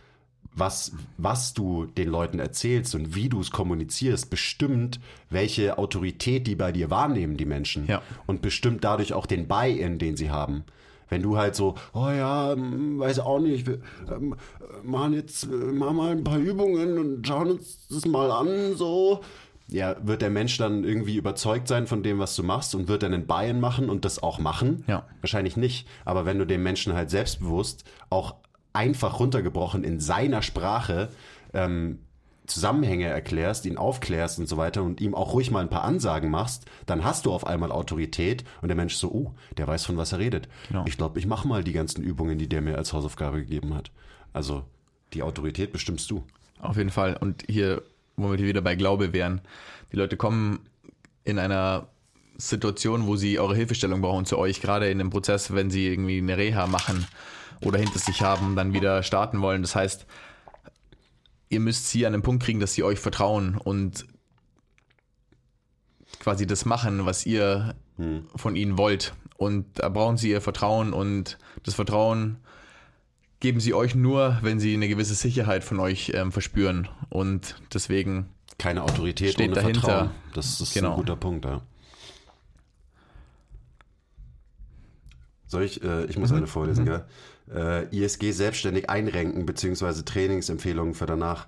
[0.55, 4.99] was, was du den Leuten erzählst und wie du es kommunizierst, bestimmt,
[5.29, 7.87] welche Autorität die bei dir wahrnehmen, die Menschen.
[7.87, 8.01] Ja.
[8.25, 10.63] Und bestimmt dadurch auch den Buy-in, den sie haben.
[11.09, 13.79] Wenn du halt so, oh ja, hm, weiß auch nicht, wir
[14.11, 14.35] ähm,
[14.83, 19.21] machen jetzt, machen mal ein paar Übungen und schauen uns das mal an, so,
[19.67, 23.03] ja, wird der Mensch dann irgendwie überzeugt sein von dem, was du machst und wird
[23.03, 24.83] dann ein Buy-in machen und das auch machen?
[24.87, 25.07] Ja.
[25.21, 25.87] Wahrscheinlich nicht.
[26.05, 28.35] Aber wenn du dem Menschen halt selbstbewusst auch
[28.73, 31.09] einfach runtergebrochen in seiner Sprache
[31.53, 31.99] ähm,
[32.45, 36.29] Zusammenhänge erklärst, ihn aufklärst und so weiter und ihm auch ruhig mal ein paar Ansagen
[36.29, 39.97] machst, dann hast du auf einmal Autorität und der Mensch so, oh, der weiß von
[39.97, 40.47] was er redet.
[40.67, 40.83] Genau.
[40.85, 43.91] Ich glaube, ich mache mal die ganzen Übungen, die der mir als Hausaufgabe gegeben hat.
[44.31, 44.63] Also
[45.13, 46.23] die Autorität bestimmst du.
[46.59, 47.17] Auf jeden Fall.
[47.17, 47.81] Und hier
[48.17, 49.41] womit wir wieder bei Glaube wären.
[49.91, 50.59] Die Leute kommen
[51.23, 51.89] in einer
[52.37, 56.17] Situationen, wo sie eure Hilfestellung brauchen zu euch, gerade in dem Prozess, wenn sie irgendwie
[56.17, 57.07] eine Reha machen
[57.61, 59.61] oder hinter sich haben, dann wieder starten wollen.
[59.61, 60.05] Das heißt,
[61.49, 64.05] ihr müsst sie an den Punkt kriegen, dass sie euch vertrauen und
[66.19, 68.27] quasi das machen, was ihr hm.
[68.35, 69.13] von ihnen wollt.
[69.37, 72.37] Und da brauchen sie ihr Vertrauen und das Vertrauen
[73.45, 76.87] geben sie euch nur, wenn sie eine gewisse Sicherheit von euch ähm, verspüren.
[77.09, 78.31] Und deswegen.
[78.57, 79.81] Keine Autorität steht ohne dahinter.
[79.81, 80.09] Vertrauen.
[80.33, 80.93] Das ist genau.
[80.93, 81.61] ein guter Punkt, ja.
[85.45, 86.37] Soll ich, äh, ich muss mhm.
[86.37, 86.87] eine vorlesen, mhm.
[86.87, 87.05] gell?
[87.53, 91.45] Äh, ISG selbstständig einrenken, beziehungsweise Trainingsempfehlungen für danach.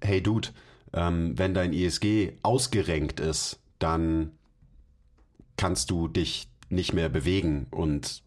[0.00, 0.48] Hey Dude,
[0.92, 4.32] ähm, wenn dein ISG ausgerenkt ist, dann
[5.56, 8.24] kannst du dich nicht mehr bewegen und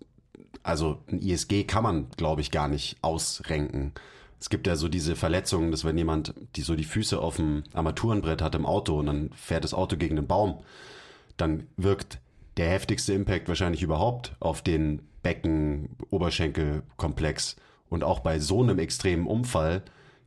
[0.63, 3.93] also ein ISG kann man, glaube ich, gar nicht ausrenken.
[4.39, 7.63] Es gibt ja so diese Verletzungen, dass wenn jemand die so die Füße auf dem
[7.73, 10.61] Armaturenbrett hat im Auto und dann fährt das Auto gegen den Baum,
[11.37, 12.19] dann wirkt
[12.57, 17.55] der heftigste Impact wahrscheinlich überhaupt auf den Becken-Oberschenkel-Komplex.
[17.89, 19.83] Und auch bei so einem extremen Unfall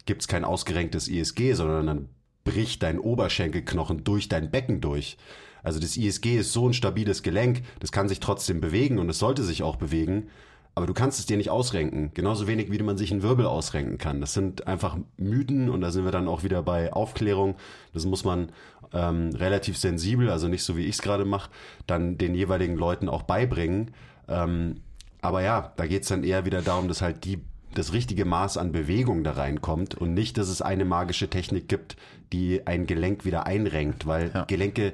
[0.07, 2.09] gibt es kein ausgerenktes ISG, sondern dann
[2.45, 5.19] bricht dein Oberschenkelknochen durch dein Becken durch.
[5.67, 9.19] Also das ISG ist so ein stabiles Gelenk, das kann sich trotzdem bewegen und es
[9.19, 10.29] sollte sich auch bewegen,
[10.77, 12.13] aber du kannst es dir nicht ausrenken.
[12.15, 14.21] Genauso wenig, wie man sich einen Wirbel ausrenken kann.
[14.21, 17.57] Das sind einfach Mythen und da sind wir dann auch wieder bei Aufklärung.
[17.93, 18.51] Das muss man
[18.93, 21.51] ähm, relativ sensibel, also nicht so wie ich es gerade mache,
[21.89, 23.91] dann den jeweiligen Leuten auch beibringen.
[24.29, 24.83] Ähm,
[25.23, 27.41] aber ja, da geht es dann eher wieder darum, dass halt die
[27.75, 31.97] das richtige Maß an Bewegung da reinkommt und nicht, dass es eine magische Technik gibt,
[32.33, 34.45] die ein Gelenk wieder einrenkt, weil ja.
[34.45, 34.93] Gelenke,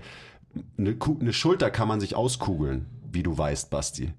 [0.78, 4.12] eine, eine Schulter kann man sich auskugeln, wie du weißt, Basti.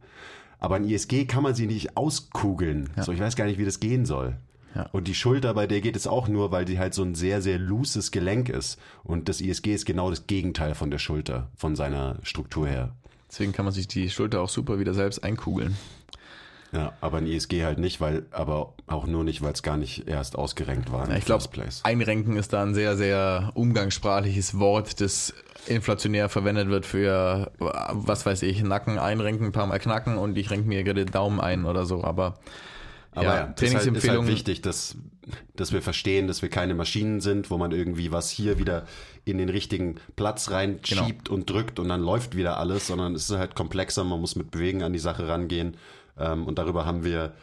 [0.60, 2.90] Aber ein ISG kann man sie nicht auskugeln.
[2.96, 3.04] Ja.
[3.04, 4.38] So, ich weiß gar nicht, wie das gehen soll.
[4.76, 4.90] Ja.
[4.92, 7.42] Und die Schulter, bei der geht es auch nur, weil die halt so ein sehr,
[7.42, 8.80] sehr looses Gelenk ist.
[9.04, 12.96] Und das ISG ist genau das Gegenteil von der Schulter, von seiner Struktur her.
[13.30, 15.76] Deswegen kann man sich die Schulter auch super wieder selbst einkugeln.
[16.74, 20.08] Ja, aber ein ISG halt nicht, weil, aber auch nur nicht, weil es gar nicht
[20.08, 21.08] erst ausgerenkt war.
[21.08, 21.46] Ja, ich glaube,
[21.84, 25.34] einrenken ist da ein sehr, sehr umgangssprachliches Wort, das
[25.68, 30.50] inflationär verwendet wird für, was weiß ich, Nacken einrenken, ein paar Mal knacken und ich
[30.50, 32.40] renke mir gerade den Daumen ein oder so, aber
[33.16, 33.96] aber ja, Trainingsempfehlungen.
[33.96, 34.96] Ist halt, ist halt wichtig, dass,
[35.56, 38.86] dass wir verstehen, dass wir keine Maschinen sind, wo man irgendwie was hier wieder
[39.26, 41.36] in den richtigen Platz reinschiebt genau.
[41.36, 44.52] und drückt und dann läuft wieder alles, sondern es ist halt komplexer, man muss mit
[44.52, 45.78] Bewegen an die Sache rangehen.
[46.18, 47.34] Ähm, und darüber haben wir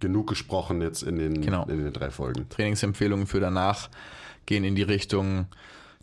[0.00, 1.64] genug gesprochen jetzt in den, genau.
[1.64, 2.48] in den drei Folgen.
[2.48, 3.88] Trainingsempfehlungen für danach
[4.44, 5.46] gehen in die Richtung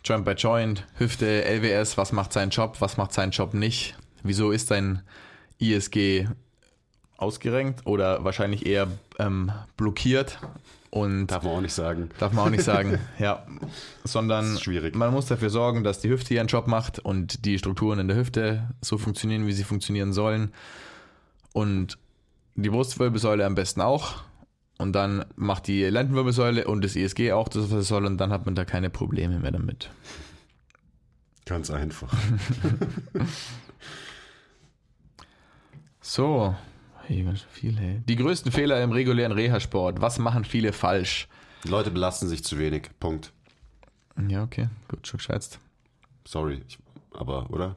[0.04, 3.96] Joint by Joint, Hüfte, LWS, was macht seinen Job, was macht seinen Job nicht.
[4.22, 5.02] Wieso ist dein
[5.58, 6.26] ISG
[7.16, 8.88] ausgerenkt oder wahrscheinlich eher
[9.18, 10.38] ähm, blockiert?
[10.90, 12.10] Und darf man auch nicht sagen.
[12.18, 13.44] Darf man auch nicht sagen, ja.
[14.04, 14.58] Sondern
[14.92, 18.16] man muss dafür sorgen, dass die Hüfte ihren Job macht und die Strukturen in der
[18.16, 20.52] Hüfte so funktionieren, wie sie funktionieren sollen.
[21.52, 21.98] Und
[22.54, 24.22] die Brustwirbelsäule am besten auch.
[24.78, 28.06] Und dann macht die Lendenwirbelsäule und das ESG auch das, was es soll.
[28.06, 29.90] Und dann hat man da keine Probleme mehr damit.
[31.44, 32.12] Ganz einfach.
[36.00, 36.54] so.
[37.06, 38.02] Viel, hey.
[38.08, 40.00] Die größten Fehler im regulären Reha-Sport.
[40.00, 41.28] Was machen viele falsch?
[41.62, 42.90] Die Leute belasten sich zu wenig.
[42.98, 43.32] Punkt.
[44.28, 44.68] Ja, okay.
[44.88, 45.58] Gut, schon geschätzt.
[46.26, 46.78] Sorry, ich,
[47.12, 47.76] aber, oder?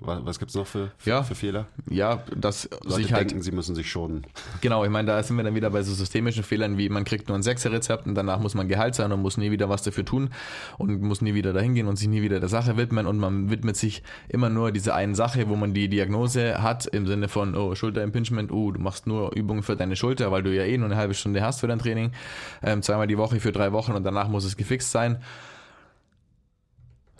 [0.00, 1.66] Was gibt es noch für, für, ja, für, Fehler?
[1.90, 4.26] Ja, dass Leute sich halt, denken, sie müssen sich schonen.
[4.60, 7.28] Genau, ich meine, da sind wir dann wieder bei so systemischen Fehlern, wie man kriegt
[7.28, 10.04] nur ein Sechser-Rezept und danach muss man Gehalt sein und muss nie wieder was dafür
[10.04, 10.30] tun
[10.78, 13.50] und muss nie wieder dahin gehen und sich nie wieder der Sache widmen und man
[13.50, 17.54] widmet sich immer nur dieser einen Sache, wo man die Diagnose hat, im Sinne von,
[17.54, 20.86] oh, Schulterimpingement, oh, du machst nur Übungen für deine Schulter, weil du ja eh nur
[20.86, 22.12] eine halbe Stunde hast für dein Training,
[22.62, 25.22] ähm, zweimal die Woche für drei Wochen und danach muss es gefixt sein.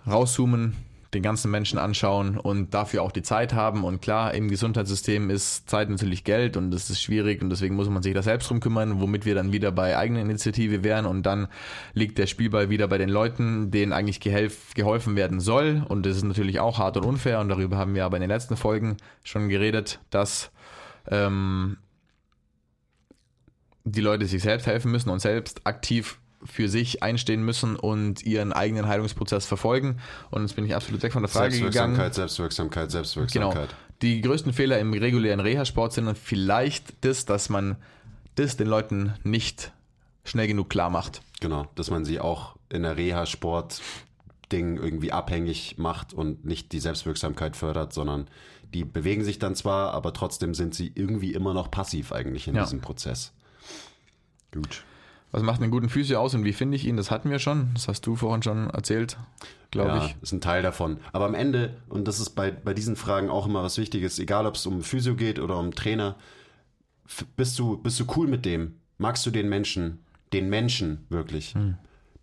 [0.06, 0.74] Rauszoomen,
[1.14, 3.84] den ganzen Menschen anschauen und dafür auch die Zeit haben.
[3.84, 7.88] Und klar, im Gesundheitssystem ist Zeit natürlich Geld und das ist schwierig und deswegen muss
[7.88, 11.24] man sich da selbst drum kümmern, womit wir dann wieder bei eigener Initiative wären und
[11.24, 11.48] dann
[11.94, 15.83] liegt der Spielball wieder bei den Leuten, denen eigentlich geholfen werden soll.
[15.88, 18.30] Und das ist natürlich auch hart und unfair und darüber haben wir aber in den
[18.30, 20.50] letzten Folgen schon geredet, dass
[21.11, 21.78] ähm,
[23.84, 28.52] die Leute sich selbst helfen müssen und selbst aktiv für sich einstehen müssen und ihren
[28.52, 29.98] eigenen Heilungsprozess verfolgen.
[30.30, 32.12] Und jetzt bin ich absolut weg von der Frage Selbstwirksamkeit, gegangen.
[32.12, 33.68] Selbstwirksamkeit, Selbstwirksamkeit.
[33.68, 33.80] Genau.
[34.02, 37.76] Die größten Fehler im regulären Reha-Sport sind dann vielleicht das, dass man
[38.36, 39.72] das den Leuten nicht
[40.24, 41.22] schnell genug klar macht.
[41.40, 43.80] Genau, dass man sie auch in der Reha-Sport
[44.52, 48.28] Ding irgendwie abhängig macht und nicht die Selbstwirksamkeit fördert, sondern
[48.72, 52.54] die bewegen sich dann zwar, aber trotzdem sind sie irgendwie immer noch passiv eigentlich in
[52.54, 52.62] ja.
[52.62, 53.32] diesem Prozess.
[54.52, 54.84] Gut.
[55.30, 56.96] Was macht einen guten Physio aus und wie finde ich ihn?
[56.96, 57.71] Das hatten wir schon.
[57.75, 59.18] Das hast du vorhin schon erzählt.
[59.71, 60.17] glaube ja, ich.
[60.22, 60.99] Ist ein Teil davon.
[61.13, 64.46] Aber am Ende, und das ist bei, bei diesen Fragen auch immer was Wichtiges, egal
[64.46, 66.17] ob es um Physio geht oder um Trainer,
[67.37, 68.76] bist du, bist du cool mit dem?
[68.96, 70.05] Magst du den Menschen?
[70.33, 71.55] Den Menschen wirklich?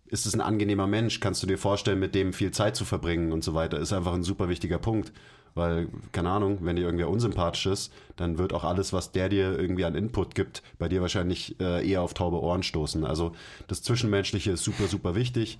[0.06, 1.20] Ist es ein angenehmer Mensch?
[1.20, 3.78] Kannst du dir vorstellen, mit dem viel Zeit zu verbringen und so weiter?
[3.78, 5.12] Ist einfach ein super wichtiger Punkt.
[5.56, 9.58] Weil, keine Ahnung, wenn dir irgendwer unsympathisch ist, dann wird auch alles, was der dir
[9.58, 13.04] irgendwie an Input gibt, bei dir wahrscheinlich äh, eher auf taube Ohren stoßen.
[13.04, 13.32] Also
[13.66, 15.58] das Zwischenmenschliche ist super, super wichtig.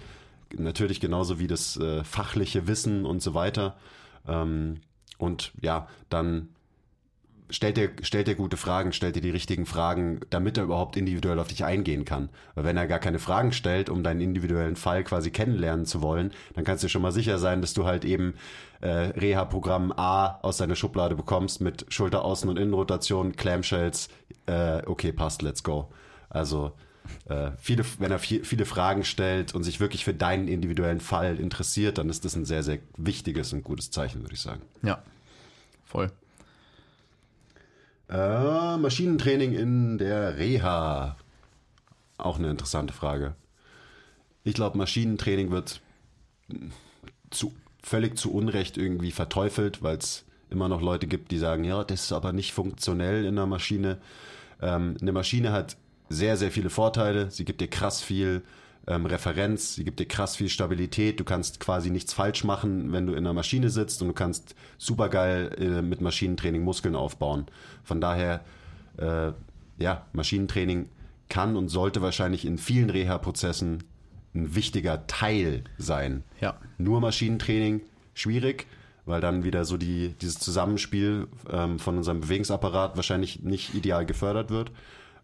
[0.54, 3.74] Natürlich genauso wie das äh, fachliche Wissen und so weiter.
[4.28, 4.82] Ähm,
[5.16, 6.50] und ja, dann
[7.50, 11.38] stellt er, stellt er gute Fragen, stellt er die richtigen Fragen, damit er überhaupt individuell
[11.38, 12.28] auf dich eingehen kann.
[12.54, 16.32] Weil wenn er gar keine Fragen stellt, um deinen individuellen Fall quasi kennenlernen zu wollen,
[16.54, 18.34] dann kannst du schon mal sicher sein, dass du halt eben
[18.80, 24.08] äh, Reha-Programm A aus deiner Schublade bekommst mit Schulteraußen- und Innenrotation, Clamshells,
[24.46, 25.90] äh, okay, passt, let's go.
[26.28, 26.72] Also
[27.28, 31.38] äh, viele, wenn er viel, viele Fragen stellt und sich wirklich für deinen individuellen Fall
[31.38, 34.62] interessiert, dann ist das ein sehr, sehr wichtiges und gutes Zeichen, würde ich sagen.
[34.82, 35.02] Ja,
[35.84, 36.10] voll.
[38.08, 41.16] Äh, Maschinentraining in der Reha.
[42.18, 43.34] Auch eine interessante Frage.
[44.44, 45.80] Ich glaube, Maschinentraining wird
[47.30, 47.52] zu,
[47.82, 52.04] völlig zu Unrecht irgendwie verteufelt, weil es immer noch Leute gibt, die sagen, ja, das
[52.04, 53.98] ist aber nicht funktionell in der Maschine.
[54.62, 55.76] Ähm, eine Maschine hat
[56.08, 57.30] sehr, sehr viele Vorteile.
[57.32, 58.42] Sie gibt dir krass viel
[58.86, 61.18] ähm, Referenz, sie gibt dir krass viel Stabilität.
[61.18, 64.54] Du kannst quasi nichts falsch machen, wenn du in einer Maschine sitzt und du kannst
[64.78, 67.46] supergeil äh, mit Maschinentraining Muskeln aufbauen.
[67.82, 68.44] Von daher,
[68.98, 69.32] äh,
[69.78, 70.88] ja, Maschinentraining
[71.28, 73.82] kann und sollte wahrscheinlich in vielen Reha-Prozessen
[74.34, 76.22] ein wichtiger Teil sein.
[76.40, 76.56] Ja.
[76.78, 77.80] Nur Maschinentraining
[78.14, 78.66] schwierig,
[79.04, 84.50] weil dann wieder so die, dieses Zusammenspiel ähm, von unserem Bewegungsapparat wahrscheinlich nicht ideal gefördert
[84.50, 84.70] wird.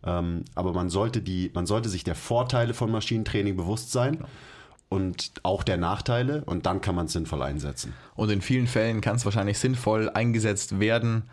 [0.04, 4.24] Ähm, aber man sollte die, man sollte sich der Vorteile von Maschinentraining bewusst sein
[4.88, 7.94] und auch der Nachteile und dann kann man es sinnvoll einsetzen.
[8.14, 11.24] Und in vielen Fällen kann es wahrscheinlich sinnvoll eingesetzt werden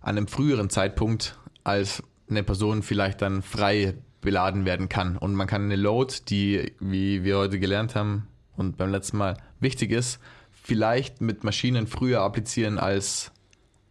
[0.00, 5.16] an einem früheren Zeitpunkt, als eine Person vielleicht dann frei beladen werden kann.
[5.16, 9.36] Und man kann eine Load, die, wie wir heute gelernt haben und beim letzten Mal
[9.60, 10.18] wichtig ist,
[10.50, 13.32] vielleicht mit Maschinen früher applizieren als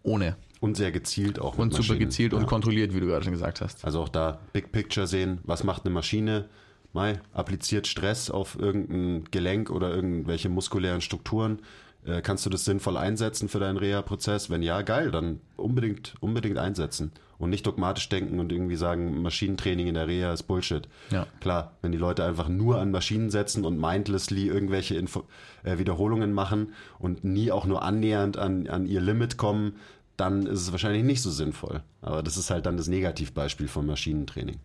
[0.04, 0.36] ohne.
[0.62, 1.58] Und sehr gezielt auch.
[1.58, 2.48] Und super gezielt und Ja.
[2.48, 3.84] kontrolliert, wie du gerade schon gesagt hast.
[3.84, 6.46] Also auch da Big Picture sehen, was macht eine Maschine?
[6.94, 11.60] Mai, appliziert Stress auf irgendein Gelenk oder irgendwelche muskulären Strukturen.
[12.06, 14.50] Äh, kannst du das sinnvoll einsetzen für deinen Reha-Prozess?
[14.50, 17.12] Wenn ja, geil, dann unbedingt, unbedingt einsetzen.
[17.38, 20.88] Und nicht dogmatisch denken und irgendwie sagen, Maschinentraining in der Reha ist Bullshit.
[21.10, 21.26] Ja.
[21.40, 25.24] Klar, wenn die Leute einfach nur an Maschinen setzen und mindlessly irgendwelche Info
[25.64, 29.74] äh, Wiederholungen machen und nie auch nur annähernd an, an ihr Limit kommen,
[30.18, 31.82] dann ist es wahrscheinlich nicht so sinnvoll.
[32.02, 34.60] Aber das ist halt dann das Negativbeispiel von Maschinentraining.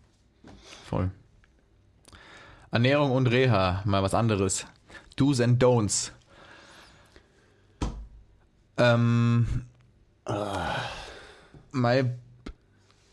[0.85, 1.11] Voll.
[2.71, 4.65] Ernährung und Reha, mal was anderes.
[5.15, 6.11] Do's and Don'ts.
[8.77, 9.47] Ähm,
[11.71, 12.11] Mai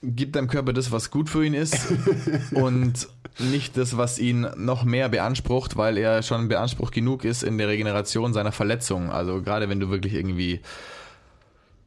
[0.03, 1.93] gibt deinem Körper das, was gut für ihn ist
[2.53, 3.09] und
[3.39, 7.69] nicht das, was ihn noch mehr beansprucht, weil er schon beansprucht genug ist in der
[7.69, 9.11] Regeneration seiner Verletzung.
[9.11, 10.61] Also gerade wenn du wirklich irgendwie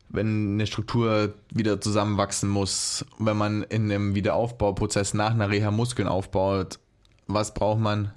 [0.10, 6.08] wenn eine Struktur wieder zusammenwachsen muss, wenn man in einem Wiederaufbauprozess nach einer Reha Muskeln
[6.08, 6.80] aufbaut,
[7.28, 8.12] was braucht man?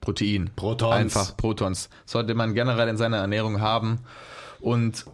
[0.00, 0.50] Protein.
[0.56, 0.92] Protons.
[0.94, 1.88] Einfach Protons.
[2.06, 4.00] Sollte man generell in seiner Ernährung haben.
[4.60, 5.04] Und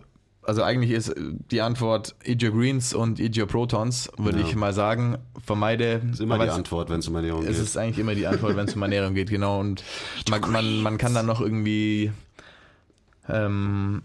[0.43, 4.47] also eigentlich ist die Antwort eat your greens und eat your protons, würde Ja.
[4.47, 5.19] ich mal sagen.
[5.45, 6.01] Vermeide.
[6.01, 7.59] Das ist immer die es- Antwort, wenn es um Ernährung es geht.
[7.59, 9.61] ist eigentlich immer die Antwort, wenn es um Ernährung geht, genau.
[9.61, 9.85] Und
[10.29, 12.11] man, man, man kann dann noch irgendwie
[13.29, 14.03] ähm,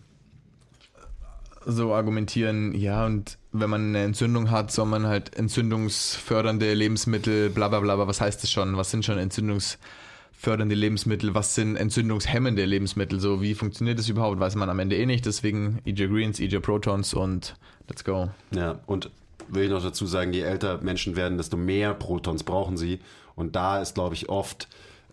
[1.66, 7.68] so argumentieren, ja, und wenn man eine Entzündung hat, soll man halt entzündungsfördernde Lebensmittel, bla
[7.68, 8.78] bla bla, was heißt das schon?
[8.78, 11.34] Was sind schon entzündungsfördernde Lebensmittel?
[11.34, 13.20] Was sind entzündungshemmende Lebensmittel?
[13.20, 14.40] So, wie funktioniert das überhaupt?
[14.40, 17.56] Weiß man am Ende eh nicht, deswegen your greens, your protons und
[17.88, 18.30] let's go.
[18.52, 19.10] Ja, und
[19.48, 23.00] will ich noch dazu sagen, je älter Menschen werden, desto mehr Protons brauchen sie.
[23.36, 24.68] Und da ist, glaube ich, oft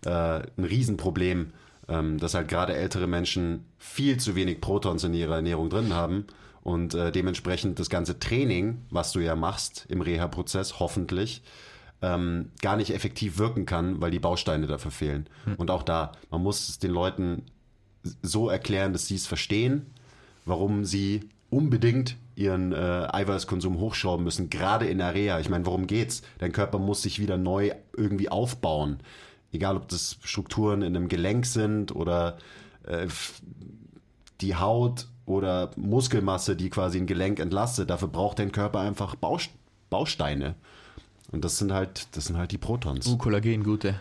[0.05, 1.51] äh, ein Riesenproblem,
[1.87, 6.25] ähm, dass halt gerade ältere Menschen viel zu wenig Protons in ihrer Ernährung drin haben
[6.61, 11.43] und äh, dementsprechend das ganze Training, was du ja machst im Reha-Prozess, hoffentlich,
[12.01, 15.27] ähm, gar nicht effektiv wirken kann, weil die Bausteine dafür fehlen.
[15.57, 17.43] Und auch da, man muss es den Leuten
[18.21, 19.85] so erklären, dass sie es verstehen,
[20.45, 25.39] warum sie unbedingt ihren äh, Eiweißkonsum hochschrauben müssen, gerade in der Reha.
[25.39, 26.23] Ich meine, worum geht's?
[26.39, 28.99] Dein Körper muss sich wieder neu irgendwie aufbauen.
[29.51, 32.37] Egal, ob das Strukturen in einem Gelenk sind oder
[32.85, 33.07] äh,
[34.41, 37.89] die Haut oder Muskelmasse, die quasi ein Gelenk entlastet.
[37.89, 39.51] Dafür braucht dein Körper einfach Baust
[39.89, 40.55] Bausteine.
[41.31, 43.05] Und das sind halt, das sind halt die Protons.
[43.07, 43.95] Uh, Kollagen, gute.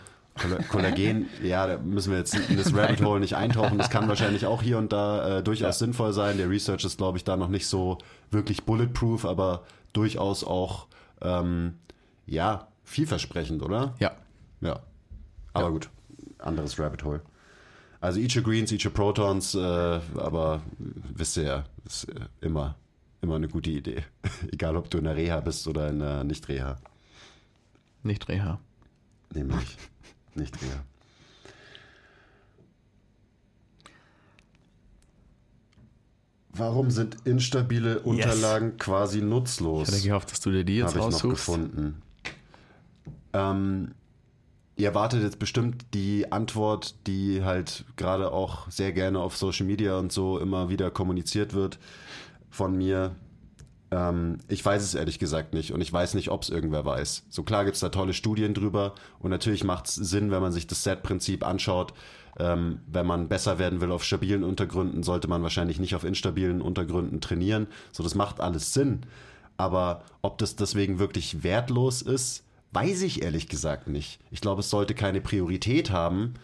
[0.70, 3.76] Kollagen, ja, da müssen wir jetzt in das Rabbit Hole nicht eintauchen.
[3.76, 5.72] Das kann wahrscheinlich auch hier und da äh, durchaus ja.
[5.72, 6.38] sinnvoll sein.
[6.38, 7.98] Der Research ist, glaube ich, da noch nicht so
[8.30, 10.86] wirklich bulletproof, aber durchaus auch,
[11.20, 11.74] ähm,
[12.26, 13.94] ja, vielversprechend, oder?
[13.98, 14.12] Ja.
[14.62, 14.80] Ja.
[15.52, 15.70] Aber ja.
[15.70, 15.90] gut,
[16.38, 17.20] anderes Rabbit Hole.
[18.02, 19.58] Also Ichi Greens, Ichi Protons, äh,
[20.16, 20.60] aber
[21.14, 22.74] wisst ihr ja, ist äh, immer,
[23.20, 24.02] immer eine gute Idee.
[24.52, 26.78] Egal, ob du in der Reha bist oder in der Nicht-Reha.
[28.02, 28.58] Nicht-Reha.
[29.32, 29.76] Nämlich
[30.34, 30.84] Nicht-Reha.
[36.54, 38.78] Warum sind instabile Unterlagen yes.
[38.78, 39.88] quasi nutzlos?
[39.88, 42.02] Ich hatte gehofft, dass du dir die jetzt Habe ich noch gefunden.
[43.32, 43.94] Ähm,
[44.76, 49.98] ihr erwartet jetzt bestimmt die Antwort, die halt gerade auch sehr gerne auf Social Media
[49.98, 51.78] und so immer wieder kommuniziert wird
[52.50, 53.14] von mir.
[53.90, 57.24] Ähm, ich weiß es ehrlich gesagt nicht und ich weiß nicht, ob es irgendwer weiß.
[57.28, 60.52] So klar gibt es da tolle Studien drüber und natürlich macht es Sinn, wenn man
[60.52, 61.92] sich das Set-Prinzip anschaut.
[62.38, 66.62] Ähm, wenn man besser werden will auf stabilen Untergründen, sollte man wahrscheinlich nicht auf instabilen
[66.62, 67.66] Untergründen trainieren.
[67.92, 69.02] So, das macht alles Sinn.
[69.58, 74.18] Aber ob das deswegen wirklich wertlos ist, Weiß ich ehrlich gesagt nicht.
[74.30, 76.34] Ich glaube, es sollte keine Priorität haben,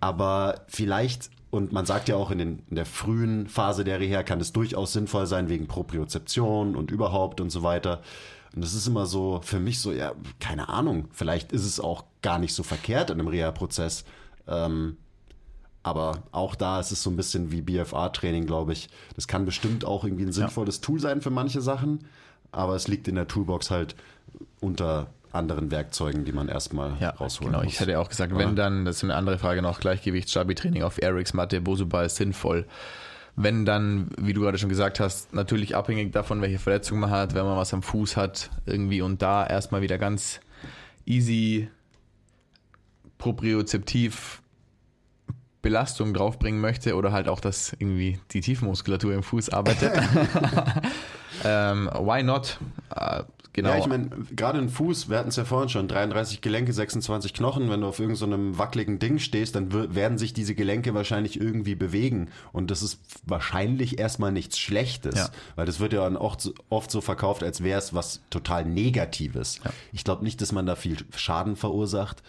[0.00, 4.22] aber vielleicht, und man sagt ja auch in, den, in der frühen Phase der Reha,
[4.22, 8.00] kann es durchaus sinnvoll sein wegen Propriozeption und überhaupt und so weiter.
[8.54, 12.04] Und das ist immer so für mich so, ja, keine Ahnung, vielleicht ist es auch
[12.22, 14.04] gar nicht so verkehrt in einem Reha-Prozess.
[14.48, 14.96] Ähm,
[15.82, 18.88] aber auch da ist es so ein bisschen wie BFA-Training, glaube ich.
[19.14, 20.82] Das kann bestimmt auch irgendwie ein sinnvolles ja.
[20.82, 22.06] Tool sein für manche Sachen,
[22.50, 23.94] aber es liegt in der Toolbox halt
[24.60, 27.64] unter anderen Werkzeugen, die man erstmal ja, rausholen genau.
[27.64, 27.74] muss.
[27.74, 28.46] Ich hätte auch gesagt, Oder?
[28.46, 32.16] wenn dann, das ist eine andere Frage noch, Gleichgewicht, Stabi-Training auf Erics Matte, Bosubal ist
[32.16, 32.66] sinnvoll.
[33.36, 37.34] Wenn dann, wie du gerade schon gesagt hast, natürlich abhängig davon, welche Verletzung man hat,
[37.34, 40.40] wenn man was am Fuß hat, irgendwie und da erstmal wieder ganz
[41.06, 41.68] easy
[43.18, 44.42] propriozeptiv
[45.62, 49.92] Belastung draufbringen möchte oder halt auch, dass irgendwie die Tiefmuskulatur im Fuß arbeitet.
[51.44, 52.58] ähm, why not?
[52.94, 53.70] Äh, genau.
[53.70, 57.34] Ja, ich meine, gerade ein Fuß, wir hatten es ja vorhin schon, 33 Gelenke, 26
[57.34, 61.40] Knochen, wenn du auf irgendeinem so wackeligen Ding stehst, dann werden sich diese Gelenke wahrscheinlich
[61.40, 62.28] irgendwie bewegen.
[62.52, 65.28] Und das ist wahrscheinlich erstmal nichts Schlechtes, ja.
[65.56, 66.36] weil das wird ja dann auch
[66.68, 69.60] oft so verkauft, als wäre es was total Negatives.
[69.64, 69.70] Ja.
[69.92, 72.22] Ich glaube nicht, dass man da viel Schaden verursacht.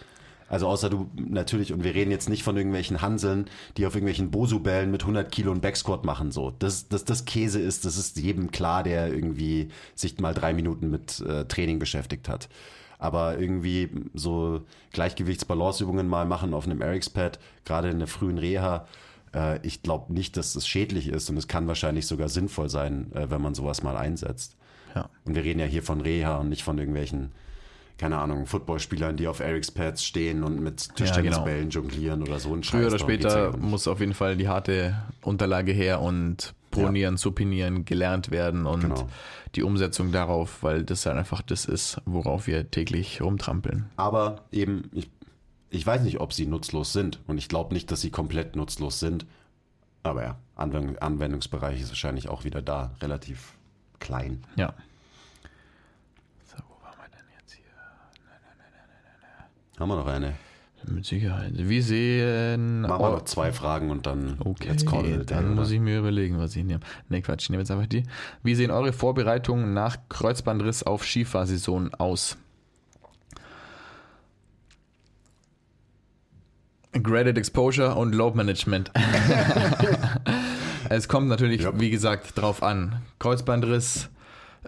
[0.52, 3.46] Also außer du natürlich, und wir reden jetzt nicht von irgendwelchen Hanseln,
[3.78, 6.30] die auf irgendwelchen Bosu-Bällen mit 100 Kilo einen Backsquat machen.
[6.30, 10.52] So, dass das, das Käse ist, das ist jedem klar, der irgendwie sich mal drei
[10.52, 12.50] Minuten mit äh, Training beschäftigt hat.
[12.98, 14.60] Aber irgendwie so
[14.92, 18.86] Gleichgewichtsbalanceübungen mal machen auf einem Erics Pad, gerade in der frühen Reha,
[19.34, 23.10] äh, ich glaube nicht, dass das schädlich ist und es kann wahrscheinlich sogar sinnvoll sein,
[23.14, 24.54] äh, wenn man sowas mal einsetzt.
[24.94, 25.08] Ja.
[25.24, 27.32] Und wir reden ja hier von Reha und nicht von irgendwelchen
[28.02, 31.88] keine Ahnung, Footballspielern, die auf Erics Pads stehen und mit Tischtennisbällen ja, genau.
[31.88, 36.00] jonglieren oder so ein Früher oder später muss auf jeden Fall die harte Unterlage her
[36.00, 37.18] und pronieren, ja.
[37.18, 39.08] supinieren gelernt werden und genau.
[39.54, 43.84] die Umsetzung darauf, weil das halt einfach das ist, worauf wir täglich rumtrampeln.
[43.94, 45.08] Aber eben, ich,
[45.70, 48.98] ich weiß nicht, ob sie nutzlos sind und ich glaube nicht, dass sie komplett nutzlos
[48.98, 49.26] sind.
[50.02, 53.52] Aber ja, Anwendungsbereich ist wahrscheinlich auch wieder da relativ
[54.00, 54.42] klein.
[54.56, 54.74] Ja.
[59.82, 60.34] Haben wir noch eine?
[60.86, 61.54] Mit Sicherheit.
[61.56, 62.82] Wie sehen.
[62.82, 64.36] Machen wir noch zwei Fragen und dann.
[64.38, 66.78] Okay, let's call it dann day, muss ich mir überlegen, was ich nehme.
[67.08, 68.04] Ne, Quatsch, ich nehme jetzt einfach die.
[68.44, 72.36] Wie sehen eure Vorbereitungen nach Kreuzbandriss auf Skifahrsaison aus?
[76.92, 78.92] Graded Exposure und Load Management.
[80.90, 81.80] es kommt natürlich, yep.
[81.80, 83.02] wie gesagt, drauf an.
[83.18, 84.10] Kreuzbandriss,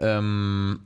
[0.01, 0.81] ähm,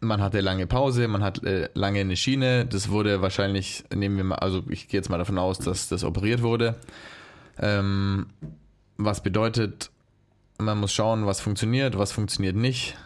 [0.00, 2.66] man hatte lange Pause, man hat äh, lange eine Schiene.
[2.66, 6.04] Das wurde wahrscheinlich, nehmen wir mal, also ich gehe jetzt mal davon aus, dass das
[6.04, 6.76] operiert wurde.
[7.58, 8.26] Ähm,
[8.96, 9.90] was bedeutet,
[10.58, 12.96] man muss schauen, was funktioniert, was funktioniert nicht,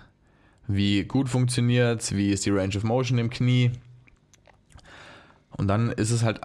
[0.66, 3.72] wie gut funktioniert wie ist die Range of Motion im Knie.
[5.50, 6.40] Und dann ist es halt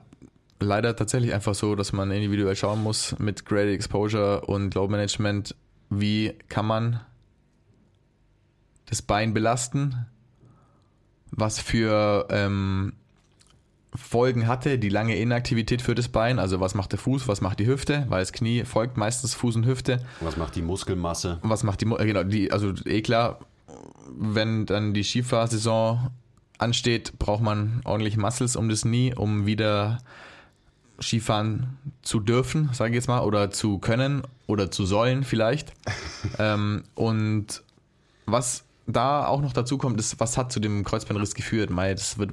[0.59, 5.55] leider tatsächlich einfach so, dass man individuell schauen muss mit Graded Exposure und Load Management,
[5.89, 6.99] wie kann man
[8.85, 10.07] das Bein belasten,
[11.31, 12.93] was für ähm,
[13.95, 16.39] Folgen hatte die lange Inaktivität für das Bein.
[16.39, 19.55] Also was macht der Fuß, was macht die Hüfte, weil das Knie folgt meistens Fuß
[19.55, 19.99] und Hüfte.
[20.21, 21.39] Was macht die Muskelmasse?
[21.41, 23.39] Was macht die, genau, die, also eh klar,
[24.17, 26.11] wenn dann die Skifahrsaison
[26.57, 29.99] ansteht, braucht man ordentlich Muscles um das Knie, um wieder
[30.99, 35.73] Skifahren zu dürfen, sage ich jetzt mal, oder zu können oder zu sollen vielleicht.
[36.39, 37.63] ähm, und
[38.25, 41.69] was da auch noch dazu kommt, ist, was hat zu dem Kreuzbandriss geführt?
[41.69, 42.31] Mei, das wird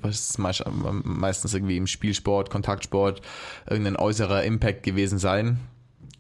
[1.04, 3.20] meistens irgendwie im Spielsport, Kontaktsport,
[3.68, 5.58] irgendein äußerer Impact gewesen sein.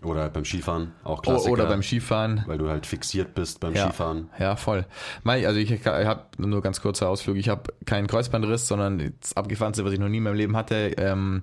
[0.02, 1.52] Oder beim Skifahren, auch Klassiker.
[1.52, 2.42] Oder beim Skifahren.
[2.46, 4.28] Weil du halt fixiert bist beim ja, Skifahren.
[4.38, 4.84] Ja, voll.
[5.22, 7.36] Mei, also ich, ich habe nur ganz kurzer Ausflug.
[7.36, 10.92] Ich habe keinen Kreuzbandriss, sondern das abgefahrenste, was ich noch nie in meinem Leben hatte.
[10.98, 11.42] Ähm,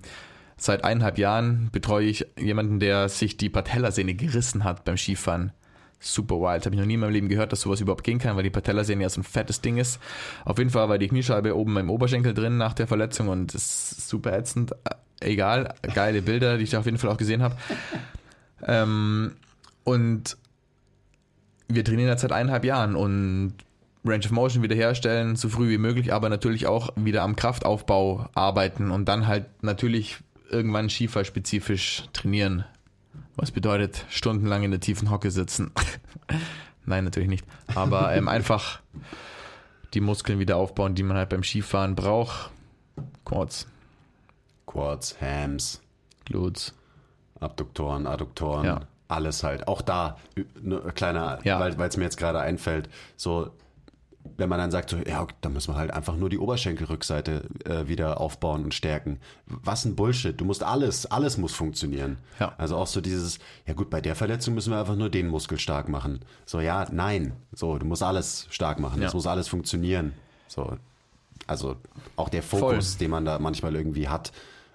[0.57, 5.53] seit eineinhalb Jahren betreue ich jemanden, der sich die Patellasehne gerissen hat beim Skifahren.
[6.03, 6.65] Super wild.
[6.65, 8.49] Habe ich noch nie in meinem Leben gehört, dass sowas überhaupt gehen kann, weil die
[8.49, 9.99] Patellasehne ja so ein fettes Ding ist.
[10.45, 13.91] Auf jeden Fall war die Kniescheibe oben im Oberschenkel drin nach der Verletzung und das
[13.91, 14.73] ist super ätzend.
[15.19, 17.55] Egal, geile Bilder, die ich da auf jeden Fall auch gesehen habe.
[18.63, 19.35] Ähm,
[19.83, 20.37] und
[21.67, 23.53] wir trainieren jetzt seit eineinhalb Jahren und
[24.03, 28.89] Range of Motion wiederherstellen, so früh wie möglich, aber natürlich auch wieder am Kraftaufbau arbeiten
[28.89, 30.17] und dann halt natürlich
[30.49, 32.65] irgendwann skifahrspezifisch trainieren.
[33.41, 35.71] Was bedeutet stundenlang in der tiefen Hocke sitzen?
[36.85, 37.43] Nein, natürlich nicht.
[37.73, 38.81] Aber ähm, einfach
[39.95, 42.51] die Muskeln wieder aufbauen, die man halt beim Skifahren braucht.
[43.25, 43.67] Quads.
[44.67, 45.81] Quads, Hams.
[46.25, 46.75] Glutes.
[47.39, 48.63] Abduktoren, Adduktoren.
[48.65, 48.81] Ja.
[49.07, 49.67] Alles halt.
[49.67, 50.17] Auch da,
[50.61, 51.59] ne, kleiner, Ja.
[51.59, 53.49] weil es mir jetzt gerade einfällt, so,
[54.37, 57.87] wenn man dann sagt, so, ja, dann müssen wir halt einfach nur die Oberschenkelrückseite äh,
[57.87, 59.19] wieder aufbauen und stärken.
[59.45, 60.39] Was ein Bullshit.
[60.39, 62.17] Du musst alles, alles muss funktionieren.
[62.39, 62.53] Ja.
[62.57, 65.59] Also auch so dieses, ja gut, bei der Verletzung müssen wir einfach nur den Muskel
[65.59, 66.21] stark machen.
[66.45, 67.33] So, ja, nein.
[67.53, 69.01] So, du musst alles stark machen.
[69.01, 69.07] Ja.
[69.07, 70.13] Es muss alles funktionieren.
[70.47, 70.77] So,
[71.47, 71.75] also
[72.15, 74.31] auch der Fokus, den man da manchmal irgendwie hat,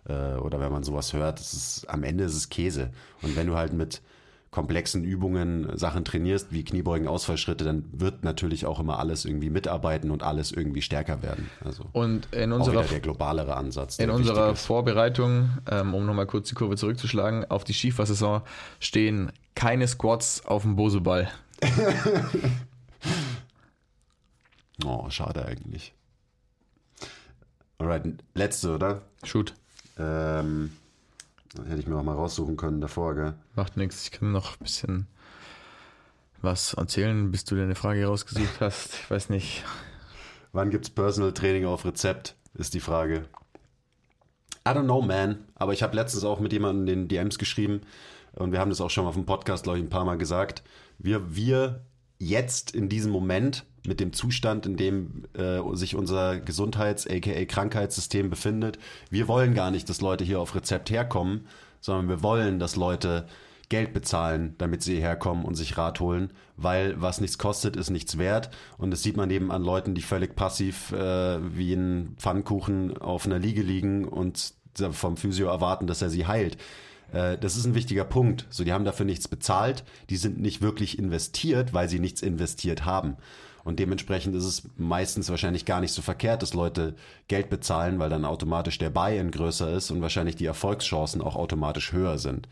[0.09, 2.90] äh, oder wenn man sowas hört, ist, am Ende ist es Käse.
[3.23, 4.02] Und wenn du halt mit
[4.51, 10.10] komplexen Übungen Sachen trainierst, wie Kniebeugen, Ausfallschritte, dann wird natürlich auch immer alles irgendwie mitarbeiten
[10.10, 11.51] und alles irgendwie stärker werden.
[11.62, 13.98] Also Und in unserer der globalere Ansatz.
[13.98, 14.66] In der unserer wichtig ist.
[14.66, 18.43] Vorbereitung, ähm, um nochmal kurz die Kurve zurückzuschlagen, auf die Skifahrsaison
[18.81, 21.28] stehen keine Squats auf dem Boseball.
[24.85, 25.94] Oh, schade eigentlich.
[27.78, 28.05] Alright,
[28.35, 29.02] letzte, oder?
[29.23, 29.55] Shoot.
[29.98, 30.73] Ähm,
[31.66, 33.34] hätte ich mir auch mal raussuchen können davor, gell?
[33.54, 34.04] Macht nichts.
[34.04, 35.06] Ich kann noch ein bisschen
[36.42, 38.94] was erzählen, bis du dir eine Frage rausgesucht hast.
[38.94, 39.64] Ich weiß nicht.
[40.52, 43.26] Wann gibt's Personal Training auf Rezept, ist die Frage.
[44.66, 45.44] I don't know, man.
[45.54, 47.82] Aber ich habe letztens auch mit jemandem in den DMs geschrieben
[48.32, 50.18] und wir haben das auch schon mal auf dem Podcast, glaube ich, ein paar Mal
[50.18, 50.62] gesagt.
[50.98, 51.84] Wir, wir
[52.18, 58.30] jetzt in diesem Moment mit dem Zustand, in dem äh, sich unser Gesundheits-, aka Krankheitssystem
[58.30, 58.78] befindet,
[59.10, 61.46] wir wollen gar nicht, dass Leute hier auf Rezept herkommen,
[61.80, 63.26] sondern wir wollen, dass Leute
[63.68, 67.90] Geld bezahlen, damit sie hierher kommen und sich Rat holen, weil was nichts kostet, ist
[67.90, 68.50] nichts wert.
[68.78, 73.26] Und das sieht man eben an Leuten, die völlig passiv äh, wie ein Pfannkuchen auf
[73.26, 74.54] einer Liege liegen und
[74.92, 76.58] vom Physio erwarten, dass er sie heilt.
[77.12, 78.46] Äh, Das ist ein wichtiger Punkt.
[78.50, 82.84] So, die haben dafür nichts bezahlt, die sind nicht wirklich investiert, weil sie nichts investiert
[82.84, 83.16] haben.
[83.66, 86.94] Und dementsprechend ist es meistens wahrscheinlich gar nicht so verkehrt, dass Leute
[87.26, 91.90] Geld bezahlen, weil dann automatisch der Buy-in größer ist und wahrscheinlich die Erfolgschancen auch automatisch
[91.93, 92.47] höher sind.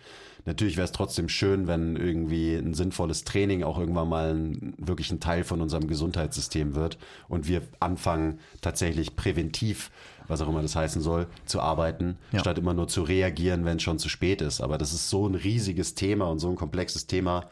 [0.45, 5.13] Natürlich wäre es trotzdem schön, wenn irgendwie ein sinnvolles Training auch irgendwann mal ein, wirklich
[5.13, 9.93] ein Teil von unserem Gesundheitssystem wird und wir anfangen tatsächlich präventiv,
[10.27, 12.41] was auch immer das heißen soll, zu arbeiten, Ja.
[12.41, 14.61] statt immer nur zu reagieren, wenn es schon zu spät ist.
[14.61, 17.49] Aber das ist so ein riesiges Thema und so ein komplexes Thema,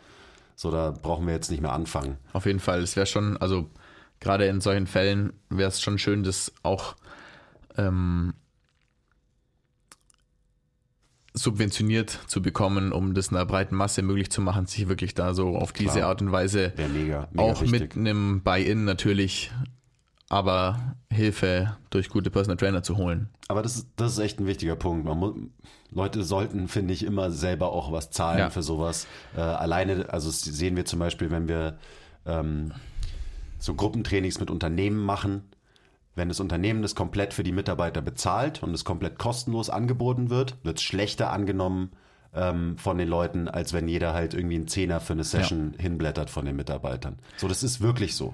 [0.62, 2.18] so da brauchen wir jetzt nicht mehr anfangen.
[2.32, 2.80] Auf jeden Fall.
[2.82, 3.68] Es wäre schon, also
[4.20, 6.94] gerade in solchen Fällen wäre es schon schön, das auch
[7.76, 8.34] ähm,
[11.34, 15.56] subventioniert zu bekommen, um das einer breiten Masse möglich zu machen, sich wirklich da so
[15.56, 16.10] auf diese Klar.
[16.10, 17.80] Art und Weise mega, mega auch wichtig.
[17.80, 19.50] mit einem Buy-in natürlich,
[20.32, 23.28] aber Hilfe durch gute Personal Trainer zu holen.
[23.48, 25.04] Aber das ist, das ist echt ein wichtiger Punkt.
[25.04, 25.34] Muss,
[25.90, 28.48] Leute sollten, finde ich, immer selber auch was zahlen Ja.
[28.50, 29.06] für sowas.
[29.36, 31.76] Äh, alleine, also sehen wir zum Beispiel, wenn wir
[32.24, 32.72] ähm,
[33.58, 35.42] so Gruppentrainings mit Unternehmen machen.
[36.14, 40.56] Wenn das Unternehmen das komplett für die Mitarbeiter bezahlt und es komplett kostenlos angeboten wird,
[40.64, 41.90] wird es schlechter angenommen
[42.34, 46.30] ähm, von den Leuten, als wenn jeder halt irgendwie einen Zehner für eine Session hinblättert
[46.30, 47.18] von den Mitarbeitern.
[47.36, 48.32] So, das ist wirklich so.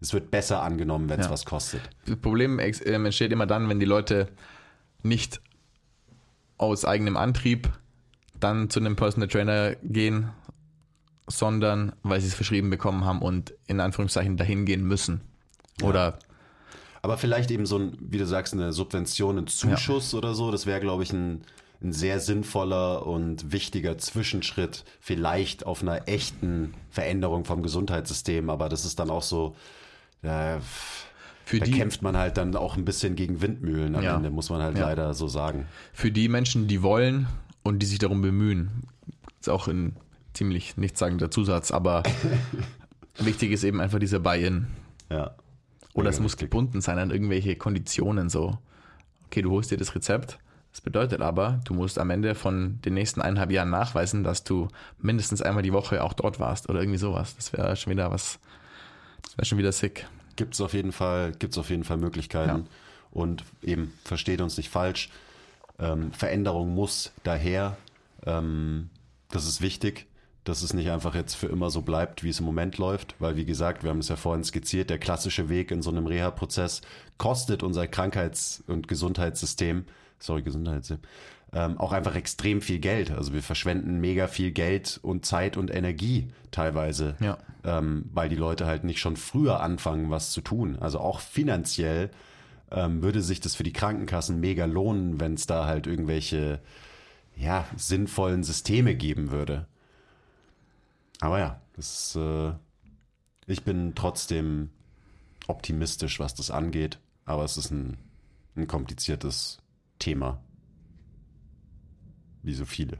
[0.00, 1.32] Es wird besser angenommen, wenn es Ja.
[1.32, 1.80] was kostet.
[2.06, 4.28] Das Problem ähm, entsteht immer dann, wenn die Leute
[5.02, 5.40] nicht
[6.56, 7.70] aus eigenem Antrieb
[8.38, 10.30] dann zu einem Personal Trainer gehen,
[11.26, 15.20] sondern weil sie es verschrieben bekommen haben und in Anführungszeichen dahin gehen müssen.
[15.82, 16.18] Oder
[17.02, 20.66] Aber vielleicht eben so ein, wie du sagst, eine Subvention, ein Zuschuss oder so, das
[20.66, 21.42] wäre, glaube ich, ein,
[21.80, 28.50] ein sehr sinnvoller und wichtiger Zwischenschritt, vielleicht auf einer echten Veränderung vom Gesundheitssystem.
[28.50, 29.54] Aber das ist dann auch so,
[31.44, 34.16] für da die, kämpft man halt dann auch ein bisschen gegen Windmühlen am Ja.
[34.16, 34.86] Ende, muss man halt Ja.
[34.88, 35.66] leider so sagen.
[35.92, 37.26] für die Menschen, die wollen
[37.62, 38.70] und die sich darum bemühen,
[39.40, 39.96] ist auch ein
[40.34, 42.02] ziemlich nichtssagender Zusatz, aber
[43.18, 44.66] wichtig ist eben einfach dieser Buy-in.
[45.10, 45.32] Ja.
[45.94, 48.58] Oder es muss gebunden sein an irgendwelche Konditionen so.
[49.26, 50.38] Okay, du holst dir das Rezept.
[50.70, 54.68] Das bedeutet aber, du musst am Ende von den nächsten eineinhalb Jahren nachweisen, dass du
[55.00, 57.34] mindestens einmal die Woche auch dort warst oder irgendwie sowas.
[57.34, 58.38] Das wäre schon wieder was,
[59.28, 60.06] das wäre schon wieder sick.
[60.36, 62.60] Gibt es auf jeden Fall, gibt's auf jeden Fall Möglichkeiten.
[62.60, 62.64] Ja.
[63.10, 65.10] Und eben, versteht uns nicht falsch,
[65.78, 67.76] ähm, Veränderung muss daher.
[68.24, 68.88] Ähm,
[69.30, 70.06] das ist wichtig,
[70.44, 73.16] dass es nicht einfach jetzt für immer so bleibt, wie es im Moment läuft.
[73.18, 76.06] Weil, wie gesagt, wir haben es ja vorhin skizziert, der klassische Weg in so einem
[76.06, 76.80] Reha-Prozess
[77.18, 79.84] kostet unser Krankheits- und Gesundheitssystem,
[80.18, 81.06] sorry, Gesundheitssystem,
[81.52, 83.10] ähm, auch einfach extrem viel Geld.
[83.10, 87.38] Also wir verschwenden mega viel Geld und Zeit und Energie teilweise Ja.
[87.64, 90.76] ähm, weil die Leute halt nicht schon früher anfangen, was zu tun.
[90.78, 92.10] Also auch finanziell
[92.70, 96.60] ähm, würde sich das für die Krankenkassen mega lohnen, wenn es da halt irgendwelche
[97.36, 99.66] ja, sinnvollen Systeme geben würde.
[101.20, 102.52] Aber ja, das, äh,
[103.46, 104.70] ich bin trotzdem
[105.46, 107.96] optimistisch, was das angeht, aber es ist ein,
[108.56, 109.58] ein kompliziertes
[109.98, 110.40] Thema.
[112.48, 112.96] Wie so viele,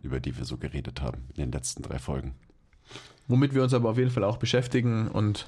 [0.00, 2.34] über die wir so geredet haben in den letzten drei Folgen.
[3.26, 5.46] Womit wir uns aber auf jeden Fall auch beschäftigen und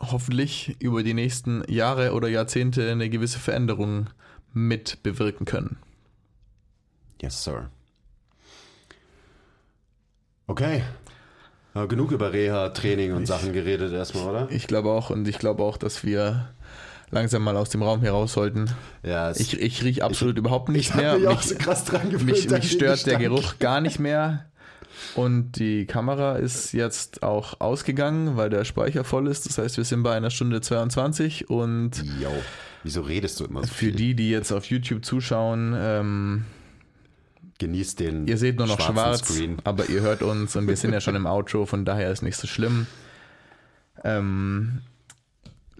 [0.00, 4.10] hoffentlich über die nächsten Jahre oder Jahrzehnte eine gewisse Veränderung
[4.52, 5.76] mit bewirken können.
[7.20, 7.70] Yes, sir.
[10.48, 10.82] Okay.
[11.76, 14.50] Ja, genug über Reha, Training und Ich- Sachen geredet erstmal, oder?
[14.50, 16.52] Ich glaube auch und ich glaube auch, dass wir
[17.12, 18.68] langsam mal aus dem Raum hier raus sollten.
[19.04, 21.16] Ja, Ich, ich rieche absolut überhaupt nichts ich mehr.
[21.18, 22.24] mich auch Mich, so krass dran gewöhnt.
[22.30, 23.18] mich, mich stört der.
[23.18, 24.46] Geruch gar nicht mehr.
[25.14, 29.46] Und die Kamera ist jetzt auch ausgegangen, weil der Speicher voll ist.
[29.46, 32.30] Das heißt, wir sind bei einer Stunde 22 und Yo,
[32.82, 33.92] wieso redest du immer so für viel?
[33.92, 36.44] die, die jetzt auf YouTube zuschauen, ähm,
[37.58, 39.58] Genießt den ihr seht nur noch schwarz, Screen.
[39.64, 42.36] aber ihr hört uns und wir sind ja schon im Outro, von daher ist nicht
[42.36, 42.86] so schlimm.
[44.04, 44.80] Ähm,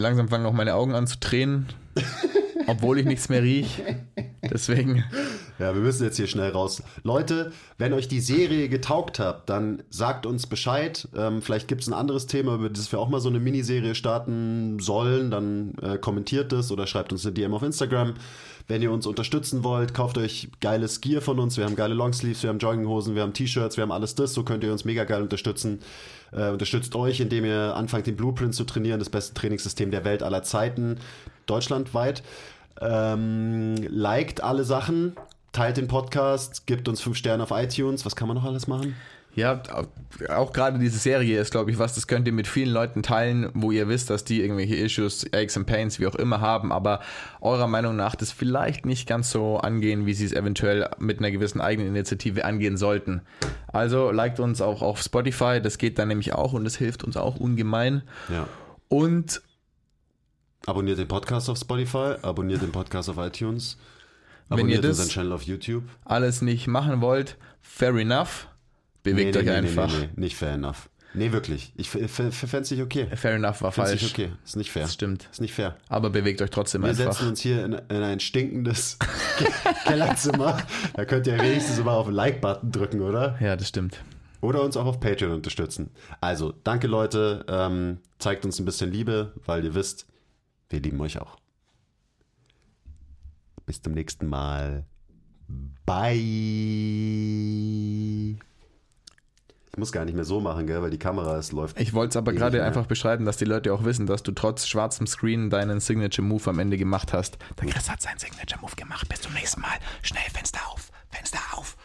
[0.03, 1.69] langsam fangen auch meine Augen an zu tränen,
[2.67, 4.01] obwohl ich nichts mehr rieche.
[4.43, 5.05] Deswegen,
[5.63, 6.83] Ja, wir müssen jetzt hier schnell raus.
[7.05, 11.07] Leute, wenn euch die Serie getaugt hat, dann sagt uns Bescheid.
[11.17, 13.95] Ähm, vielleicht gibt es ein anderes Thema, über das wir auch mal so eine Miniserie
[13.95, 15.31] starten sollen.
[15.31, 18.15] Dann äh, kommentiert es oder schreibt uns eine DM auf Instagram.
[18.67, 21.57] Wenn ihr uns unterstützen wollt, kauft euch geiles Gear von uns.
[21.57, 24.35] Wir haben geile Longsleeves, wir haben Jogginghosen, wir haben T-Shirts, wir haben alles das.
[24.35, 25.79] So könnt ihr uns mega geil unterstützen.
[26.33, 28.99] Äh, unterstützt euch, indem ihr anfangt, den Blueprint zu trainieren.
[28.99, 30.99] Das beste Trainingssystem der Welt aller Zeiten.
[31.47, 32.25] Deutschlandweit.
[32.81, 35.15] Ähm, liked alle Sachen,
[35.53, 38.05] teilt den Podcast, gibt uns fünf Sterne auf iTunes.
[38.05, 38.95] Was kann man noch alles machen?
[39.35, 39.63] ja,
[40.29, 43.49] auch gerade diese Serie ist, glaube ich, was, das könnt ihr mit vielen Leuten teilen,
[43.55, 47.01] wo ihr wisst, dass die irgendwelche Issues, Aches and Pains, wie auch immer haben, aber
[47.41, 51.31] eurer Meinung nach das vielleicht nicht ganz so angehen, wie sie es eventuell mit einer
[51.31, 53.23] gewissen eigenen Initiative angehen sollten.
[53.69, 57.17] Also liked uns auch auf Spotify, das geht dann nämlich auch und das hilft uns
[57.17, 58.03] auch ungemein.
[58.29, 58.47] Ja.
[58.89, 59.41] Und
[60.65, 63.79] Abonniert den Podcast auf Spotify, abonniert den Podcast auf iTunes,
[64.59, 65.85] Wenn ihr das- Channel auf YouTube.
[66.05, 68.49] alles nicht machen wollt, fair enough,
[69.03, 69.93] bewegt euch einfach.
[69.93, 70.89] Nee, nee, nicht fair enough.
[71.15, 71.75] Nee, wirklich.
[71.77, 73.07] Ich fände es nicht okay.
[73.15, 74.03] Fair enough war Find's falsch.
[74.03, 74.33] nicht okay.
[74.47, 74.85] Ist nicht fair.
[74.85, 75.29] Das stimmt.
[75.31, 75.77] Ist nicht fair.
[75.91, 77.13] Aber bewegt euch trotzdem Wir einfach.
[77.13, 78.99] setzen uns hier in, in ein stinkendes
[79.85, 80.59] Kellerzimmer.
[80.95, 83.37] Da könnt ihr wenigstens immer auf den Like-Button drücken, oder?
[83.41, 84.01] Ja, das stimmt.
[84.41, 85.91] Oder uns auch auf Patreon unterstützen.
[86.23, 87.45] Also, danke Leute.
[87.47, 90.07] Ähm, zeigt uns ein bisschen Liebe, weil ihr wisst,
[90.71, 91.37] wir lieben euch auch.
[93.73, 94.85] Bis zum nächsten Mal.
[95.87, 96.13] Bye.
[99.71, 101.81] Ich muss gar nicht mehr so machen, gell, weil die Kamera es läuft.
[101.81, 104.67] Ich wollte es aber gerade einfach beschreiben, dass die Leute auch wissen, dass du trotz
[104.67, 107.39] schwarzem Screen deinen Signature Move am Ende gemacht hast.
[107.59, 109.09] Der Chris hat seinen Signature Move gemacht.
[109.09, 109.79] Bis zum nächsten Mal.
[110.03, 110.91] Schnell, Fenster auf.
[111.09, 111.79] Fenster auf.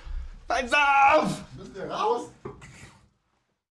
[0.49, 0.77] Fenster
[1.15, 1.41] auf!
[1.55, 2.29] Müssen wir raus?